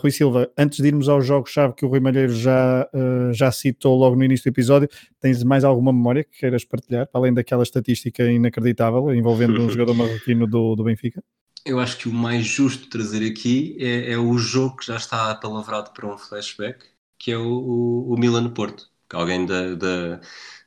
[0.01, 2.89] Rui Silva, antes de irmos aos jogos-chave que o Rui Malheiro já,
[3.35, 4.89] já citou logo no início do episódio,
[5.21, 10.47] tens mais alguma memória que queiras partilhar, além daquela estatística inacreditável envolvendo um jogador marroquino
[10.47, 11.23] do, do Benfica?
[11.69, 15.31] Eu acho que o mais justo trazer aqui é, é o jogo que já está
[15.31, 16.83] apalavrado para um flashback,
[17.19, 18.89] que é o, o, o Milan-Porto.
[19.13, 20.21] Alguém da, da,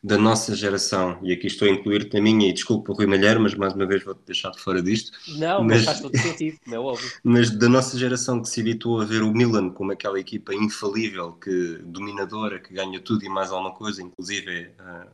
[0.04, 3.56] da, nossa geração, e aqui estou a incluir-te na minha, e desculpa Rui Malheiro, mas
[3.56, 5.12] mais uma vez vou-te deixar de fora disto.
[5.40, 7.12] Não, mas, mas faz todo sentido, é óbvio.
[7.24, 11.34] Mas da nossa geração que se habituou a ver o Milan como aquela equipa infalível,
[11.34, 15.08] que dominadora, que ganha tudo e mais alguma coisa, inclusive a,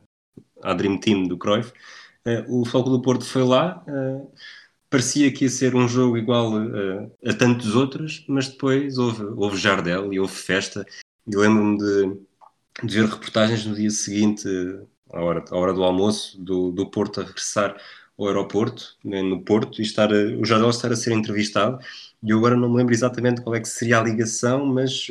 [0.62, 1.72] a Dream Team do Cruyff,
[2.26, 3.82] uh, o Foco do Porto foi lá...
[3.88, 4.30] Uh,
[4.90, 9.56] parecia que ia ser um jogo igual a, a tantos outros, mas depois houve, houve
[9.56, 10.86] Jardel e houve festa.
[11.26, 12.20] E lembro-me de,
[12.84, 14.48] de, ver reportagens no dia seguinte,
[15.12, 17.76] à hora, à hora do almoço, do, do Porto a regressar
[18.18, 21.78] ao aeroporto, né, no Porto, e estar a, o Jardel estar a ser entrevistado.
[22.22, 25.06] E eu agora não me lembro exatamente qual é que seria a ligação, mas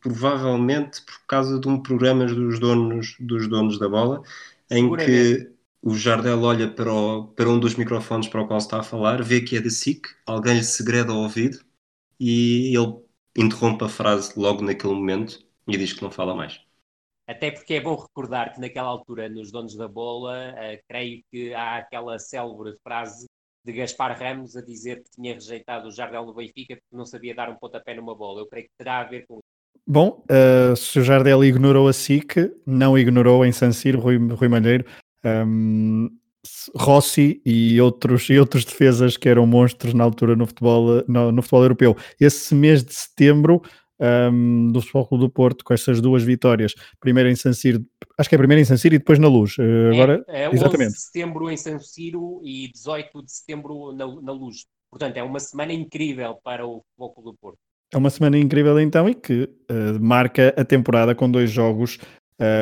[0.00, 4.22] provavelmente por causa de um programa dos donos, dos donos da bola,
[4.70, 5.50] em que
[5.82, 9.22] o Jardel olha para, o, para um dos microfones para o qual está a falar,
[9.22, 11.58] vê que é da SIC, alguém lhe segreda ao ouvido
[12.18, 12.96] e ele
[13.36, 16.60] interrompe a frase logo naquele momento e diz que não fala mais.
[17.26, 21.52] Até porque é bom recordar que naquela altura, nos donos da bola, uh, creio que
[21.52, 23.26] há aquela célebre frase
[23.64, 27.34] de Gaspar Ramos a dizer que tinha rejeitado o Jardel no Benfica porque não sabia
[27.34, 28.40] dar um pontapé numa bola.
[28.40, 29.42] Eu creio que terá a ver com isso.
[29.86, 34.48] Bom, uh, se o Jardel ignorou a SIC, não ignorou em San Siro, Rui, Rui
[34.48, 34.86] Malheiro,
[35.24, 36.08] um,
[36.74, 41.42] Rossi e outros, e outros defesas que eram monstros na altura no futebol, no, no
[41.42, 41.96] futebol europeu.
[42.20, 43.62] Esse mês de setembro
[44.00, 47.84] um, do Futebol Clube do Porto, com essas duas vitórias, primeiro em San Siro,
[48.16, 49.56] acho que é primeiro em San Siro e depois na Luz.
[49.58, 50.92] Uh, agora, é, é exatamente.
[50.92, 54.66] de setembro em San Siro e 18 de setembro na, na Luz.
[54.90, 57.58] Portanto, é uma semana incrível para o Futebol Clube do Porto.
[57.92, 61.98] É uma semana incrível então e que uh, marca a temporada com dois jogos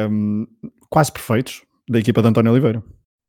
[0.08, 0.46] um,
[0.88, 2.82] quase perfeitos, da equipa de António Oliveira.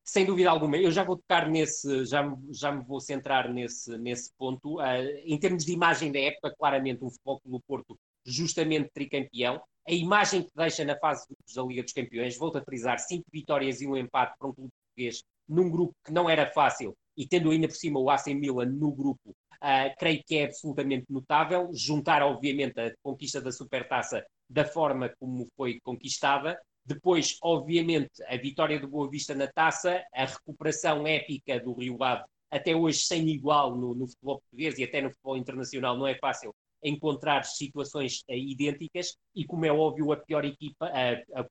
[0.04, 4.32] Sem dúvida alguma, eu já vou tocar nesse, já, já me vou centrar nesse, nesse
[4.38, 4.78] ponto.
[4.78, 4.82] Uh,
[5.26, 9.62] em termos de imagem da época, claramente um futebol do Porto justamente tricampeão.
[9.88, 13.82] A imagem que deixa na fase da Liga dos Campeões, volto a frisar, cinco vitórias
[13.82, 17.52] e um empate para um clube português num grupo que não era fácil e tendo
[17.52, 21.70] ainda por cima o AC Milan no grupo, uh, creio que é absolutamente notável.
[21.74, 28.80] Juntar, obviamente, a conquista da Supertaça da forma como foi conquistada depois, obviamente, a vitória
[28.80, 33.76] do Boa Vista na taça, a recuperação épica do Rio Ave, até hoje sem igual
[33.76, 38.34] no, no, futebol português e até no futebol internacional, não é fácil encontrar situações uh,
[38.34, 40.90] idênticas e, como é óbvio, a pior equipa,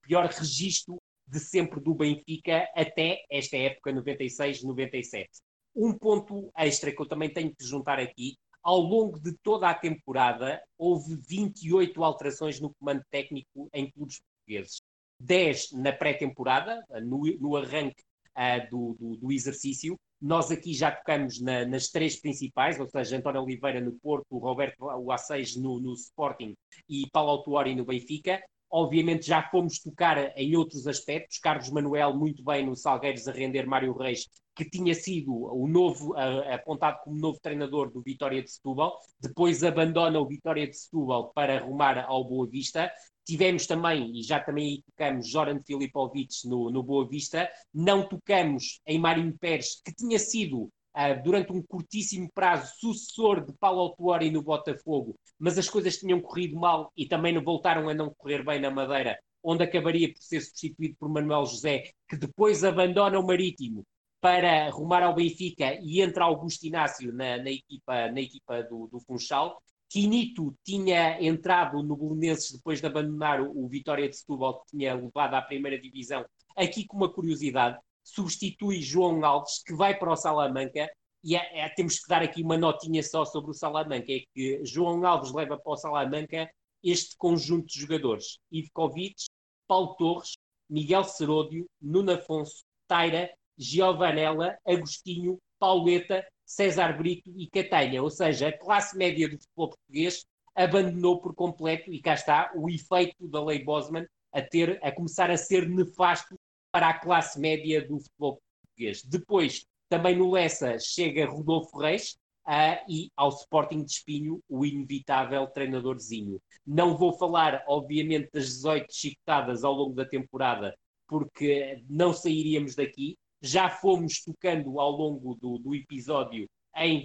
[0.00, 0.96] pior registro
[1.28, 5.26] de sempre do Benfica até esta época 96-97.
[5.74, 9.74] Um ponto extra que eu também tenho que juntar aqui, ao longo de toda a
[9.74, 14.80] temporada houve 28 alterações no comando técnico em clubes portugueses.
[15.20, 18.02] 10 na pré-temporada, no, no, arranque
[18.36, 19.98] uh, do, do, do, exercício.
[20.20, 24.84] Nós aqui já tocamos na, nas três principais, ou seja, António Oliveira no Porto, Roberto
[24.84, 26.54] o A6 no, no Sporting
[26.88, 28.42] e Paulo Autuori no Benfica.
[28.68, 31.38] Obviamente já fomos tocar em outros aspectos.
[31.38, 34.26] Carlos Manuel muito bem no Salgueiros a render Mário Reis,
[34.56, 38.98] que tinha sido o novo uh, apontado como novo treinador do Vitória de Setúbal.
[39.20, 42.90] Depois abandona o Vitória de Setúbal para arrumar ao Boa Vista.
[43.26, 47.50] Tivemos também, e já também aí tocamos, Joran Filipovic no, no Boa Vista.
[47.74, 53.52] Não tocamos em Marinho Pérez, que tinha sido, uh, durante um curtíssimo prazo, sucessor de
[53.54, 57.94] Paulo Autuori no Botafogo, mas as coisas tinham corrido mal e também não voltaram a
[57.94, 62.62] não correr bem na Madeira, onde acabaria por ser substituído por Manuel José, que depois
[62.62, 63.84] abandona o Marítimo
[64.20, 69.00] para arrumar ao Benfica e entra Augusto Inácio na, na equipa, na equipa do, do
[69.00, 69.60] Funchal.
[69.88, 74.94] Quinito tinha entrado no Belenenses depois de abandonar o, o Vitória de Setúbal, que tinha
[74.94, 76.24] levado à primeira divisão.
[76.56, 80.88] Aqui, com uma curiosidade, substitui João Alves, que vai para o Salamanca,
[81.22, 84.64] e é, é, temos que dar aqui uma notinha só sobre o Salamanca, é que
[84.64, 86.48] João Alves leva para o Salamanca
[86.82, 89.24] este conjunto de jogadores, Ivkovic,
[89.66, 90.32] Paulo Torres,
[90.70, 98.56] Miguel Seródio, Nuno Afonso, Taira, Giovanella, Agostinho, Pauleta, César Brito e Catanha, ou seja, a
[98.56, 100.24] classe média do futebol português
[100.54, 105.30] abandonou por completo e cá está o efeito da lei Bosman a ter a começar
[105.30, 106.38] a ser nefasto
[106.70, 109.02] para a classe média do futebol português.
[109.02, 112.16] Depois, também no Lessa chega Rodolfo Reis
[112.46, 116.40] uh, e ao Sporting de Espinho o inevitável treinadorzinho.
[116.66, 123.16] Não vou falar, obviamente, das 18 chicotadas ao longo da temporada, porque não sairíamos daqui,
[123.46, 127.04] já fomos tocando ao longo do, do episódio em,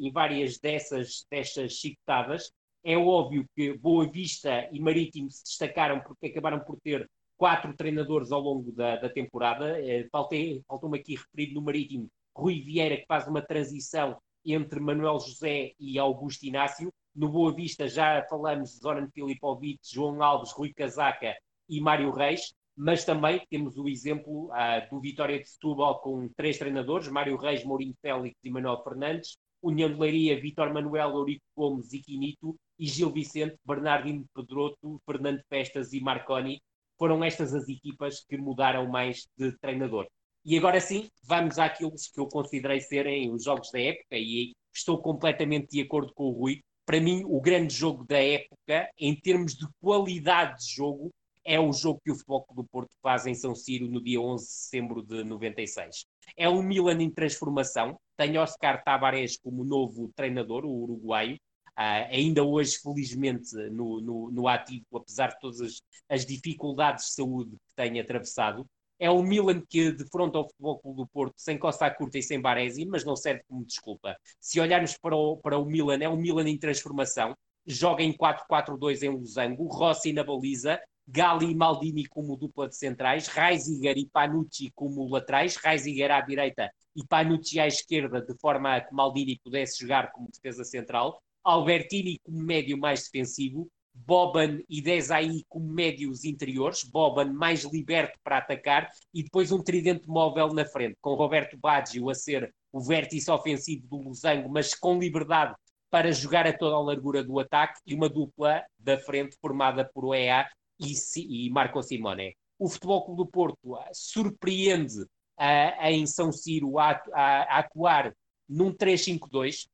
[0.00, 2.50] em várias dessas, dessas chicotadas.
[2.84, 8.32] É óbvio que Boa Vista e Marítimo se destacaram porque acabaram por ter quatro treinadores
[8.32, 9.78] ao longo da, da temporada.
[9.80, 15.72] Eh, faltou-me aqui referido no Marítimo Rui Vieira, que faz uma transição entre Manuel José
[15.78, 16.92] e Augusto Inácio.
[17.14, 21.36] No Boa Vista já falamos de Zoran Filipovic, João Alves, Rui Casaca
[21.68, 26.58] e Mário Reis mas também temos o exemplo uh, do Vitória de Setúbal com três
[26.58, 31.92] treinadores, Mário Reis, Mourinho Félix e Manuel Fernandes, União de Leiria, Vitor Manuel, Eurico Gomes
[31.92, 36.60] e Quinito, e Gil Vicente, Bernardino Pedroto, Fernando Festas e Marconi.
[36.98, 40.06] Foram estas as equipas que mudaram mais de treinador.
[40.44, 45.00] E agora sim, vamos àquilo que eu considerei serem os jogos da época, e estou
[45.00, 46.60] completamente de acordo com o Rui.
[46.84, 51.12] Para mim, o grande jogo da época, em termos de qualidade de jogo,
[51.44, 54.44] é o jogo que o Futebol do Porto faz em São Ciro no dia 11
[54.44, 56.06] de setembro de 96.
[56.36, 61.38] É um Milan em transformação, tem Oscar Tavares como novo treinador, o uruguaio,
[61.72, 67.12] Uh, ainda hoje, felizmente, no, no, no, ativo, apesar de todas as, as, dificuldades de
[67.12, 68.66] saúde que tem atravessado.
[68.98, 72.40] É o Milan que defronta o Futebol Clube do Porto sem Costa Curta e sem
[72.40, 74.14] Baresi, mas não serve como desculpa.
[74.38, 77.34] Se olharmos para o, para o Milan, é um Milan em transformação,
[77.66, 83.26] joga em 4-4-2 em Losango, Rossi na baliza, Gali e Maldini como dupla de centrais,
[83.26, 88.80] Reisiger e Panucci como laterais, Reisiger à direita e Panucci à esquerda, de forma a
[88.80, 95.42] que Maldini pudesse jogar como defesa central, Albertini como médio mais defensivo, Boban e Desai
[95.48, 100.96] como médios interiores, Boban mais liberto para atacar e depois um tridente móvel na frente,
[101.00, 105.54] com Roberto Baggio a ser o vértice ofensivo do Losango, mas com liberdade
[105.90, 110.06] para jogar a toda a largura do ataque e uma dupla da frente formada por
[110.06, 110.48] OEA
[110.82, 112.36] e, e Marco Simone.
[112.58, 118.14] O Futebol Clube do Porto uh, surpreende uh, em São Ciro a, a, a atuar
[118.48, 119.66] num 3-5-2,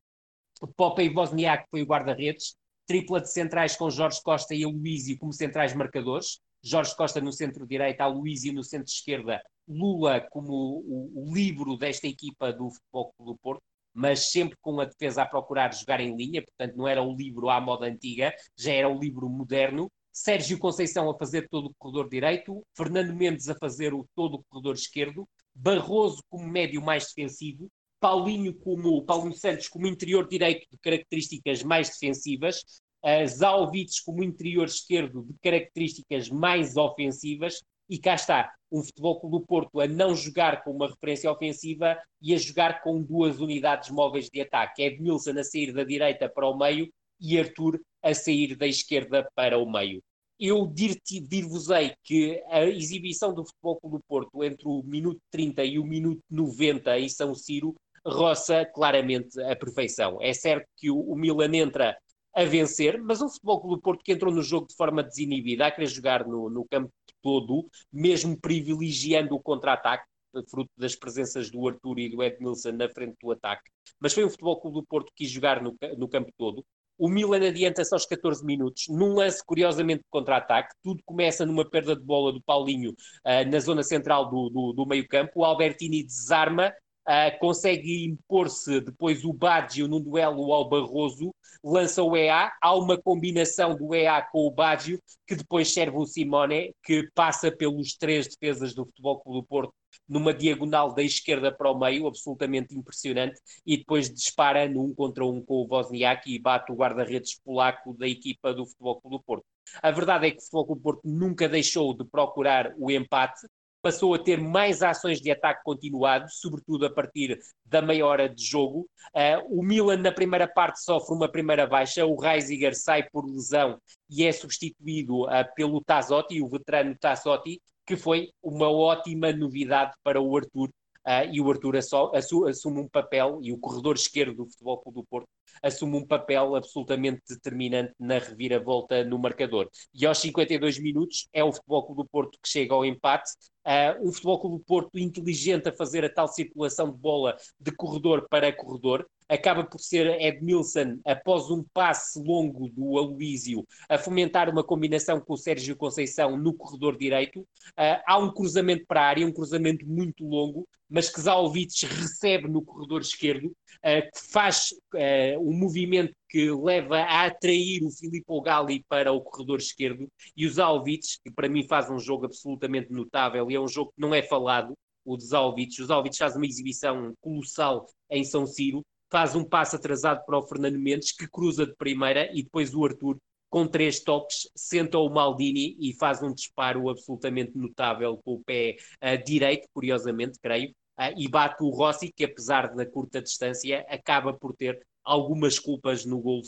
[0.76, 2.56] Popey Wozniak foi o guarda-redes,
[2.86, 8.04] tripla de centrais com Jorge Costa e Aloísio como centrais marcadores, Jorge Costa no centro-direita,
[8.04, 13.62] Aloísio no centro-esquerda, Lula como o, o livro desta equipa do Futebol Clube do Porto,
[13.92, 17.48] mas sempre com a defesa a procurar jogar em linha, portanto não era o livro
[17.48, 19.90] à moda antiga, já era o livro moderno.
[20.20, 24.44] Sérgio Conceição a fazer todo o corredor direito, Fernando Mendes a fazer o, todo o
[24.48, 27.70] corredor esquerdo, Barroso como médio mais defensivo,
[28.00, 32.62] Paulinho como Paulinho Santos como interior direito de características mais defensivas,
[33.04, 39.38] uh, Zalvites como interior esquerdo de características mais ofensivas, e cá está, um Futebol Clube
[39.38, 43.88] do Porto a não jogar com uma referência ofensiva e a jogar com duas unidades
[43.88, 44.82] móveis de ataque.
[44.82, 49.58] Edmilson a sair da direita para o meio e Arthur a sair da esquerda para
[49.58, 50.02] o meio.
[50.38, 55.78] Eu dir-vos-ei que a exibição do Futebol Clube do Porto entre o minuto 30 e
[55.78, 57.74] o minuto 90 em São Ciro
[58.06, 60.18] roça claramente a perfeição.
[60.20, 61.96] É certo que o, o Milan entra
[62.34, 65.66] a vencer, mas o Futebol Clube do Porto que entrou no jogo de forma desinibida,
[65.66, 70.06] a querer jogar no, no campo todo, mesmo privilegiando o contra-ataque,
[70.48, 74.30] fruto das presenças do Arthur e do Edmilson na frente do ataque, mas foi o
[74.30, 76.64] Futebol Clube do Porto que quis jogar no, no campo todo.
[76.98, 80.74] O Milan adianta-se aos 14 minutos, num lance curiosamente de contra-ataque.
[80.82, 84.86] Tudo começa numa perda de bola do Paulinho uh, na zona central do, do, do
[84.86, 85.32] meio-campo.
[85.36, 86.72] O Albertini desarma
[87.08, 93.00] Uh, consegue impor-se depois o Baggio num duelo ao Barroso, lança o EA, há uma
[93.00, 98.28] combinação do EA com o Baggio, que depois serve o Simone, que passa pelos três
[98.28, 99.74] defesas do Futebol Clube do Porto
[100.08, 105.42] numa diagonal da esquerda para o meio, absolutamente impressionante, e depois dispara num contra um
[105.42, 109.44] com o Wozniak e bate o guarda-redes polaco da equipa do Futebol Clube do Porto.
[109.82, 113.46] A verdade é que o Futebol Clube do Porto nunca deixou de procurar o empate,
[113.88, 118.44] passou a ter mais ações de ataque continuado, sobretudo a partir da meia hora de
[118.44, 118.86] jogo.
[119.14, 122.04] Uh, o Milan, na primeira parte, sofre uma primeira baixa.
[122.04, 127.96] O Reisiger sai por lesão e é substituído uh, pelo Tazotti, o veterano Tazotti, que
[127.96, 130.68] foi uma ótima novidade para o Arthur.
[131.06, 135.06] Uh, e o Arthur assume um papel, e o corredor esquerdo do Futebol Clube do
[135.06, 135.28] Porto
[135.62, 139.70] assume um papel absolutamente determinante na reviravolta no marcador.
[139.94, 143.30] E aos 52 minutos é o Futebol Clube do Porto que chega ao empate,
[143.66, 147.70] uh, um Futebol Clube do Porto inteligente a fazer a tal circulação de bola de
[147.72, 154.48] corredor para corredor, acaba por ser Edmilson, após um passe longo do Aloísio, a fomentar
[154.48, 157.40] uma combinação com o Sérgio Conceição no corredor direito.
[157.40, 162.48] Uh, há um cruzamento para a área, um cruzamento muito longo, mas que Zalvites recebe
[162.48, 168.84] no corredor esquerdo, que faz uh, um movimento que leva a atrair o Filippo Gali
[168.88, 173.50] para o corredor esquerdo e o Zalvites, que para mim faz um jogo absolutamente notável
[173.50, 174.74] e é um jogo que não é falado,
[175.04, 175.78] o de Zalvites.
[175.78, 180.42] O Zalvites faz uma exibição colossal em São Ciro, faz um passo atrasado para o
[180.42, 183.16] Fernando Mendes, que cruza de primeira, e depois o Arthur,
[183.48, 188.76] com três toques, senta o Maldini e faz um disparo absolutamente notável com o pé
[189.02, 190.74] uh, direito, curiosamente, creio,
[191.16, 196.20] e bate o Rossi, que apesar da curta distância, acaba por ter algumas culpas no
[196.20, 196.42] gol.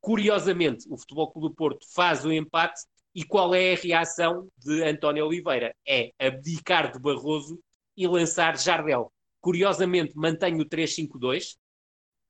[0.00, 2.80] Curiosamente, o Futebol Clube do Porto faz o empate
[3.14, 5.74] e qual é a reação de António Oliveira?
[5.86, 7.58] É abdicar de Barroso
[7.96, 11.56] e lançar Jardel curiosamente mantém o 3-5-2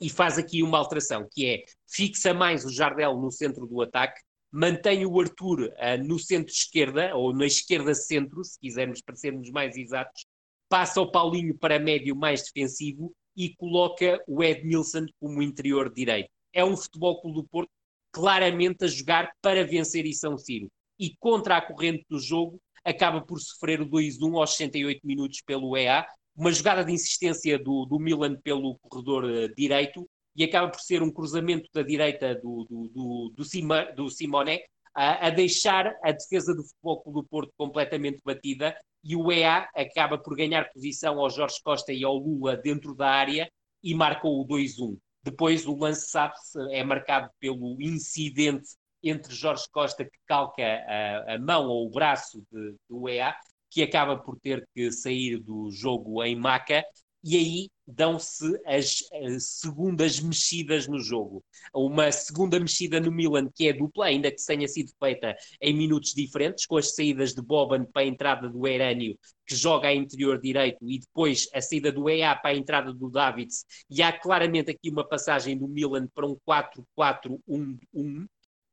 [0.01, 4.21] e faz aqui uma alteração, que é fixa mais o Jardel no centro do ataque,
[4.51, 10.25] mantém o Arthur uh, no centro-esquerda, ou na esquerda-centro, se quisermos parecermos mais exatos,
[10.69, 16.31] passa o Paulinho para médio mais defensivo e coloca o Edmilson como interior direito.
[16.53, 17.71] É um futebol clube do Porto
[18.13, 20.69] claramente a jogar para vencer em São Ciro.
[20.99, 25.77] E contra a corrente do jogo, acaba por sofrer o 2-1 aos 68 minutos pelo
[25.77, 30.81] EA, uma jogada de insistência do, do Milan pelo corredor uh, direito, e acaba por
[30.81, 34.61] ser um cruzamento da direita do, do, do, do, Cima, do Simone,
[34.99, 39.69] a, a deixar a defesa do Futebol Clube do Porto completamente batida, e o EA
[39.73, 43.49] acaba por ganhar posição ao Jorge Costa e ao Lula dentro da área
[43.81, 44.99] e marcou o 2-1.
[45.23, 48.71] Depois o lance sabe-se é marcado pelo incidente
[49.01, 53.37] entre Jorge Costa que calca a, a mão ou o braço de, do EA,
[53.71, 56.85] que acaba por ter que sair do jogo em maca
[57.23, 61.43] e aí dão-se as, as, segundas mexidas no jogo.
[61.75, 66.13] Uma segunda mexida no Milan, que é dupla, ainda que tenha sido feita em minutos
[66.15, 70.41] diferentes, com as saídas de Boban para a entrada do Herânio, que joga a interior
[70.41, 73.65] direito, e depois a saída do EA para a entrada do Davids.
[73.91, 78.27] E há claramente aqui uma passagem do Milan para um 4-4-1-1,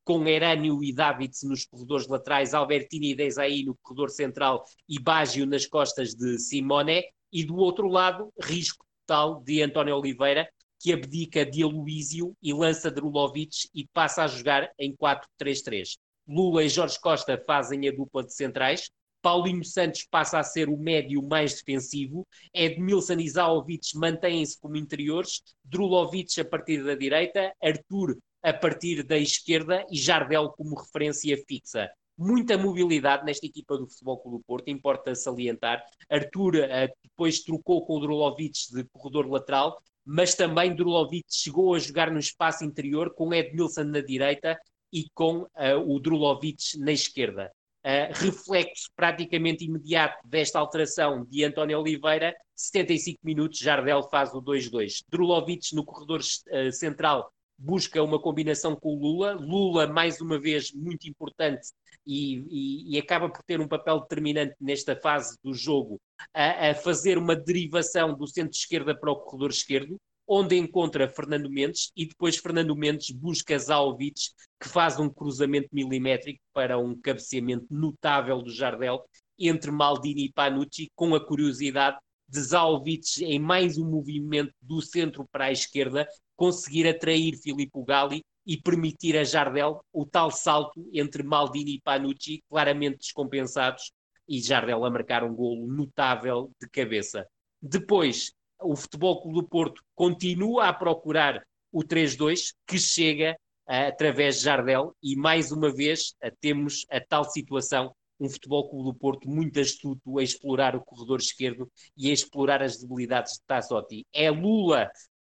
[0.03, 5.47] com Herânio e Davids nos corredores laterais, Albertini e Desaí no corredor central e Baggio
[5.47, 10.47] nas costas de Simone, e do outro lado, risco total de António Oliveira,
[10.79, 15.97] que abdica de Aloísio e lança Drulovic e passa a jogar em 4-3-3.
[16.27, 18.89] Lula e Jorge Costa fazem a dupla de centrais,
[19.21, 25.41] Paulinho Santos passa a ser o médio mais defensivo, Edmilson e Zaovic mantêm-se como interiores,
[25.63, 31.89] Drulovic a partir da direita, Arthur a partir da esquerda e Jardel como referência fixa
[32.17, 35.83] muita mobilidade nesta equipa do Futebol Clube do Porto, importa salientar.
[36.09, 41.79] Arthur uh, depois trocou com o Drulovic de corredor lateral, mas também Drulovic chegou a
[41.79, 44.57] jogar no espaço interior com Edmilson na direita
[44.93, 45.47] e com uh,
[45.85, 47.51] o Drulovic na esquerda.
[47.85, 55.03] Uh, reflexo praticamente imediato desta alteração de António Oliveira, 75 minutos, Jardel faz o 2-2.
[55.09, 59.33] Drulovic no corredor uh, central busca uma combinação com o Lula.
[59.33, 61.67] Lula, mais uma vez, muito importante
[62.05, 65.99] e, e, e, acaba por ter um papel determinante nesta fase do jogo,
[66.33, 71.91] a, a fazer uma derivação do centro-esquerda para o corredor esquerdo, onde encontra Fernando Mendes
[71.95, 74.29] e depois Fernando Mendes busca Zaovic,
[74.59, 79.03] que faz um cruzamento milimétrico para um cabeceamento notável do Jardel
[79.37, 85.27] entre Maldini e Panucci, com a curiosidade de Zaovic em mais um movimento do centro
[85.31, 91.23] para a esquerda, conseguir atrair Filippo Gali e permitir a Jardel o tal salto entre
[91.23, 93.91] Maldini e Panucci, claramente descompensados,
[94.27, 97.27] e Jardel a marcar um golo notável de cabeça.
[97.61, 98.31] Depois,
[98.61, 104.43] o Futebol Clube do Porto continua a procurar o 3-2, que chega uh, através de
[104.43, 109.29] Jardel, e mais uma vez uh, temos a tal situação um Futebol Clube do Porto
[109.29, 114.05] muito astuto a explorar o corredor esquerdo e a explorar as debilidades de Tassotti.
[114.13, 114.89] É Lula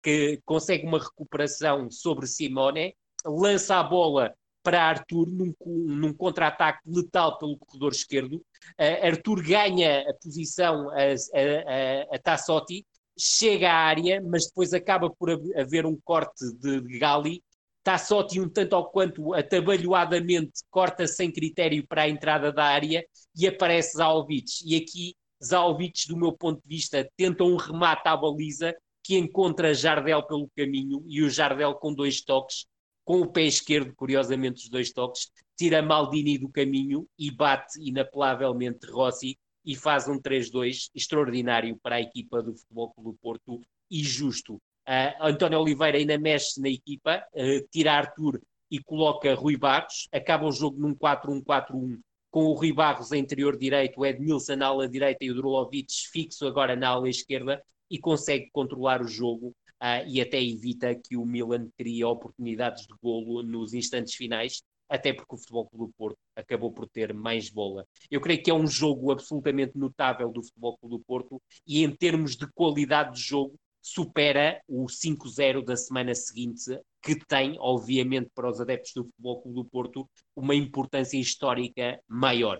[0.01, 2.95] que consegue uma recuperação sobre Simone,
[3.25, 4.33] lança a bola
[4.63, 8.35] para Arthur num, num contra-ataque letal pelo corredor esquerdo.
[8.77, 12.85] Uh, Arthur ganha a posição a, a, a, a Tassotti,
[13.17, 17.41] chega à área, mas depois acaba por haver um corte de, Gali.
[17.81, 23.47] Tassotti, um tanto ao quanto atabalhoadamente, corta sem critério para a entrada da área e
[23.47, 24.61] aparece Zaovic.
[24.65, 28.75] E aqui, Zaovic, do meu ponto de vista, tenta um remate à baliza
[29.07, 32.65] que encontra Jardel pelo caminho e o Jardel com dois toques,
[33.05, 38.85] com o pé esquerdo, curiosamente, os dois toques, tira Maldini do caminho e bate inapelavelmente
[38.91, 44.55] Rossi e faz um 3-2 extraordinário para a equipa do Futebol Clube Porto e justo.
[44.55, 50.45] Uh, António Oliveira ainda mexe na equipa, uh, tira Arthur e coloca Rui Barros, acaba
[50.45, 51.97] o jogo num 4-1-4-1
[52.29, 55.93] com o Rui Barros em interior direito, o Edmilson na ala direita e o Drulovic
[56.11, 61.17] fixo agora na ala esquerda, e consegue controlar o jogo uh, e até evita que
[61.17, 65.93] o Milan crie oportunidades de golo nos instantes finais, até porque o Futebol Clube do
[65.97, 67.85] Porto acabou por ter mais bola.
[68.09, 71.95] Eu creio que é um jogo absolutamente notável do Futebol Clube do Porto e em
[71.95, 78.49] termos de qualidade de jogo supera o 5-0 da semana seguinte, que tem, obviamente, para
[78.49, 82.59] os adeptos do Futebol Clube do Porto, uma importância histórica maior.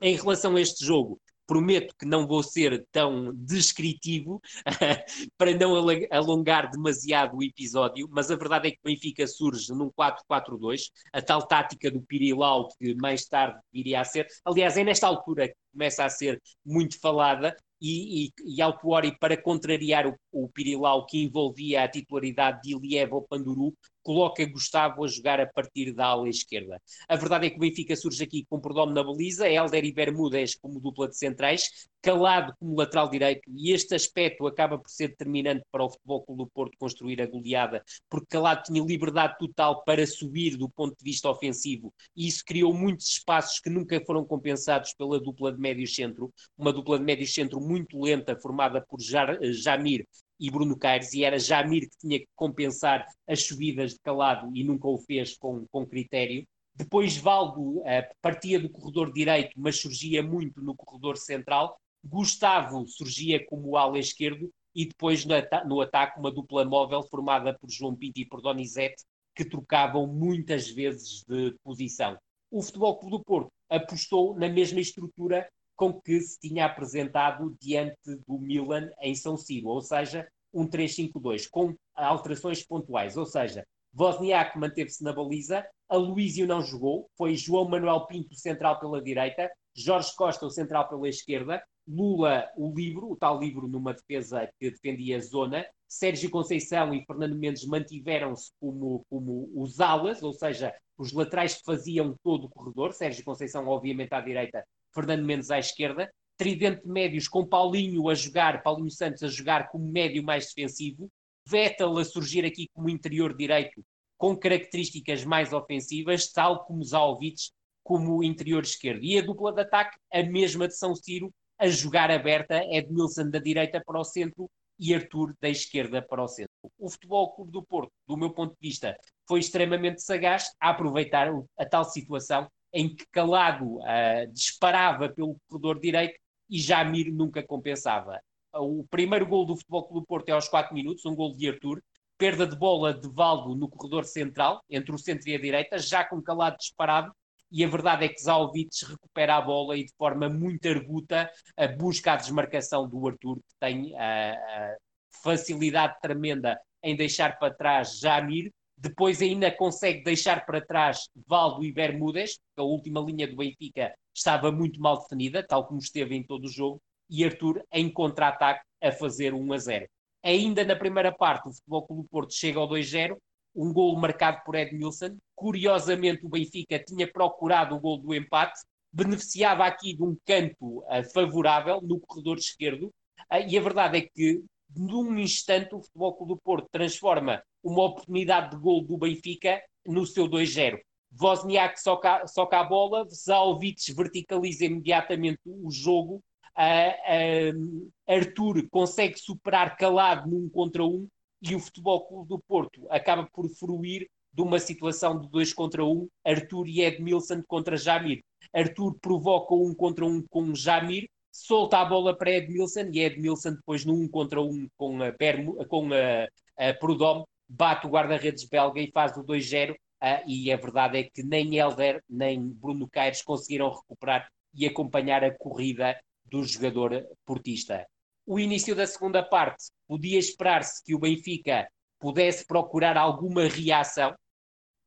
[0.00, 1.20] Em relação a este jogo,
[1.50, 4.40] prometo que não vou ser tão descritivo
[5.36, 5.74] para não
[6.08, 11.20] alongar demasiado o episódio, mas a verdade é que o Benfica surge num 4-4-2, a
[11.20, 14.28] tal tática do Pirilau que mais tarde viria a ser.
[14.44, 20.16] Aliás, é nesta altura começa a ser muito falada, e, e, e para contrariar o,
[20.32, 25.46] o Pirilau, que envolvia a titularidade de Iliev ou Panduru, coloca Gustavo a jogar a
[25.46, 26.80] partir da ala esquerda.
[27.08, 30.54] A verdade é que o Benfica surge aqui com Perdomo na baliza, Helder e Bermúdez
[30.54, 35.62] como dupla de centrais, Calado como lateral direito, e este aspecto acaba por ser determinante
[35.70, 40.06] para o Futebol Clube do Porto construir a goleada, porque Calado tinha liberdade total para
[40.06, 44.94] subir do ponto de vista ofensivo, e isso criou muitos espaços que nunca foram compensados
[44.94, 50.06] pela dupla de médio centro, uma dupla de médio centro muito lenta, formada por Jamir
[50.38, 54.64] e Bruno Caires, e era Jamir que tinha que compensar as subidas de calado e
[54.64, 56.44] nunca o fez com, com critério.
[56.74, 57.84] Depois Valdo uh,
[58.20, 61.78] partia do corredor direito, mas surgia muito no corredor central.
[62.02, 67.56] Gustavo surgia como ala esquerdo e depois no, ata no ataque uma dupla móvel formada
[67.58, 72.16] por João Pinto e por Donizete, que trocavam muitas vezes de posição.
[72.50, 75.48] O Futebol Clube do Porto apostou na mesma estrutura
[75.80, 77.96] com que se tinha apresentado diante
[78.28, 83.66] do Milan em São Siro, ou seja, um 3-5-2, com alterações pontuais, ou seja,
[83.98, 90.14] Wozniak manteve-se na baliza, Aloísio não jogou, foi João Manuel Pinto central pela direita, Jorge
[90.14, 95.16] Costa o central pela esquerda, Lula o livro, o tal livro numa defesa que defendia
[95.16, 101.10] a zona, Sérgio Conceição e Fernando Mendes mantiveram-se como, como os alas, ou seja, os
[101.10, 104.62] laterais que faziam todo o corredor, Sérgio Conceição obviamente à direita,
[104.94, 109.90] Fernando Mendes à esquerda, tridente médios com Paulinho a jogar, Paulinho Santos a jogar como
[109.90, 111.08] médio mais defensivo,
[111.46, 113.82] Vettel a surgir aqui como interior direito
[114.20, 117.50] com características mais ofensivas, tal como Zalvic
[117.82, 119.02] como interior esquerdo.
[119.02, 123.38] E a dupla de ataque, a mesma de São Ciro, a jogar aberta, Edmilson da
[123.38, 126.52] direita para o centro e Arthur da esquerda para o centro.
[126.78, 128.94] O Futebol Clube do Porto, do meu ponto de vista,
[129.26, 135.80] foi extremamente sagaz a aproveitar a tal situação em que Calado uh, disparava pelo corredor
[135.80, 136.18] direito
[136.48, 138.20] e Jamir nunca compensava.
[138.52, 141.82] O primeiro gol do Futebol Clube Porto é aos 4 minutos, um gol de Arthur,
[142.18, 146.04] perda de bola de Valdo no corredor central, entre o centro e a direita, já
[146.04, 147.14] com Calado disparado,
[147.50, 151.30] e a verdade é que Zalvic recupera a bola e de forma muito arguta
[151.78, 154.76] busca a desmarcação do Arthur, que tem a, a
[155.22, 161.70] facilidade tremenda em deixar para trás Jamir, depois ainda consegue deixar para trás Valdo e
[161.70, 166.46] Bermúdez, a última linha do Benfica estava muito mal definida, tal como esteve em todo
[166.46, 169.86] o jogo, e Arthur em contra-ataque a fazer 1 a 0.
[170.22, 173.18] Ainda na primeira parte, o Futebol Clube Porto chega ao 2-0,
[173.54, 175.18] um gol marcado por Edmilson.
[175.34, 181.04] Curiosamente, o Benfica tinha procurado o gol do empate, beneficiava aqui de um canto uh,
[181.12, 182.86] favorável no corredor esquerdo,
[183.30, 184.42] uh, e a verdade é que
[184.76, 190.06] num instante o Futebol Clube do Porto transforma uma oportunidade de gol do Benfica no
[190.06, 190.78] seu 2-0.
[191.20, 196.22] Wozniak soca, soca a bola, Zalvic verticaliza imediatamente o jogo,
[196.56, 201.08] uh, uh, Arthur consegue superar calado num contra um
[201.42, 205.84] e o Futebol Clube do Porto acaba por fruir de uma situação de dois contra
[205.84, 208.22] um, Arthur e Edmilson contra Jamir.
[208.52, 213.84] Arthur provoca um contra um com Jamir, solta a bola para Edmilson e Edmilson depois
[213.84, 218.80] no um contra um com a, Bermo, com a, a Prudhomme bate o guarda-redes belga
[218.80, 222.88] e faz o 2-0 uh, ah, e a verdade é que nem Helder nem Bruno
[222.88, 227.86] Caires conseguiram recuperar e acompanhar a corrida do jogador portista.
[228.24, 234.14] O início da segunda parte podia esperar-se que o Benfica pudesse procurar alguma reação.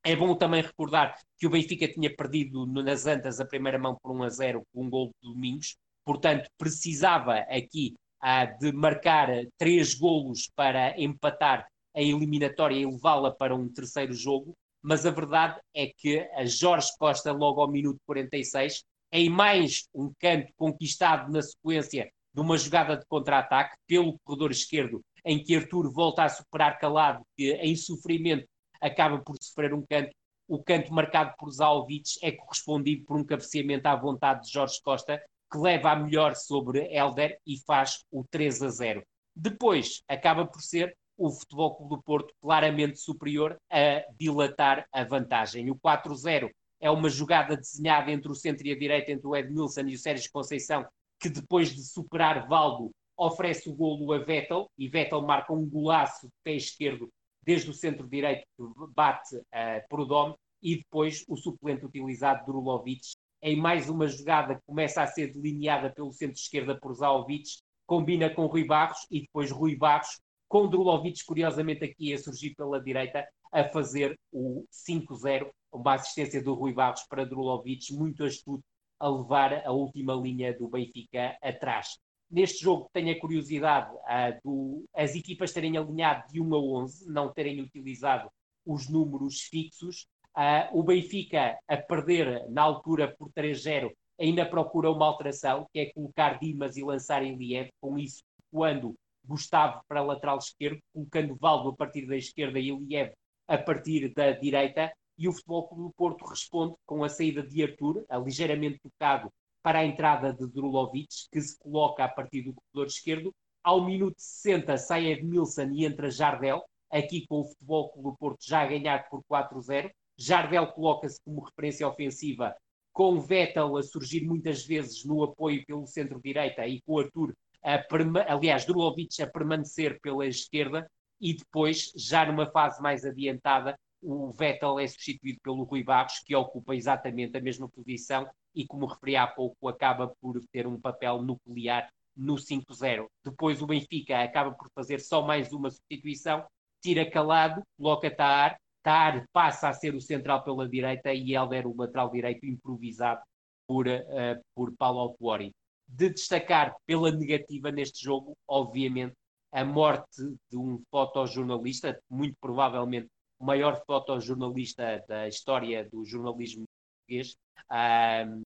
[0.03, 4.11] É bom também recordar que o Benfica tinha perdido nas Antas a primeira mão por
[4.11, 5.75] 1 a 0 com um gol de Domingos,
[6.05, 13.55] portanto precisava aqui ah, de marcar três golos para empatar a eliminatória e levá-la para
[13.55, 18.83] um terceiro jogo, mas a verdade é que a Jorge Costa, logo ao minuto 46,
[19.11, 25.01] em mais um canto conquistado na sequência de uma jogada de contra-ataque pelo corredor esquerdo,
[25.23, 28.47] em que Arthur volta a superar Calado, que em sofrimento
[28.81, 30.11] acaba por sofrer um canto.
[30.47, 35.21] O canto marcado por Zalvic é correspondido por um cabeceamento à vontade de Jorge Costa,
[35.53, 39.03] que leva a melhor sobre Helder e faz o 3 a 0.
[39.35, 45.69] Depois acaba por ser o Futebol Clube do Porto claramente superior a dilatar a vantagem.
[45.69, 46.49] O 4-0
[46.81, 49.99] é uma jogada desenhada entre o centro e a direita, entre o Edmilson e o
[49.99, 50.87] Sérgio Conceição,
[51.19, 56.25] que depois de superar Valdo oferece o golo a Vettel e Vettel marca um golaço
[56.25, 57.09] de pé esquerdo
[57.43, 58.63] desde o centro direito que
[58.95, 63.01] bate uh, por Dom e depois o suplente utilizado Drulovic
[63.43, 68.29] em mais uma jogada que começa a ser delineada pelo centro esquerda por Zalvic, combina
[68.29, 73.27] com Rui Barros e depois Rui Barros com Drulovic, curiosamente, aqui a surgir pela direita,
[73.51, 78.63] a fazer o 5-0, uma assistência do Rui Barros para Drulovic, muito astuto
[78.97, 81.97] a levar a última linha do Benfica atrás.
[82.31, 87.11] Neste jogo tenho a curiosidade uh, do, as equipas terem alinhado de 1 a 11,
[87.11, 88.29] não terem utilizado
[88.65, 90.07] os números fixos.
[90.35, 95.93] Uh, o Benfica a perder na altura por 3-0 ainda procura uma alteração, que é
[95.93, 101.75] colocar Dimas e lançar Eliev, com isso quando Gustavo para lateral esquerdo, colocando Valdo a
[101.75, 103.13] partir da esquerda e Eliev
[103.47, 107.63] a partir da direita, e o Futebol Clube do Porto responde com a saída de
[107.63, 109.31] Arthur, a ligeiramente tocado
[109.61, 113.33] para a entrada de Drulovic, que se coloca a partir do corredor esquerdo.
[113.63, 118.45] Ao minuto 60 sai Edmilson e entra Jardel, aqui com o Futebol Clube do Porto
[118.45, 119.89] já a ganhar por 4-0.
[120.17, 122.55] Jardel coloca-se como referência ofensiva,
[122.91, 127.33] com Vettel a surgir muitas vezes no apoio pelo centro-direita e com Arthur,
[127.63, 127.81] a
[128.27, 134.79] aliás, Drulovic a permanecer pela esquerda e depois, já numa fase mais adiantada, o Vettel
[134.79, 139.25] é substituído pelo Rui Barros, que ocupa exatamente a mesma posição e, como referi há
[139.25, 143.07] pouco, acaba por ter um papel nuclear no 5-0.
[143.23, 146.45] Depois o Benfica acaba por fazer só mais uma substituição,
[146.81, 151.75] tira calado, coloca Taar, Taar passa a ser o central pela direita e Helder o
[151.75, 153.21] lateral direito improvisado
[153.65, 155.51] por, uh, por Paulo Altuori.
[155.87, 159.15] De destacar pela negativa neste jogo, obviamente,
[159.53, 163.07] a morte de um fotojornalista, muito provavelmente
[163.39, 166.65] o maior fotojornalista da história do jornalismo
[167.07, 167.35] português,
[167.71, 168.41] uh,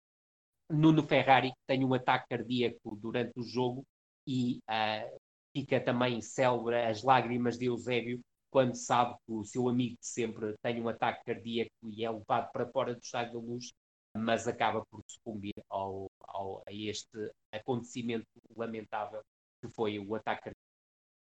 [0.69, 3.83] Nuno Ferrari, que tem um ataque cardíaco durante o jogo
[4.27, 5.17] e uh,
[5.55, 10.55] fica também célebre as lágrimas de Eusébio quando sabe que o seu amigo de sempre
[10.61, 13.71] tem um ataque cardíaco e é levado para fora do estádio da luz,
[14.15, 19.21] mas acaba por sucumbir ao, ao, a este acontecimento lamentável
[19.61, 20.67] que foi o ataque cardíaco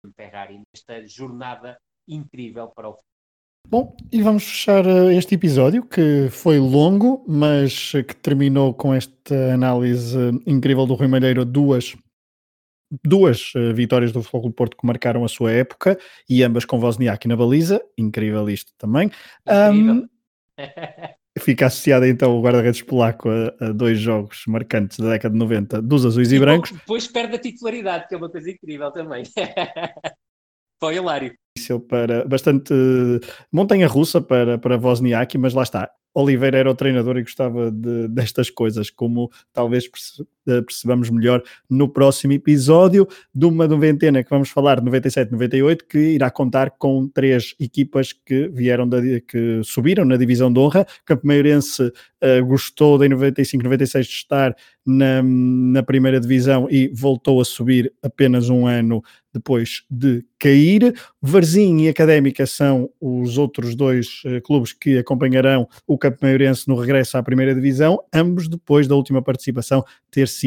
[0.04, 1.78] de Ferrari nesta jornada
[2.08, 2.98] incrível para o
[3.68, 9.52] Bom, e vamos fechar eh, este episódio que foi longo, mas que terminou com esta
[9.52, 10.16] análise
[10.46, 11.94] incrível do Rui Malheiro, duas
[13.04, 15.98] duas uh, vitórias do Futebol Porto que marcaram a sua época
[16.28, 19.10] e ambas com Wozniak na baliza, incrível isto também.
[19.46, 19.94] Incrível.
[19.94, 20.08] Um,
[21.38, 25.82] fica associada então o guarda-redes polaco a, a, dois jogos marcantes da década de 90
[25.82, 26.72] dos azuis e, e brancos.
[26.72, 29.24] Depois perde a titularidade, que é uma coisa incrível também.
[30.80, 31.34] Foi hilário.
[31.88, 32.72] Para bastante
[33.52, 35.90] montanha russa para, para Wozniak, mas lá está.
[36.14, 40.24] Oliveira era o treinador e gostava de, destas coisas, como talvez eh,
[40.66, 46.70] percebamos melhor no próximo episódio de uma noventena que vamos falar, 97-98, que irá contar
[46.72, 50.86] com três equipas que vieram da, que subiram na divisão de honra.
[51.04, 57.44] Campo Meirense uh, gostou de 95-96 de estar na, na primeira divisão e voltou a
[57.44, 59.02] subir apenas um ano
[59.32, 60.94] depois de cair.
[61.22, 66.74] Varzim e Académica são os outros dois uh, clubes que acompanharão o Campo Maiorense no
[66.74, 70.39] regresso à primeira divisão, ambos depois da última participação ter sido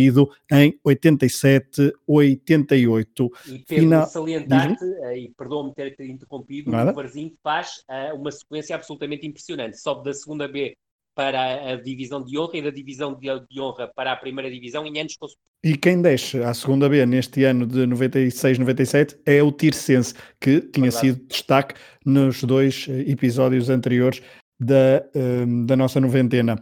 [0.51, 3.29] em 87-88.
[3.47, 4.05] E Final...
[4.07, 4.83] salientar-te,
[5.15, 6.91] e perdoa-me ter interrompido, Nada.
[6.91, 9.79] o Varzim faz uh, uma sequência absolutamente impressionante.
[9.79, 10.75] Sobe da segunda B
[11.15, 13.29] para a divisão de honra e da divisão de,
[13.59, 15.53] honra para a primeira divisão em anos consecutivos.
[15.63, 20.89] E quem desce à segunda B neste ano de 96-97 é o Tirsense, que tinha
[20.89, 21.13] Verdade.
[21.13, 21.75] sido destaque
[22.05, 24.21] nos dois eh, episódios anteriores
[24.59, 26.61] da, um, da nossa noventena.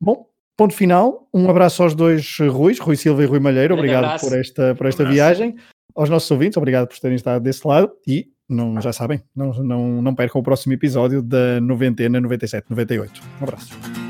[0.00, 1.28] Bom, ponto final.
[1.32, 3.74] Um abraço aos dois Ruiz, Rui Silva e Rui Malheiro.
[3.74, 5.56] Obrigado por esta, por esta um viagem.
[5.94, 10.02] Aos nossos ouvintes, obrigado por terem estado desse lado e não, já sabem, não, não,
[10.02, 13.20] não percam o próximo episódio da noventena 97, 98.
[13.40, 14.05] Um abraço.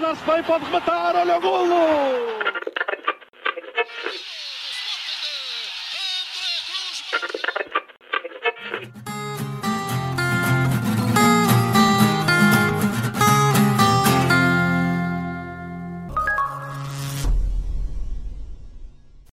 [0.00, 2.49] Bem, pode rematar, olha o golo!